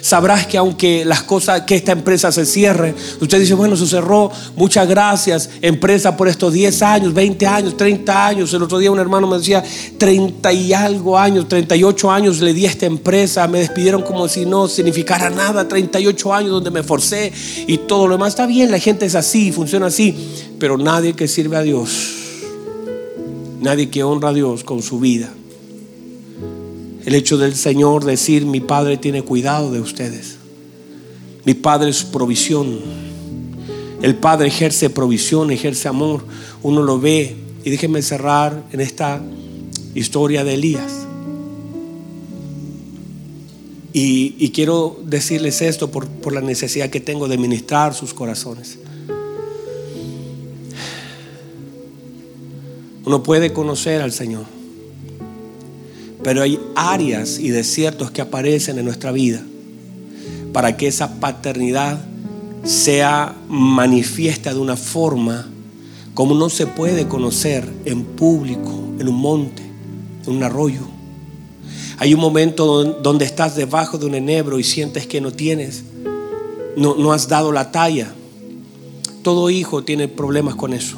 sabrás 0.02 0.48
que 0.48 0.58
aunque 0.58 1.06
las 1.06 1.24
cosas, 1.24 1.62
que 1.62 1.76
esta 1.76 1.92
empresa 1.92 2.32
se 2.32 2.46
cierre, 2.46 2.94
usted 3.20 3.40
dice, 3.40 3.54
bueno, 3.54 3.76
se 3.76 3.88
cerró, 3.88 4.32
muchas 4.56 4.88
gracias, 4.88 5.50
empresa 5.62 6.18
por 6.18 6.28
estos 6.28 6.54
10 6.54 6.82
años, 6.82 7.14
20 7.14 7.48
años, 7.48 7.78
30 7.78 8.28
años. 8.28 8.54
El 8.54 8.64
otro 8.64 8.80
día 8.80 8.92
un 8.92 9.00
hermano 9.00 9.28
me 9.28 9.38
decía, 9.38 9.64
30 9.98 10.54
y 10.54 10.74
algo 10.74 11.18
años, 11.18 11.48
38 11.48 12.12
años 12.12 12.40
le 12.42 12.54
di 12.54 12.66
a 12.66 12.70
esta 12.70 12.86
empresa, 12.86 13.48
me 13.48 13.60
despidieron 13.60 14.02
como 14.02 14.28
si 14.28 14.46
no 14.46 14.68
significara 14.68 15.30
nada, 15.30 15.68
38 15.68 16.34
años 16.34 16.52
donde 16.52 16.72
me 16.72 16.84
forcé 16.84 17.32
y 17.68 17.78
todo 17.78 18.08
lo 18.08 18.16
demás. 18.16 18.30
Está 18.30 18.46
bien, 18.46 18.72
la 18.72 18.80
gente 18.80 19.06
es 19.06 19.16
así, 19.16 19.52
funciona 19.52 19.88
así, 19.88 20.16
pero 20.60 20.78
nadie 20.78 21.14
que 21.14 21.28
sirve 21.28 21.58
a 21.58 21.62
Dios, 21.62 22.14
nadie 23.60 23.90
que 23.90 24.04
honra 24.04 24.30
a 24.30 24.34
Dios 24.34 24.64
con 24.64 24.82
su 24.82 25.00
vida 25.00 25.32
el 27.06 27.16
hecho 27.16 27.38
del 27.38 27.56
Señor 27.56 28.06
decir, 28.06 28.46
mi 28.46 28.60
Padre 28.60 28.98
tiene 28.98 29.24
cuidado 29.24 29.72
de 29.72 29.82
ustedes. 29.82 30.38
Mi 31.46 31.56
Padre 31.56 31.90
es 31.90 32.04
provisión. 32.04 32.80
El 34.02 34.16
Padre 34.16 34.48
ejerce 34.48 34.90
provisión, 34.90 35.52
ejerce 35.52 35.88
amor. 35.88 36.24
Uno 36.62 36.84
lo 36.84 37.00
ve. 37.00 37.36
Y 37.64 37.70
déjenme 37.70 38.02
cerrar 38.02 38.64
en 38.72 38.82
esta 38.82 39.22
historia 39.96 40.44
de 40.44 40.54
Elías. 40.54 41.08
Y, 43.94 44.50
quiero 44.52 45.00
decirles 45.04 45.62
esto 45.62 45.92
por, 45.92 46.08
por 46.08 46.34
la 46.34 46.42
necesidad 46.42 46.90
que 46.90 47.02
tengo 47.02 47.28
de 47.28 47.38
ministrar 47.38 47.94
sus 47.94 48.14
corazones. 48.14 48.78
Uno 53.04 53.24
puede 53.24 53.52
conocer 53.52 54.02
al 54.02 54.12
Señor 54.12 54.61
pero 56.24 56.42
hay 56.42 56.60
áreas 56.76 57.40
y 57.40 57.50
desiertos 57.50 58.12
que 58.12 58.22
aparecen 58.22 58.78
en 58.78 58.86
nuestra 58.86 59.12
vida 59.12 59.42
para 60.54 60.78
que 60.78 60.88
esa 60.88 61.20
paternidad 61.20 62.00
sea 62.64 63.36
manifiesta 63.48 64.54
de 64.54 64.60
una 64.60 64.78
forma 64.78 65.48
como 66.14 66.36
no 66.36 66.50
se 66.50 66.68
puede 66.68 67.08
conocer 67.08 67.68
en 67.86 68.04
público, 68.04 68.72
en 69.00 69.08
un 69.08 69.16
monte, 69.16 69.64
en 70.26 70.36
un 70.36 70.44
arroyo. 70.44 70.82
Hay 71.98 72.14
un 72.14 72.20
momento 72.20 72.84
donde 72.84 73.26
estás 73.26 73.56
debajo 73.56 73.98
de 73.98 74.08
un 74.08 74.16
enebro 74.16 74.60
y 74.60 74.64
sientes 74.64 75.08
que 75.08 75.22
no 75.22 75.32
tienes, 75.32 75.84
no, 76.76 76.96
no 76.96 77.14
has 77.14 77.28
dado 77.28 77.52
la 77.52 77.72
talla. 77.72 78.14
Todo 79.24 79.50
hijo 79.50 79.84
tiene 79.84 80.08
problemas 80.08 80.56
con 80.56 80.74
eso. 80.74 80.98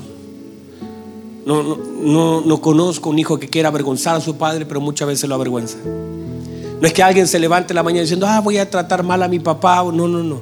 No, 1.46 1.62
no, 1.62 2.42
no, 2.42 2.62
conozco 2.62 3.10
un 3.10 3.20
hijo 3.20 3.38
que 3.38 3.50
quiera 3.50 3.68
avergonzar 3.68 4.16
a 4.16 4.22
su 4.22 4.38
padre, 4.38 4.66
pero 4.66 4.80
muchas 4.80 5.08
veces 5.08 5.28
lo 5.28 5.36
avergüenza. 5.36 5.78
No 5.84 6.88
es 6.88 6.94
que 6.94 7.04
alguien 7.04 7.28
se 7.28 7.38
levante 7.38 7.74
la 7.74 7.84
mañana 7.84 8.02
diciendo, 8.02 8.26
ah, 8.28 8.40
voy 8.40 8.58
a 8.58 8.70
tratar 8.70 9.04
mal 9.04 9.22
a 9.24 9.28
mi 9.28 9.40
papá. 9.40 9.84
No, 9.84 10.08
no, 10.08 10.24
no. 10.24 10.42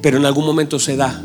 Pero 0.00 0.16
en 0.16 0.24
algún 0.24 0.46
momento 0.46 0.78
se 0.78 0.96
da. 0.96 1.22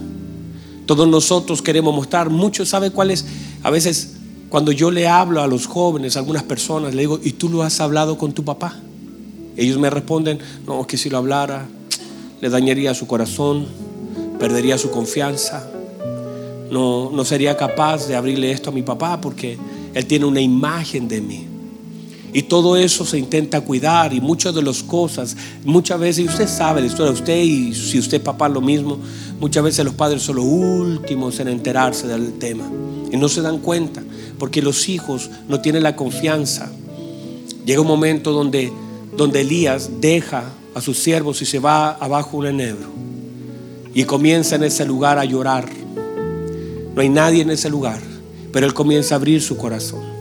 Todos 0.86 1.08
nosotros 1.08 1.62
queremos 1.62 1.96
mostrar. 1.96 2.30
Muchos 2.30 2.70
saben 2.70 2.92
cuál 2.92 3.12
es. 3.12 3.26
A 3.64 3.70
veces, 3.70 4.16
cuando 4.50 4.74
yo 4.74 4.92
le 4.92 5.08
hablo 5.08 5.42
a 5.42 5.48
los 5.48 5.68
jóvenes, 5.68 6.18
a 6.18 6.20
algunas 6.20 6.44
personas, 6.44 6.94
le 6.94 7.02
digo, 7.02 7.20
¿y 7.24 7.32
tú 7.34 7.50
lo 7.50 7.64
has 7.64 7.80
hablado 7.80 8.18
con 8.18 8.34
tu 8.34 8.44
papá? 8.44 8.76
Ellos 9.56 9.78
me 9.78 9.90
responden, 9.90 10.40
no, 10.68 10.86
que 10.86 10.98
si 10.98 11.10
lo 11.10 11.18
hablara, 11.18 11.66
le 12.42 12.50
dañaría 12.50 12.94
su 12.94 13.08
corazón, 13.08 13.68
perdería 14.38 14.78
su 14.78 14.92
confianza 14.92 15.72
no, 16.70 17.11
no 17.11 17.26
sería 17.26 17.55
capaz 17.55 18.07
de 18.07 18.16
abrirle 18.16 18.51
esto 18.51 18.70
a 18.70 18.74
mi 18.74 18.82
papá 18.82 19.20
porque 19.20 19.57
él 19.93 20.05
tiene 20.05 20.26
una 20.26 20.41
imagen 20.41 21.07
de 21.07 21.22
mí. 21.22 21.47
Y 22.34 22.43
todo 22.43 22.76
eso 22.76 23.05
se 23.05 23.18
intenta 23.18 23.61
cuidar 23.61 24.13
y 24.13 24.20
muchas 24.20 24.53
de 24.53 24.61
las 24.61 24.84
cosas, 24.84 25.38
muchas 25.63 25.97
veces, 25.97 26.26
y 26.26 26.28
usted 26.28 26.49
sabe 26.49 26.82
la 26.82 26.88
historia 26.88 27.13
usted 27.13 27.41
y 27.41 27.74
si 27.74 27.97
usted 27.97 28.22
papá 28.22 28.49
lo 28.49 28.59
mismo, 28.59 28.99
muchas 29.39 29.63
veces 29.63 29.86
los 29.86 29.93
padres 29.93 30.22
son 30.22 30.36
los 30.36 30.45
últimos 30.45 31.39
en 31.39 31.47
enterarse 31.47 32.07
del 32.07 32.34
tema 32.34 32.70
y 33.09 33.16
no 33.16 33.30
se 33.30 33.41
dan 33.41 33.59
cuenta 33.59 34.03
porque 34.38 34.61
los 34.61 34.89
hijos 34.89 35.30
no 35.47 35.61
tienen 35.61 35.84
la 35.84 35.95
confianza. 35.95 36.70
Llega 37.66 37.80
un 37.80 37.88
momento 37.88 38.34
donde, 38.34 38.70
donde 39.16 39.39
Elías 39.39 39.89
deja 40.01 40.43
a 40.74 40.82
sus 40.82 40.99
siervos 40.99 41.41
y 41.41 41.45
se 41.45 41.59
va 41.59 41.91
abajo 41.91 42.36
un 42.36 42.47
enebro 42.47 42.89
y 43.93 44.03
comienza 44.03 44.57
en 44.57 44.66
ese 44.66 44.84
lugar 44.86 45.20
a 45.20 45.24
llorar 45.24 45.70
no 46.96 47.02
hay 47.02 47.10
nadie 47.10 47.41
en 47.41 47.52
ese 47.52 47.70
lugar, 47.70 48.00
pero 48.54 48.66
él 48.66 48.74
comienza 48.74 49.16
a 49.16 49.18
abrir 49.18 49.41
su 49.41 49.58
corazón 49.58 50.16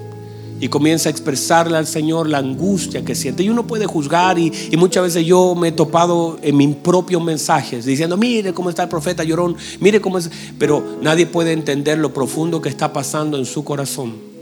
y 0.61 0.68
comienza 0.68 1.09
a 1.09 1.12
expresarle 1.12 1.77
al 1.77 1.87
Señor 1.87 2.29
la 2.29 2.39
angustia 2.39 3.05
que 3.05 3.14
siente. 3.14 3.43
Y 3.43 3.49
uno 3.49 3.66
puede 3.66 3.87
juzgar 3.87 4.39
y, 4.39 4.53
muchas 4.77 5.05
veces 5.05 5.25
yo 5.25 5.55
me 5.55 5.68
he 5.68 5.72
topado 5.72 6.39
en 6.43 6.57
mis 6.57 6.75
propios 6.77 7.22
mensajes 7.22 7.85
diciendo, 7.85 8.16
mire 8.16 8.53
cómo 8.53 8.70
está 8.70 8.83
el 8.83 8.89
profeta 8.89 9.22
llorón, 9.22 9.57
mire 9.81 10.01
cómo 10.01 10.18
es, 10.18 10.31
pero 10.59 10.99
nadie 11.01 11.27
puede 11.27 11.53
entender 11.53 11.99
lo 11.99 12.12
profundo 12.12 12.61
que 12.61 12.68
está 12.68 12.93
pasando 12.93 13.39
en 13.39 13.47
su 13.47 13.62
corazón. 13.62 14.34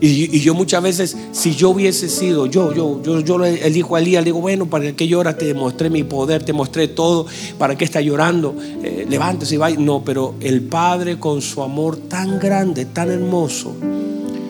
Y, 0.00 0.40
yo 0.40 0.54
muchas 0.54 0.82
veces, 0.82 1.16
si 1.32 1.54
yo 1.54 1.70
hubiese 1.70 2.08
sido, 2.08 2.46
yo, 2.46 2.72
yo, 2.72 3.02
yo, 3.02 3.20
yo 3.20 3.44
elijo 3.44 3.96
a 3.96 3.98
Elías, 3.98 4.22
le 4.22 4.26
digo, 4.26 4.40
bueno, 4.40 4.66
para 4.66 4.92
que 4.92 5.08
llora 5.08 5.36
te 5.36 5.52
mostré 5.54 5.90
mi 5.90 6.04
poder, 6.04 6.44
te 6.44 6.52
mostré 6.52 6.86
todo, 6.86 7.26
para 7.58 7.76
que 7.76 7.84
está 7.84 8.00
llorando, 8.00 8.54
eh, 8.82 9.06
levántese 9.08 9.56
y 9.56 9.58
vaya. 9.58 9.76
No, 9.78 10.04
pero 10.04 10.34
el 10.40 10.62
Padre 10.62 11.18
con 11.18 11.42
su 11.42 11.62
amor 11.62 11.96
tan 11.96 12.38
grande, 12.38 12.84
tan 12.84 13.10
hermoso, 13.10 13.74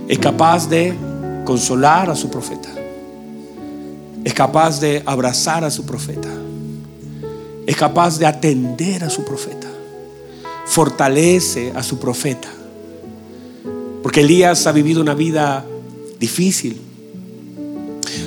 es 0.07 0.19
capaz 0.19 0.69
de 0.69 0.95
consolar 1.45 2.11
a 2.11 2.17
su 2.17 2.29
profeta. 2.29 2.69
Es 4.25 4.35
capaz 4.35 4.81
de 4.81 5.03
abrazar 5.07 5.65
a 5.65 5.71
su 5.71 5.87
profeta. 5.87 6.29
Es 7.67 7.77
capaz 7.77 8.19
de 8.19 8.27
atender 8.27 9.05
a 9.05 9.09
su 9.09 9.25
profeta. 9.25 9.69
Fortalece 10.67 11.73
a 11.75 11.83
su 11.83 11.99
profeta 11.99 12.58
porque 14.03 14.21
Elías 14.21 14.67
ha 14.67 14.73
vivido 14.73 15.01
una 15.01 15.15
vida 15.15 15.65
difícil. 16.19 16.81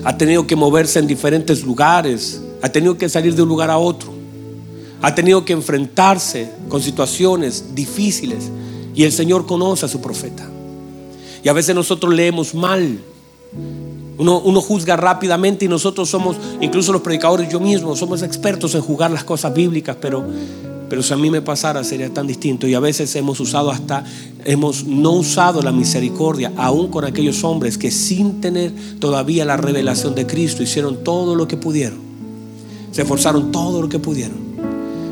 Ha 0.03 0.17
tenido 0.17 0.47
que 0.47 0.55
moverse 0.55 0.99
en 0.99 1.07
diferentes 1.07 1.63
lugares. 1.63 2.41
Ha 2.61 2.69
tenido 2.69 2.97
que 2.97 3.09
salir 3.09 3.35
de 3.35 3.43
un 3.43 3.49
lugar 3.49 3.69
a 3.69 3.77
otro. 3.77 4.11
Ha 5.01 5.15
tenido 5.15 5.45
que 5.45 5.53
enfrentarse 5.53 6.51
con 6.69 6.81
situaciones 6.81 7.73
difíciles. 7.73 8.49
Y 8.93 9.03
el 9.03 9.11
Señor 9.11 9.45
conoce 9.45 9.85
a 9.85 9.89
su 9.89 10.01
profeta. 10.01 10.47
Y 11.43 11.49
a 11.49 11.53
veces 11.53 11.73
nosotros 11.73 12.13
leemos 12.13 12.53
mal. 12.53 12.99
Uno, 14.17 14.39
uno, 14.39 14.61
juzga 14.61 14.95
rápidamente 14.97 15.65
y 15.65 15.67
nosotros 15.67 16.07
somos, 16.07 16.37
incluso 16.59 16.93
los 16.93 17.01
predicadores, 17.01 17.49
yo 17.49 17.59
mismo, 17.59 17.95
somos 17.95 18.21
expertos 18.21 18.75
en 18.75 18.81
jugar 18.81 19.09
las 19.09 19.23
cosas 19.23 19.51
bíblicas, 19.51 19.97
pero 19.99 20.23
pero 20.91 21.01
si 21.01 21.13
a 21.13 21.15
mí 21.15 21.31
me 21.31 21.41
pasara 21.41 21.85
sería 21.85 22.13
tan 22.13 22.27
distinto. 22.27 22.67
Y 22.67 22.73
a 22.73 22.81
veces 22.81 23.15
hemos 23.15 23.39
usado 23.39 23.71
hasta, 23.71 24.03
hemos 24.43 24.83
no 24.83 25.11
usado 25.13 25.61
la 25.61 25.71
misericordia, 25.71 26.51
aún 26.57 26.89
con 26.89 27.05
aquellos 27.05 27.45
hombres 27.45 27.77
que 27.77 27.91
sin 27.91 28.41
tener 28.41 28.73
todavía 28.99 29.45
la 29.45 29.55
revelación 29.55 30.15
de 30.15 30.27
Cristo 30.27 30.63
hicieron 30.63 31.01
todo 31.01 31.33
lo 31.33 31.47
que 31.47 31.55
pudieron. 31.55 31.97
Se 32.91 33.03
esforzaron 33.03 33.53
todo 33.53 33.81
lo 33.81 33.87
que 33.87 33.99
pudieron. 33.99 34.35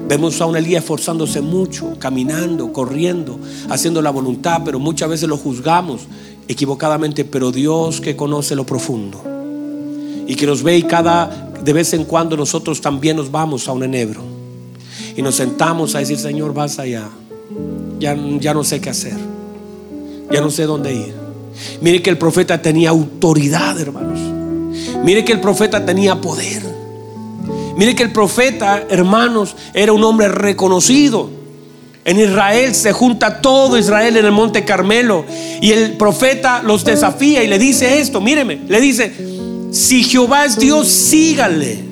Vemos 0.09 0.41
a 0.41 0.47
un 0.47 0.57
Elías 0.57 0.83
esforzándose 0.83 1.39
mucho, 1.39 1.95
caminando, 1.97 2.73
corriendo, 2.73 3.39
haciendo 3.69 4.01
la 4.01 4.09
voluntad, 4.09 4.63
pero 4.65 4.79
muchas 4.79 5.07
veces 5.07 5.29
lo 5.29 5.37
juzgamos 5.37 6.01
equivocadamente, 6.49 7.23
pero 7.23 7.53
Dios 7.53 8.01
que 8.01 8.17
conoce 8.17 8.53
lo 8.53 8.65
profundo 8.65 9.23
y 10.27 10.35
que 10.35 10.45
nos 10.45 10.61
ve 10.61 10.75
y 10.77 10.83
cada 10.83 11.53
de 11.63 11.71
vez 11.71 11.93
en 11.93 12.03
cuando 12.03 12.35
nosotros 12.35 12.81
también 12.81 13.15
nos 13.15 13.31
vamos 13.31 13.69
a 13.69 13.71
un 13.71 13.83
enebro 13.83 14.38
y 15.15 15.21
nos 15.21 15.35
sentamos 15.35 15.95
a 15.95 15.99
decir, 15.99 16.17
Señor, 16.17 16.53
vas 16.53 16.79
allá. 16.79 17.09
Ya, 17.99 18.15
ya 18.39 18.53
no 18.53 18.63
sé 18.63 18.79
qué 18.79 18.89
hacer. 18.89 19.17
ya 20.31 20.41
no 20.41 20.49
sé 20.49 20.63
dónde 20.63 20.93
ir. 20.93 21.13
Mire 21.81 22.01
que 22.01 22.09
el 22.09 22.17
profeta 22.17 22.61
tenía 22.61 22.89
autoridad, 22.89 23.79
hermanos. 23.79 24.19
Mire 25.03 25.25
que 25.25 25.33
el 25.33 25.41
profeta 25.41 25.85
tenía 25.85 26.21
poder. 26.21 26.63
Mire 27.77 27.95
que 27.95 28.03
el 28.03 28.11
profeta, 28.11 28.85
hermanos, 28.89 29.55
era 29.73 29.93
un 29.93 30.03
hombre 30.03 30.27
reconocido. 30.27 31.29
En 32.05 32.19
Israel 32.19 32.75
se 32.75 32.91
junta 32.91 33.41
todo 33.41 33.77
Israel 33.77 34.17
en 34.17 34.25
el 34.25 34.31
monte 34.31 34.65
Carmelo. 34.65 35.25
Y 35.61 35.71
el 35.71 35.93
profeta 35.93 36.61
los 36.63 36.83
desafía 36.83 37.43
y 37.43 37.47
le 37.47 37.59
dice 37.59 37.99
esto, 37.99 38.21
míreme, 38.21 38.61
le 38.67 38.81
dice, 38.81 39.13
si 39.71 40.03
Jehová 40.03 40.45
es 40.45 40.57
Dios, 40.57 40.87
síganle. 40.87 41.88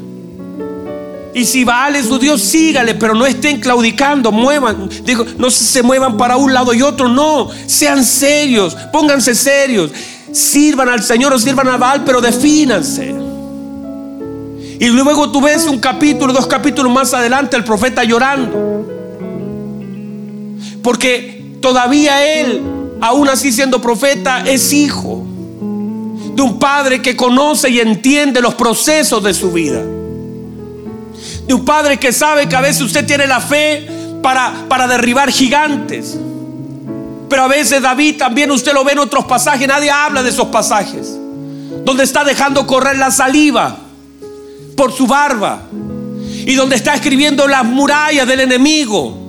Y 1.37 1.45
si 1.45 1.63
Baal 1.63 1.95
es 1.95 2.07
su 2.07 2.17
Dios, 2.17 2.41
sígale, 2.41 2.95
pero 2.95 3.13
no 3.13 3.23
estén 3.23 3.59
claudicando, 3.59 4.31
muevan. 4.31 4.89
Digo, 5.03 5.23
no 5.37 5.51
se 5.51 5.83
muevan 5.83 6.17
para 6.17 6.35
un 6.35 6.51
lado 6.51 6.73
y 6.73 6.81
otro, 6.81 7.07
no. 7.07 7.47
Sean 7.67 8.03
serios, 8.03 8.75
pónganse 8.91 9.35
serios. 9.35 9.91
Sirvan 10.31 10.89
al 10.89 11.03
Señor 11.03 11.31
o 11.33 11.37
sirvan 11.37 11.67
a 11.67 11.77
Baal, 11.77 12.03
pero 12.03 12.21
defínanse. 12.21 13.13
Y 14.79 14.87
luego 14.87 15.31
tú 15.31 15.39
ves 15.39 15.67
un 15.67 15.77
capítulo, 15.77 16.33
dos 16.33 16.47
capítulos 16.47 16.91
más 16.91 17.13
adelante, 17.13 17.55
el 17.55 17.63
profeta 17.63 18.03
llorando. 18.03 18.87
Porque 20.81 21.53
todavía 21.61 22.39
él, 22.39 22.63
aún 22.99 23.29
así 23.29 23.51
siendo 23.51 23.79
profeta, 23.79 24.43
es 24.43 24.73
hijo 24.73 25.23
de 26.33 26.41
un 26.41 26.57
padre 26.57 26.99
que 26.99 27.15
conoce 27.15 27.69
y 27.69 27.79
entiende 27.79 28.41
los 28.41 28.55
procesos 28.55 29.21
de 29.21 29.35
su 29.35 29.51
vida 29.51 29.83
de 31.47 31.53
un 31.53 31.63
padre 31.63 31.97
que 31.97 32.11
sabe 32.11 32.47
que 32.47 32.55
a 32.55 32.61
veces 32.61 32.81
usted 32.81 33.05
tiene 33.05 33.25
la 33.25 33.39
fe 33.39 33.87
para, 34.21 34.65
para 34.67 34.87
derribar 34.87 35.31
gigantes. 35.31 36.17
Pero 37.29 37.43
a 37.43 37.47
veces 37.47 37.81
David 37.81 38.17
también 38.17 38.51
usted 38.51 38.73
lo 38.73 38.83
ve 38.83 38.91
en 38.91 38.99
otros 38.99 39.25
pasajes, 39.25 39.67
nadie 39.67 39.89
habla 39.89 40.23
de 40.23 40.29
esos 40.29 40.47
pasajes, 40.47 41.17
donde 41.83 42.03
está 42.03 42.23
dejando 42.23 42.67
correr 42.67 42.97
la 42.97 43.11
saliva 43.11 43.77
por 44.75 44.91
su 44.91 45.07
barba 45.07 45.63
y 45.71 46.53
donde 46.53 46.75
está 46.75 46.93
escribiendo 46.93 47.47
las 47.47 47.65
murallas 47.65 48.27
del 48.27 48.41
enemigo. 48.41 49.25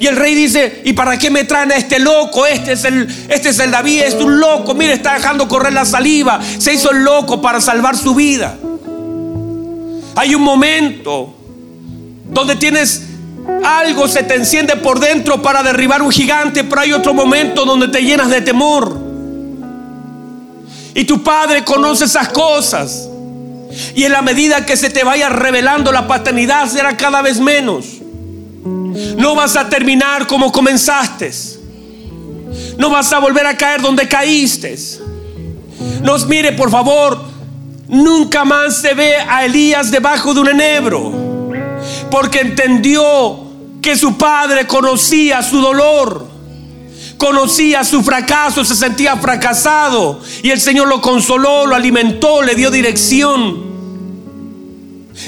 Y 0.00 0.06
el 0.06 0.16
rey 0.16 0.34
dice, 0.34 0.82
¿y 0.84 0.92
para 0.92 1.18
qué 1.18 1.30
me 1.30 1.44
traen 1.44 1.72
a 1.72 1.76
este 1.76 1.98
loco? 1.98 2.44
Este 2.46 2.72
es 2.72 2.84
el, 2.84 3.08
este 3.28 3.50
es 3.50 3.58
el 3.58 3.70
David, 3.70 4.02
es 4.02 4.14
un 4.14 4.38
loco, 4.38 4.74
mire, 4.74 4.92
está 4.94 5.14
dejando 5.14 5.48
correr 5.48 5.72
la 5.72 5.84
saliva, 5.84 6.40
se 6.58 6.74
hizo 6.74 6.90
el 6.90 7.04
loco 7.04 7.40
para 7.40 7.60
salvar 7.60 7.96
su 7.96 8.14
vida. 8.14 8.58
Hay 10.16 10.34
un 10.34 10.42
momento 10.42 11.34
donde 12.34 12.56
tienes 12.56 13.02
algo 13.62 14.08
se 14.08 14.22
te 14.22 14.34
enciende 14.34 14.76
por 14.76 15.00
dentro 15.00 15.40
para 15.40 15.62
derribar 15.62 16.02
un 16.02 16.10
gigante, 16.10 16.64
pero 16.64 16.80
hay 16.80 16.92
otro 16.92 17.14
momento 17.14 17.64
donde 17.64 17.88
te 17.88 18.02
llenas 18.02 18.28
de 18.28 18.40
temor. 18.42 18.98
Y 20.94 21.04
tu 21.04 21.22
padre 21.22 21.64
conoce 21.64 22.04
esas 22.04 22.28
cosas. 22.28 23.08
Y 23.94 24.04
en 24.04 24.12
la 24.12 24.22
medida 24.22 24.64
que 24.64 24.76
se 24.76 24.90
te 24.90 25.02
vaya 25.02 25.28
revelando 25.28 25.90
la 25.92 26.06
paternidad 26.06 26.68
será 26.68 26.96
cada 26.96 27.22
vez 27.22 27.40
menos. 27.40 27.86
No 29.16 29.34
vas 29.34 29.56
a 29.56 29.68
terminar 29.68 30.26
como 30.26 30.52
comenzaste. 30.52 31.32
No 32.78 32.90
vas 32.90 33.12
a 33.12 33.18
volver 33.18 33.46
a 33.46 33.56
caer 33.56 33.80
donde 33.80 34.06
caíste. 34.06 34.76
Nos 36.02 36.26
mire, 36.26 36.52
por 36.52 36.70
favor, 36.70 37.20
nunca 37.88 38.44
más 38.44 38.76
se 38.76 38.94
ve 38.94 39.16
a 39.16 39.44
Elías 39.44 39.90
debajo 39.90 40.32
de 40.32 40.40
un 40.40 40.48
enebro 40.48 41.23
porque 42.10 42.40
entendió 42.40 43.44
que 43.82 43.96
su 43.96 44.16
padre 44.16 44.66
conocía 44.66 45.42
su 45.42 45.60
dolor, 45.60 46.26
conocía 47.18 47.84
su 47.84 48.02
fracaso, 48.02 48.64
se 48.64 48.74
sentía 48.74 49.16
fracasado 49.16 50.20
y 50.42 50.50
el 50.50 50.60
Señor 50.60 50.88
lo 50.88 51.00
consoló, 51.00 51.66
lo 51.66 51.74
alimentó, 51.74 52.42
le 52.42 52.54
dio 52.54 52.70
dirección. 52.70 53.74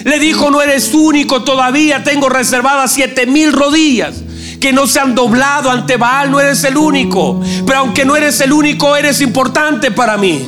Le 0.05 0.18
dijo, 0.18 0.51
no 0.51 0.61
eres 0.62 0.93
único 0.95 1.45
todavía, 1.45 2.03
tengo 2.03 2.29
reservadas 2.29 2.93
siete 2.93 3.27
mil 3.27 3.53
rodillas 3.53 4.16
que 4.61 4.72
no 4.72 4.87
se 4.87 5.01
han 5.01 5.14
doblado 5.14 5.70
ante 5.70 5.97
Baal, 5.97 6.31
no 6.31 6.41
eres 6.41 6.64
el 6.64 6.77
único. 6.77 7.41
Pero 7.66 7.81
aunque 7.81 8.05
no 8.05 8.16
eres 8.16 8.41
el 8.41 8.53
único, 8.53 8.97
eres 8.97 9.20
importante 9.20 9.91
para 9.91 10.16
mí. 10.16 10.45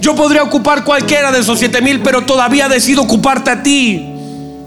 Yo 0.00 0.14
podría 0.14 0.42
ocupar 0.42 0.84
cualquiera 0.84 1.32
de 1.32 1.40
esos 1.40 1.58
siete 1.58 1.80
mil, 1.80 2.00
pero 2.00 2.22
todavía 2.24 2.68
decido 2.68 3.02
ocuparte 3.02 3.50
a 3.50 3.62
ti. 3.62 4.15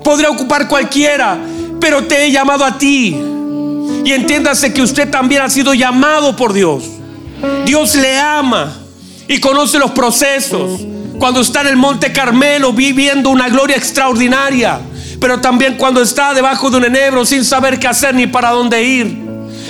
Podría 0.10 0.32
ocupar 0.32 0.68
cualquiera, 0.68 1.38
pero 1.80 2.04
te 2.06 2.26
he 2.26 2.32
llamado 2.32 2.66
a 2.66 2.80
ti. 2.80 3.16
Y 4.04 4.12
entiéndase 4.12 4.74
que 4.74 4.82
usted 4.82 5.12
también 5.12 5.44
ha 5.44 5.52
sido 5.52 5.76
llamado 5.76 6.36
por 6.36 6.52
Dios. 6.52 6.84
Dios 7.64 7.94
le 7.94 8.18
ama 8.18 8.76
y 9.28 9.40
conoce 9.40 9.78
los 9.78 9.92
procesos. 9.92 10.82
Cuando 11.20 11.42
está 11.42 11.62
en 11.62 11.68
el 11.68 11.76
Monte 11.76 12.12
Carmelo 12.12 12.74
viviendo 12.74 13.30
una 13.30 13.50
gloria 13.50 13.76
extraordinaria, 13.76 14.80
pero 15.22 15.42
también 15.42 15.78
cuando 15.78 16.02
está 16.02 16.34
debajo 16.34 16.72
de 16.72 16.78
un 16.78 16.86
enebro 16.86 17.24
sin 17.24 17.46
saber 17.46 17.78
qué 17.78 17.88
hacer 17.88 18.16
ni 18.16 18.26
para 18.26 18.50
dónde 18.50 18.84
ir. 18.84 19.16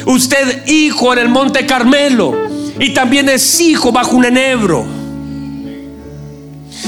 Usted 0.06 0.66
hijo 0.68 1.12
en 1.12 1.20
el 1.20 1.28
Monte 1.28 1.66
Carmelo 1.66 2.34
y 2.80 2.94
también 2.94 3.28
es 3.28 3.60
hijo 3.60 3.92
bajo 3.92 4.16
un 4.16 4.24
enebro. 4.24 4.86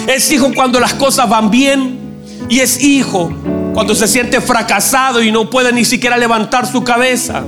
Es 0.08 0.32
hijo 0.32 0.54
cuando 0.56 0.80
las 0.80 0.94
cosas 0.94 1.28
van 1.28 1.52
bien 1.52 2.01
y 2.50 2.60
es 2.60 2.82
hijo 2.82 3.32
cuando 3.74 3.96
se 3.96 4.08
siente 4.08 4.42
fracasado 4.42 5.22
y 5.22 5.32
no 5.32 5.50
puede 5.50 5.72
ni 5.72 5.86
siquiera 5.86 6.18
levantar 6.18 6.68
su 6.68 6.84
cabeza 6.84 7.44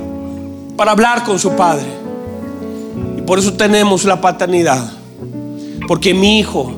para 0.77 0.91
hablar 0.91 1.23
con 1.23 1.39
su 1.39 1.55
padre. 1.55 1.85
Y 3.17 3.21
por 3.21 3.39
eso 3.39 3.53
tenemos 3.53 4.05
la 4.05 4.21
paternidad. 4.21 4.91
Porque 5.87 6.13
mi 6.13 6.39
hijo 6.39 6.73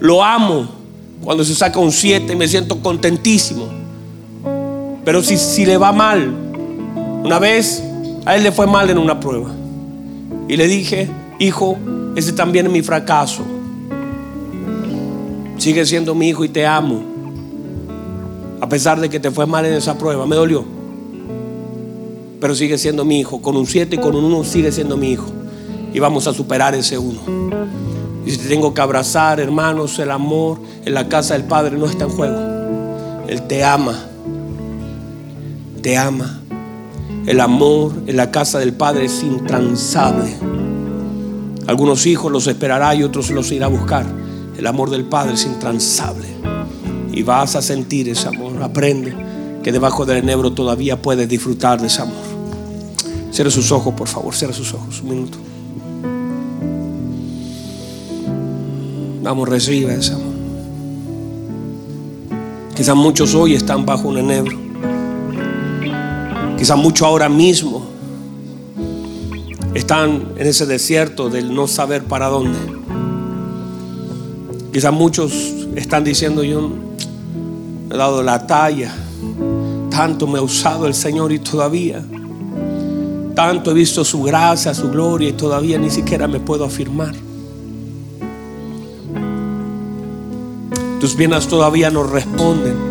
lo 0.00 0.24
amo 0.24 0.68
cuando 1.22 1.44
se 1.44 1.54
saca 1.54 1.78
un 1.78 1.92
7 1.92 2.34
me 2.36 2.48
siento 2.48 2.80
contentísimo. 2.80 3.68
Pero 5.04 5.22
si, 5.22 5.36
si 5.36 5.66
le 5.66 5.76
va 5.76 5.92
mal, 5.92 6.32
una 7.22 7.38
vez 7.38 7.82
a 8.24 8.36
él 8.36 8.42
le 8.42 8.52
fue 8.52 8.66
mal 8.66 8.88
en 8.90 8.98
una 8.98 9.20
prueba. 9.20 9.50
Y 10.48 10.56
le 10.56 10.66
dije, 10.66 11.08
hijo, 11.38 11.78
ese 12.16 12.32
también 12.32 12.66
es 12.66 12.72
mi 12.72 12.82
fracaso. 12.82 13.44
Sigue 15.58 15.84
siendo 15.84 16.14
mi 16.14 16.28
hijo 16.28 16.44
y 16.44 16.48
te 16.48 16.66
amo. 16.66 17.09
A 18.60 18.68
pesar 18.68 19.00
de 19.00 19.08
que 19.08 19.18
te 19.18 19.30
fue 19.30 19.46
mal 19.46 19.64
en 19.64 19.72
esa 19.72 19.96
prueba, 19.96 20.26
me 20.26 20.36
dolió. 20.36 20.64
Pero 22.40 22.54
sigue 22.54 22.76
siendo 22.76 23.04
mi 23.04 23.20
hijo. 23.20 23.40
Con 23.40 23.56
un 23.56 23.66
7 23.66 23.96
y 23.96 23.98
con 23.98 24.14
un 24.14 24.24
1 24.24 24.44
sigue 24.44 24.70
siendo 24.70 24.96
mi 24.96 25.12
hijo. 25.12 25.26
Y 25.94 25.98
vamos 25.98 26.26
a 26.26 26.34
superar 26.34 26.74
ese 26.74 26.98
1. 26.98 27.20
Y 28.26 28.30
si 28.30 28.38
te 28.38 28.48
tengo 28.48 28.74
que 28.74 28.80
abrazar, 28.80 29.40
hermanos, 29.40 29.98
el 29.98 30.10
amor 30.10 30.58
en 30.84 30.94
la 30.94 31.08
casa 31.08 31.34
del 31.34 31.44
Padre 31.44 31.76
no 31.76 31.86
está 31.86 32.04
en 32.04 32.10
juego. 32.10 33.24
Él 33.28 33.42
te 33.42 33.64
ama. 33.64 33.98
Te 35.80 35.96
ama. 35.96 36.40
El 37.26 37.40
amor 37.40 37.92
en 38.06 38.16
la 38.16 38.30
casa 38.30 38.58
del 38.58 38.74
Padre 38.74 39.06
es 39.06 39.22
intransable. 39.22 40.34
Algunos 41.66 42.06
hijos 42.06 42.30
los 42.30 42.46
esperará 42.46 42.94
y 42.94 43.04
otros 43.04 43.30
los 43.30 43.50
irá 43.52 43.66
a 43.66 43.70
buscar. 43.70 44.04
El 44.58 44.66
amor 44.66 44.90
del 44.90 45.04
Padre 45.04 45.34
es 45.34 45.46
intransable 45.46 46.49
y 47.12 47.22
vas 47.22 47.56
a 47.56 47.62
sentir 47.62 48.08
ese 48.08 48.28
amor. 48.28 48.62
Aprende 48.62 49.14
que 49.62 49.72
debajo 49.72 50.06
del 50.06 50.18
enebro 50.18 50.52
todavía 50.52 51.00
puedes 51.00 51.28
disfrutar 51.28 51.80
de 51.80 51.88
ese 51.88 52.02
amor. 52.02 52.30
Cierra 53.30 53.50
sus 53.50 53.70
ojos, 53.72 53.94
por 53.94 54.08
favor, 54.08 54.34
cierra 54.34 54.52
sus 54.52 54.72
ojos, 54.74 55.00
un 55.02 55.08
minuto. 55.10 55.38
Vamos, 59.22 59.48
recibe 59.48 59.94
ese 59.94 60.14
amor. 60.14 60.30
Quizás 62.74 62.96
muchos 62.96 63.34
hoy 63.34 63.54
están 63.54 63.84
bajo 63.84 64.08
un 64.08 64.18
enebro. 64.18 64.56
Quizás 66.56 66.78
muchos 66.78 67.06
ahora 67.06 67.28
mismo 67.28 67.86
están 69.74 70.32
en 70.36 70.46
ese 70.46 70.66
desierto 70.66 71.28
del 71.28 71.54
no 71.54 71.66
saber 71.66 72.04
para 72.04 72.28
dónde. 72.28 72.58
Quizás 74.72 74.92
muchos 74.92 75.32
están 75.74 76.04
diciendo 76.04 76.42
yo 76.42 76.70
he 77.90 77.96
dado 77.96 78.22
la 78.22 78.46
talla. 78.46 78.94
Tanto 79.90 80.26
me 80.26 80.38
ha 80.38 80.42
usado 80.42 80.86
el 80.86 80.94
Señor 80.94 81.32
y 81.32 81.40
todavía. 81.40 82.02
Tanto 83.34 83.70
he 83.70 83.74
visto 83.74 84.04
su 84.04 84.22
gracia, 84.22 84.74
su 84.74 84.90
gloria 84.90 85.28
y 85.28 85.32
todavía 85.32 85.78
ni 85.78 85.90
siquiera 85.90 86.28
me 86.28 86.40
puedo 86.40 86.64
afirmar. 86.64 87.14
Tus 91.00 91.14
piernas 91.14 91.48
todavía 91.48 91.90
no 91.90 92.04
responden. 92.04 92.90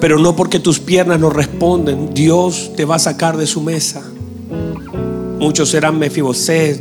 Pero 0.00 0.18
no 0.18 0.36
porque 0.36 0.60
tus 0.60 0.78
piernas 0.78 1.18
no 1.18 1.28
responden, 1.28 2.14
Dios 2.14 2.70
te 2.76 2.84
va 2.84 2.94
a 2.94 3.00
sacar 3.00 3.36
de 3.36 3.46
su 3.46 3.60
mesa. 3.60 4.02
Muchos 5.40 5.70
serán 5.70 5.98
Mefiboset. 5.98 6.80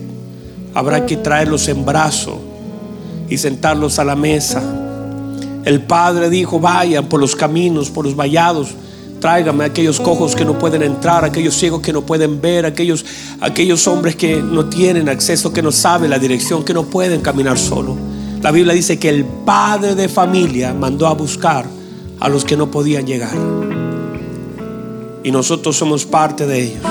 Habrá 0.75 1.05
que 1.07 1.17
traerlos 1.17 1.67
en 1.67 1.83
brazo 1.83 2.39
y 3.27 3.39
sentarlos 3.39 3.97
a 3.97 4.03
la 4.03 4.15
mesa 4.15 4.76
el 5.67 5.81
padre 5.81 6.29
dijo, 6.29 6.59
vayan 6.59 7.07
por 7.07 7.19
los 7.19 7.35
caminos, 7.35 7.89
por 7.89 8.05
los 8.05 8.15
vallados, 8.15 8.75
Tráigame 9.19 9.65
aquellos 9.65 9.99
cojos 9.99 10.35
que 10.35 10.45
no 10.45 10.59
pueden 10.59 10.83
entrar, 10.83 11.25
aquellos 11.25 11.55
ciegos 11.55 11.81
que 11.81 11.91
no 11.91 12.03
pueden 12.03 12.39
ver, 12.39 12.67
aquellos, 12.67 13.03
aquellos 13.41 13.87
hombres 13.87 14.15
que 14.15 14.41
no 14.41 14.65
tienen 14.65 15.09
acceso, 15.09 15.51
que 15.51 15.63
no 15.63 15.71
saben 15.71 16.11
la 16.11 16.19
dirección, 16.19 16.63
que 16.63 16.73
no 16.73 16.83
pueden 16.83 17.21
caminar 17.21 17.57
solo. 17.57 17.97
La 18.43 18.51
Biblia 18.51 18.75
dice 18.75 18.99
que 18.99 19.09
el 19.09 19.25
padre 19.25 19.95
de 19.95 20.07
familia 20.07 20.73
mandó 20.73 21.07
a 21.07 21.13
buscar 21.13 21.65
a 22.19 22.29
los 22.29 22.45
que 22.45 22.55
no 22.55 22.69
podían 22.69 23.07
llegar. 23.07 23.35
Y 25.23 25.31
nosotros 25.31 25.75
somos 25.75 26.05
parte 26.05 26.45
de 26.45 26.61
ellos. 26.61 26.83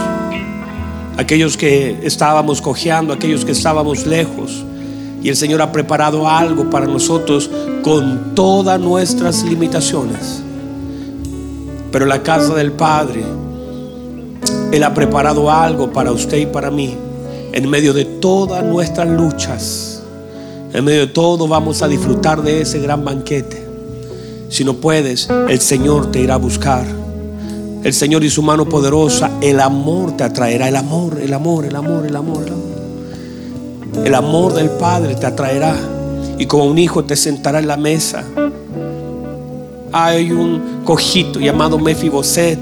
Aquellos 1.17 1.57
que 1.57 2.01
estábamos 2.03 2.61
cojeando, 2.61 3.13
aquellos 3.13 3.45
que 3.45 3.53
estábamos 3.53 4.05
lejos. 4.05 4.65
Y 5.27 5.29
el 5.29 5.35
Señor 5.35 5.61
ha 5.61 5.73
preparado 5.73 6.29
algo 6.29 6.71
para 6.71 6.87
nosotros 6.87 7.51
con 7.83 8.37
todas 8.37 8.79
nuestras 8.79 9.43
limitaciones. 9.43 10.41
Pero 11.91 12.07
la 12.07 12.23
casa 12.23 12.55
del 12.55 12.71
Padre, 12.71 13.25
Él 14.71 14.85
ha 14.85 14.95
preparado 14.95 15.51
algo 15.51 15.91
para 15.91 16.13
usted 16.13 16.37
y 16.39 16.47
para 16.47 16.71
mí. 16.71 16.97
En 17.53 17.69
medio 17.69 17.93
de 17.93 18.05
todas 18.05 18.65
nuestras 18.65 19.09
luchas, 19.09 20.01
en 20.73 20.85
medio 20.85 21.01
de 21.01 21.09
todo 21.09 21.49
vamos 21.49 21.83
a 21.83 21.89
disfrutar 21.89 22.41
de 22.41 22.61
ese 22.61 22.79
gran 22.79 23.05
banquete. 23.05 23.67
Si 24.49 24.63
no 24.63 24.75
puedes, 24.75 25.29
el 25.49 25.61
Señor 25.61 26.13
te 26.13 26.21
irá 26.21 26.35
a 26.35 26.39
buscar. 26.39 26.87
El 27.83 27.93
Señor 27.93 28.23
y 28.23 28.31
su 28.31 28.45
mano 28.45 28.69
poderosa, 28.69 29.29
el 29.41 29.59
amor 29.59 30.17
te 30.17 30.23
atraerá. 30.23 30.69
El 30.69 30.77
amor, 30.77 31.19
el 31.21 31.35
amor, 31.35 31.65
el 31.65 31.75
amor, 31.75 32.07
el 32.07 32.15
amor. 32.15 32.76
El 34.05 34.15
amor 34.15 34.55
del 34.55 34.71
Padre 34.71 35.15
te 35.15 35.27
atraerá. 35.27 35.77
Y 36.39 36.47
como 36.47 36.65
un 36.67 36.79
hijo 36.79 37.05
te 37.05 37.17
sentará 37.17 37.59
en 37.59 37.67
la 37.67 37.77
mesa 37.77 38.25
hay 39.99 40.31
un 40.31 40.83
cojito 40.85 41.41
llamado 41.41 41.79
Mefiboset, 41.79 42.59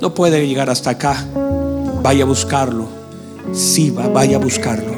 no 0.00 0.14
puede 0.14 0.46
llegar 0.46 0.70
hasta 0.70 0.90
acá. 0.90 1.26
Vaya 2.02 2.22
a 2.22 2.26
buscarlo. 2.26 2.86
Sí, 3.52 3.90
va, 3.90 4.06
vaya 4.08 4.36
a 4.36 4.38
buscarlo 4.38 4.94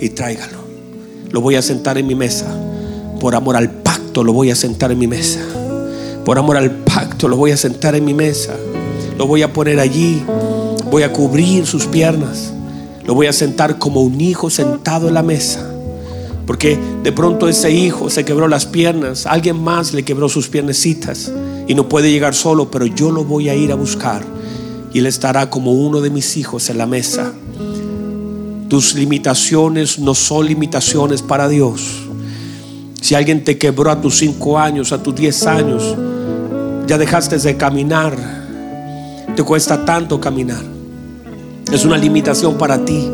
y 0.00 0.10
tráigalo. 0.10 0.58
Lo 1.32 1.40
voy 1.40 1.56
a 1.56 1.62
sentar 1.62 1.98
en 1.98 2.06
mi 2.06 2.14
mesa. 2.14 2.46
Por 3.18 3.34
amor 3.34 3.56
al 3.56 3.68
pacto 3.68 4.22
lo 4.22 4.32
voy 4.32 4.50
a 4.50 4.54
sentar 4.54 4.92
en 4.92 4.98
mi 5.00 5.08
mesa. 5.08 5.40
Por 6.24 6.38
amor 6.38 6.56
al 6.56 6.70
pacto 6.70 7.26
lo 7.26 7.36
voy 7.36 7.50
a 7.50 7.56
sentar 7.56 7.96
en 7.96 8.04
mi 8.04 8.14
mesa. 8.14 8.54
Lo 9.16 9.26
voy 9.26 9.42
a 9.42 9.52
poner 9.52 9.80
allí. 9.80 10.22
Voy 10.90 11.02
a 11.02 11.12
cubrir 11.12 11.66
sus 11.66 11.86
piernas. 11.86 12.52
Lo 13.08 13.14
voy 13.14 13.26
a 13.26 13.32
sentar 13.32 13.78
como 13.78 14.02
un 14.02 14.20
hijo 14.20 14.50
sentado 14.50 15.08
en 15.08 15.14
la 15.14 15.22
mesa. 15.22 15.66
Porque 16.46 16.78
de 17.02 17.10
pronto 17.10 17.48
ese 17.48 17.70
hijo 17.70 18.10
se 18.10 18.26
quebró 18.26 18.48
las 18.48 18.66
piernas, 18.66 19.24
alguien 19.24 19.58
más 19.58 19.94
le 19.94 20.02
quebró 20.02 20.28
sus 20.28 20.48
piernecitas 20.48 21.32
y 21.66 21.74
no 21.74 21.88
puede 21.88 22.10
llegar 22.10 22.34
solo, 22.34 22.70
pero 22.70 22.84
yo 22.84 23.10
lo 23.10 23.24
voy 23.24 23.48
a 23.48 23.54
ir 23.54 23.72
a 23.72 23.76
buscar 23.76 24.22
y 24.92 24.98
él 24.98 25.06
estará 25.06 25.48
como 25.48 25.72
uno 25.72 26.02
de 26.02 26.10
mis 26.10 26.36
hijos 26.36 26.68
en 26.68 26.76
la 26.76 26.86
mesa. 26.86 27.32
Tus 28.68 28.94
limitaciones 28.94 29.98
no 29.98 30.14
son 30.14 30.44
limitaciones 30.44 31.22
para 31.22 31.48
Dios. 31.48 32.02
Si 33.00 33.14
alguien 33.14 33.42
te 33.42 33.56
quebró 33.56 33.90
a 33.90 34.02
tus 34.02 34.18
cinco 34.18 34.58
años, 34.58 34.92
a 34.92 35.02
tus 35.02 35.14
diez 35.14 35.46
años, 35.46 35.96
ya 36.86 36.98
dejaste 36.98 37.38
de 37.38 37.56
caminar, 37.56 38.14
te 39.34 39.42
cuesta 39.42 39.82
tanto 39.86 40.20
caminar. 40.20 40.77
Es 41.72 41.84
una 41.84 41.98
limitación 41.98 42.56
para 42.56 42.84
ti. 42.84 43.10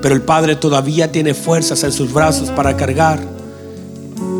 Pero 0.00 0.14
el 0.14 0.22
Padre 0.22 0.54
todavía 0.56 1.10
tiene 1.10 1.34
fuerzas 1.34 1.82
en 1.82 1.92
sus 1.92 2.12
brazos 2.12 2.50
para 2.50 2.76
cargar. 2.76 3.20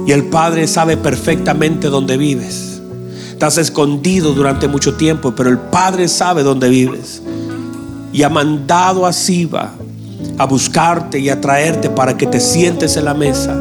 Y 0.07 0.13
el 0.13 0.25
Padre 0.25 0.67
sabe 0.67 0.97
perfectamente 0.97 1.89
dónde 1.89 2.17
vives. 2.17 2.81
Estás 3.31 3.59
escondido 3.59 4.33
durante 4.33 4.69
mucho 4.69 4.95
tiempo, 4.95 5.35
pero 5.35 5.51
el 5.51 5.59
Padre 5.59 6.09
sabe 6.09 6.43
dónde 6.43 6.69
vives. 6.69 7.23
Y 8.13 8.23
ha 8.23 8.29
mandado 8.29 9.07
a 9.07 9.13
Siba 9.13 9.75
a 10.39 10.47
buscarte 10.47 11.19
y 11.19 11.29
a 11.29 11.41
traerte 11.41 11.91
para 11.91 12.17
que 12.17 12.27
te 12.27 12.41
sientes 12.41 12.97
en 12.97 13.05
la 13.05 13.15
mesa. 13.15 13.57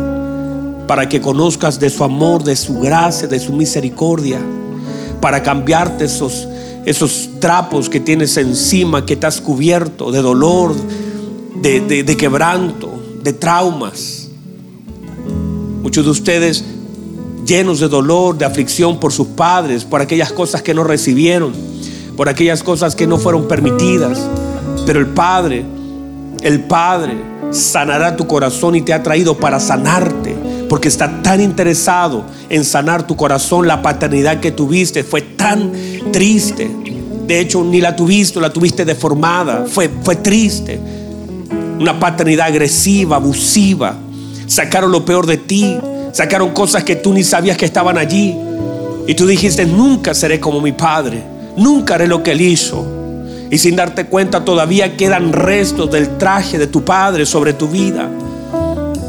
Para 0.87 1.09
que 1.09 1.19
conozcas 1.19 1.79
de 1.79 1.89
su 1.89 2.03
amor, 2.03 2.43
de 2.43 2.55
su 2.55 2.79
gracia, 2.79 3.27
de 3.27 3.39
su 3.39 3.53
misericordia. 3.53 4.39
Para 5.19 5.41
cambiarte 5.43 6.05
esos, 6.05 6.47
esos 6.88 7.31
trapos 7.41 7.89
que 7.89 7.99
tienes 7.99 8.38
encima, 8.38 9.05
que 9.05 9.19
has 9.23 9.41
cubierto 9.41 10.09
de 10.09 10.21
dolor, 10.21 10.73
de, 11.61 12.15
quebranto, 12.17 12.89
de 13.21 13.33
traumas. 13.33 14.29
Muchos 15.83 16.05
de 16.05 16.11
ustedes 16.11 16.63
llenos 17.45 17.81
de 17.81 17.89
dolor, 17.89 18.38
de 18.38 18.45
aflicción 18.45 19.01
por 19.01 19.11
sus 19.11 19.27
padres, 19.27 19.83
por 19.83 19.99
aquellas 19.99 20.31
cosas 20.31 20.61
que 20.61 20.73
no 20.73 20.85
recibieron, 20.85 21.51
por 22.15 22.29
aquellas 22.29 22.63
cosas 22.63 22.95
que 22.95 23.05
no 23.05 23.17
fueron 23.17 23.49
permitidas. 23.49 24.25
Pero 24.85 24.99
el 24.99 25.07
Padre, 25.07 25.65
el 26.41 26.61
Padre 26.61 27.17
sanará 27.51 28.15
tu 28.15 28.27
corazón 28.27 28.75
y 28.75 28.81
te 28.81 28.93
ha 28.93 29.03
traído 29.03 29.35
para 29.35 29.59
sanarte, 29.59 30.26
porque 30.70 30.88
está 30.88 31.22
tan 31.22 31.41
interesado 31.41 32.24
en 32.49 32.63
sanar 32.63 33.05
tu 33.07 33.15
corazón. 33.15 33.68
La 33.68 33.82
paternidad 33.82 34.39
que 34.39 34.51
tuviste 34.51 35.03
fue 35.03 35.22
tan 35.22 35.72
triste. 36.11 36.70
De 37.26 37.39
hecho, 37.39 37.63
ni 37.63 37.82
la 37.82 37.95
tuviste, 37.95 38.39
la 38.39 38.51
tuviste 38.51 38.86
deformada. 38.86 39.65
Fue, 39.68 39.89
fue 40.03 40.15
triste 40.15 40.80
una 41.80 41.99
paternidad 41.99 42.47
agresiva, 42.47 43.18
abusiva. 43.18 43.95
Sacaron 44.47 44.91
lo 44.91 45.05
peor 45.05 45.26
de 45.26 45.38
ti. 45.38 45.78
Sacaron 46.11 46.53
cosas 46.53 46.84
que 46.84 46.95
tú 46.95 47.13
ni 47.13 47.24
sabías 47.24 47.57
que 47.57 47.65
estaban 47.65 47.97
allí. 47.97 48.36
Y 49.05 49.13
tú 49.13 49.28
dijiste, 49.28 49.65
nunca 49.65 50.13
seré 50.13 50.39
como 50.39 50.59
mi 50.61 50.72
padre. 50.72 51.24
Nunca 51.55 51.95
haré 51.95 52.07
lo 52.07 52.24
que 52.24 52.32
él 52.32 52.41
hizo. 52.41 52.86
Y 53.49 53.57
sin 53.57 53.76
darte 53.76 54.07
cuenta 54.07 54.43
todavía 54.43 54.97
quedan 54.97 55.32
restos 55.32 55.89
del 55.91 56.18
traje 56.18 56.57
de 56.57 56.68
tu 56.68 56.84
padre 56.84 57.26
sobre 57.26 57.53
tu 57.53 57.68
vida. 57.68 58.09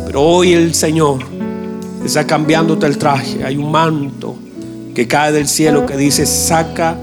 Pero 0.06 0.22
hoy 0.22 0.52
el 0.52 0.74
Señor 0.74 1.37
está 2.04 2.26
cambiándote 2.26 2.86
el 2.86 2.98
traje. 2.98 3.44
Hay 3.44 3.56
un 3.56 3.70
manto 3.70 4.36
que 4.94 5.06
cae 5.06 5.32
del 5.32 5.48
cielo 5.48 5.86
que 5.86 5.96
dice, 5.96 6.26
saca, 6.26 6.96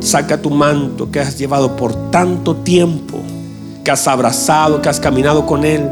saca 0.00 0.40
tu 0.40 0.50
manto 0.50 1.10
que 1.10 1.20
has 1.20 1.38
llevado 1.38 1.76
por 1.76 2.10
tanto 2.10 2.56
tiempo 2.56 3.18
que 3.84 3.90
has 3.90 4.06
abrazado, 4.06 4.80
que 4.80 4.88
has 4.88 5.00
caminado 5.00 5.46
con 5.46 5.64
Él. 5.64 5.88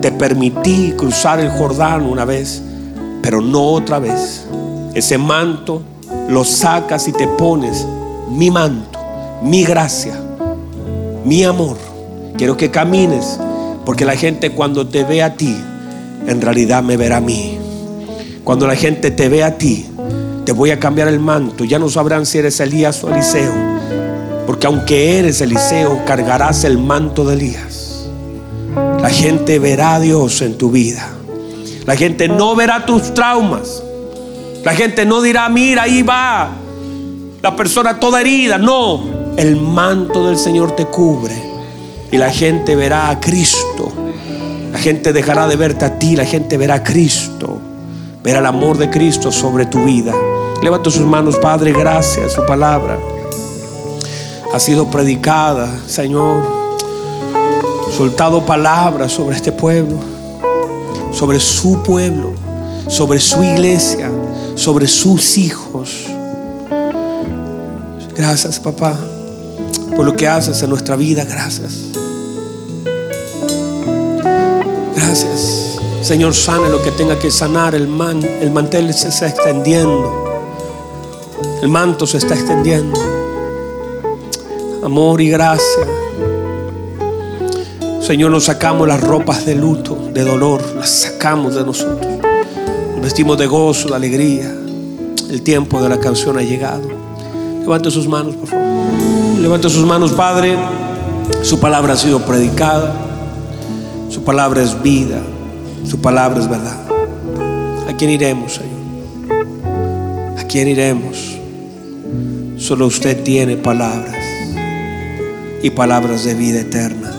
Te 0.00 0.12
permití 0.12 0.94
cruzar 0.96 1.40
el 1.40 1.50
Jordán 1.50 2.02
una 2.02 2.24
vez, 2.24 2.62
pero 3.22 3.40
no 3.40 3.62
otra 3.72 3.98
vez. 3.98 4.46
Ese 4.94 5.18
manto 5.18 5.82
lo 6.28 6.44
sacas 6.44 7.08
y 7.08 7.12
te 7.12 7.26
pones 7.26 7.86
mi 8.30 8.50
manto, 8.50 8.98
mi 9.42 9.64
gracia, 9.64 10.14
mi 11.24 11.44
amor. 11.44 11.76
Quiero 12.36 12.56
que 12.56 12.70
camines, 12.70 13.38
porque 13.84 14.04
la 14.04 14.16
gente 14.16 14.50
cuando 14.50 14.86
te 14.86 15.04
ve 15.04 15.22
a 15.22 15.34
ti, 15.34 15.56
en 16.26 16.40
realidad 16.40 16.82
me 16.82 16.96
verá 16.96 17.18
a 17.18 17.20
mí. 17.20 17.58
Cuando 18.44 18.66
la 18.66 18.76
gente 18.76 19.10
te 19.10 19.28
ve 19.28 19.42
a 19.42 19.58
ti, 19.58 19.86
te 20.44 20.52
voy 20.52 20.70
a 20.70 20.78
cambiar 20.78 21.08
el 21.08 21.18
manto. 21.18 21.64
Ya 21.64 21.78
no 21.78 21.88
sabrán 21.88 22.26
si 22.26 22.38
eres 22.38 22.60
Elías 22.60 23.02
o 23.02 23.10
Eliseo 23.10 23.74
porque 24.46 24.66
aunque 24.66 25.18
eres 25.18 25.40
Eliseo, 25.40 26.04
cargarás 26.04 26.64
el 26.64 26.78
manto 26.78 27.24
de 27.24 27.34
Elías. 27.34 28.08
La 29.00 29.08
gente 29.08 29.58
verá 29.58 29.94
a 29.94 30.00
Dios 30.00 30.42
en 30.42 30.58
tu 30.58 30.70
vida. 30.70 31.08
La 31.86 31.96
gente 31.96 32.28
no 32.28 32.54
verá 32.54 32.84
tus 32.84 33.14
traumas. 33.14 33.82
La 34.64 34.74
gente 34.74 35.04
no 35.04 35.22
dirá, 35.22 35.48
mira, 35.48 35.82
ahí 35.82 36.02
va 36.02 36.50
la 37.42 37.56
persona 37.56 38.00
toda 38.00 38.20
herida. 38.20 38.58
No, 38.58 39.04
el 39.36 39.56
manto 39.56 40.26
del 40.26 40.38
Señor 40.38 40.72
te 40.72 40.86
cubre. 40.86 41.34
Y 42.10 42.18
la 42.18 42.30
gente 42.30 42.76
verá 42.76 43.10
a 43.10 43.20
Cristo. 43.20 43.92
La 44.72 44.78
gente 44.78 45.12
dejará 45.12 45.46
de 45.46 45.56
verte 45.56 45.84
a 45.84 45.98
ti. 45.98 46.16
La 46.16 46.24
gente 46.24 46.56
verá 46.56 46.76
a 46.76 46.84
Cristo. 46.84 47.60
Verá 48.24 48.40
el 48.40 48.46
amor 48.46 48.78
de 48.78 48.90
Cristo 48.90 49.30
sobre 49.30 49.66
tu 49.66 49.84
vida. 49.84 50.12
Levanta 50.62 50.90
sus 50.90 51.06
manos, 51.06 51.36
Padre, 51.36 51.72
gracias 51.72 52.32
su 52.32 52.44
palabra 52.44 52.98
ha 54.54 54.60
sido 54.60 54.88
predicada, 54.88 55.68
Señor. 55.88 56.44
Soltado 57.96 58.46
palabras 58.46 59.10
sobre 59.10 59.34
este 59.34 59.50
pueblo, 59.50 59.96
sobre 61.12 61.40
su 61.40 61.82
pueblo, 61.82 62.32
sobre 62.86 63.18
su 63.18 63.42
iglesia, 63.42 64.12
sobre 64.54 64.86
sus 64.86 65.38
hijos. 65.38 66.06
Gracias, 68.16 68.60
papá, 68.60 68.96
por 69.96 70.04
lo 70.04 70.14
que 70.14 70.28
haces 70.28 70.62
en 70.62 70.70
nuestra 70.70 70.94
vida. 70.94 71.24
Gracias. 71.24 71.72
Gracias. 74.94 75.53
Señor, 76.04 76.34
sane 76.34 76.68
lo 76.68 76.82
que 76.82 76.90
tenga 76.92 77.18
que 77.18 77.30
sanar. 77.30 77.74
El, 77.74 77.88
man, 77.88 78.22
el 78.22 78.50
mantel 78.50 78.92
se 78.94 79.08
está 79.08 79.28
extendiendo. 79.28 80.24
El 81.62 81.68
manto 81.68 82.06
se 82.06 82.18
está 82.18 82.34
extendiendo 82.34 83.14
amor 84.84 85.20
y 85.22 85.30
gracia. 85.30 85.86
Señor, 88.02 88.30
nos 88.30 88.44
sacamos 88.44 88.86
las 88.86 89.00
ropas 89.00 89.46
de 89.46 89.54
luto, 89.54 89.96
de 90.12 90.22
dolor, 90.24 90.62
las 90.76 90.90
sacamos 90.90 91.54
de 91.54 91.64
nosotros. 91.64 92.06
Nos 92.92 93.00
vestimos 93.00 93.38
de 93.38 93.46
gozo, 93.46 93.88
de 93.88 93.96
alegría. 93.96 94.54
El 95.30 95.40
tiempo 95.40 95.82
de 95.82 95.88
la 95.88 95.98
canción 95.98 96.36
ha 96.36 96.42
llegado. 96.42 96.86
Levante 97.60 97.90
sus 97.90 98.06
manos, 98.06 98.36
por 98.36 98.48
favor. 98.48 98.66
Levante 99.40 99.70
sus 99.70 99.86
manos, 99.86 100.12
Padre. 100.12 100.54
Su 101.42 101.58
palabra 101.58 101.94
ha 101.94 101.96
sido 101.96 102.20
predicada. 102.20 102.94
Su 104.10 104.22
palabra 104.22 104.62
es 104.62 104.82
vida. 104.82 105.22
Su 105.84 106.00
palabra 106.00 106.40
es 106.40 106.48
verdad. 106.48 106.78
¿A 107.88 107.96
quién 107.96 108.10
iremos, 108.10 108.54
Señor? 108.54 110.38
¿A 110.38 110.44
quién 110.44 110.68
iremos? 110.68 111.38
Solo 112.56 112.86
usted 112.86 113.22
tiene 113.22 113.58
palabras 113.58 114.16
y 115.62 115.70
palabras 115.70 116.24
de 116.24 116.34
vida 116.34 116.60
eterna. 116.60 117.12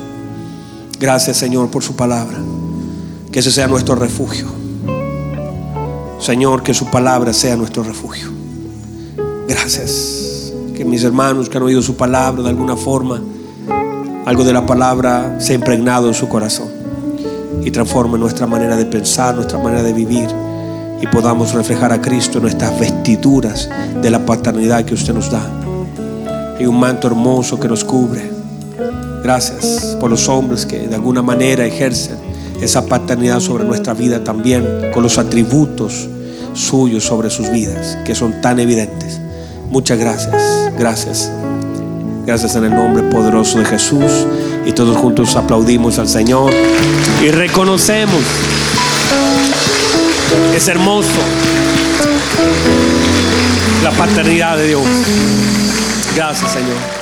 Gracias, 0.99 1.37
Señor, 1.37 1.69
por 1.69 1.83
su 1.83 1.95
palabra. 1.95 2.37
Que 3.31 3.39
ese 3.39 3.51
sea 3.51 3.67
nuestro 3.67 3.95
refugio. 3.95 4.47
Señor, 6.19 6.63
que 6.63 6.73
su 6.73 6.89
palabra 6.89 7.33
sea 7.33 7.55
nuestro 7.55 7.83
refugio. 7.83 8.31
Gracias. 9.47 10.51
Que 10.75 10.83
mis 10.83 11.03
hermanos 11.03 11.49
que 11.49 11.57
han 11.57 11.63
oído 11.63 11.83
su 11.83 11.95
palabra 11.95 12.41
de 12.41 12.49
alguna 12.49 12.75
forma, 12.75 13.21
algo 14.25 14.43
de 14.43 14.53
la 14.53 14.65
palabra 14.65 15.37
se 15.39 15.53
ha 15.53 15.55
impregnado 15.55 16.07
en 16.07 16.15
su 16.15 16.27
corazón 16.27 16.74
y 17.65 17.71
transforme 17.71 18.17
nuestra 18.17 18.45
manera 18.47 18.77
de 18.77 18.85
pensar, 18.85 19.35
nuestra 19.35 19.57
manera 19.57 19.83
de 19.83 19.91
vivir 19.91 20.29
y 21.01 21.07
podamos 21.07 21.53
reflejar 21.53 21.91
a 21.91 21.99
Cristo 21.99 22.37
en 22.37 22.43
nuestras 22.43 22.79
vestiduras 22.79 23.69
de 24.01 24.09
la 24.09 24.25
paternidad 24.25 24.85
que 24.85 24.93
usted 24.93 25.13
nos 25.13 25.29
da. 25.29 25.41
Hay 26.57 26.65
un 26.67 26.79
manto 26.79 27.07
hermoso 27.07 27.59
que 27.59 27.67
nos 27.67 27.83
cubre. 27.83 28.31
Gracias 29.23 29.97
por 29.99 30.09
los 30.09 30.29
hombres 30.29 30.65
que 30.65 30.87
de 30.87 30.95
alguna 30.95 31.21
manera 31.21 31.65
ejercen 31.65 32.17
esa 32.61 32.85
paternidad 32.85 33.39
sobre 33.39 33.65
nuestra 33.65 33.93
vida 33.93 34.23
también, 34.23 34.91
con 34.93 35.03
los 35.03 35.17
atributos 35.17 36.07
suyos 36.53 37.03
sobre 37.03 37.29
sus 37.29 37.49
vidas, 37.49 37.97
que 38.05 38.15
son 38.15 38.39
tan 38.41 38.59
evidentes. 38.59 39.19
Muchas 39.69 39.99
gracias, 39.99 40.71
gracias. 40.77 41.31
Gracias 42.25 42.55
en 42.55 42.65
el 42.65 42.73
nombre 42.73 43.03
poderoso 43.03 43.59
de 43.59 43.65
Jesús. 43.65 44.25
Y 44.65 44.73
todos 44.73 44.97
juntos 44.97 45.35
aplaudimos 45.35 45.99
al 45.99 46.09
Señor 46.09 46.53
y 47.23 47.29
reconocemos. 47.29 48.21
Es 50.55 50.67
hermoso 50.67 51.21
la 53.83 53.91
paternidad 53.91 54.57
de 54.57 54.67
Dios. 54.67 54.83
Gracias, 56.15 56.51
Señor. 56.51 56.94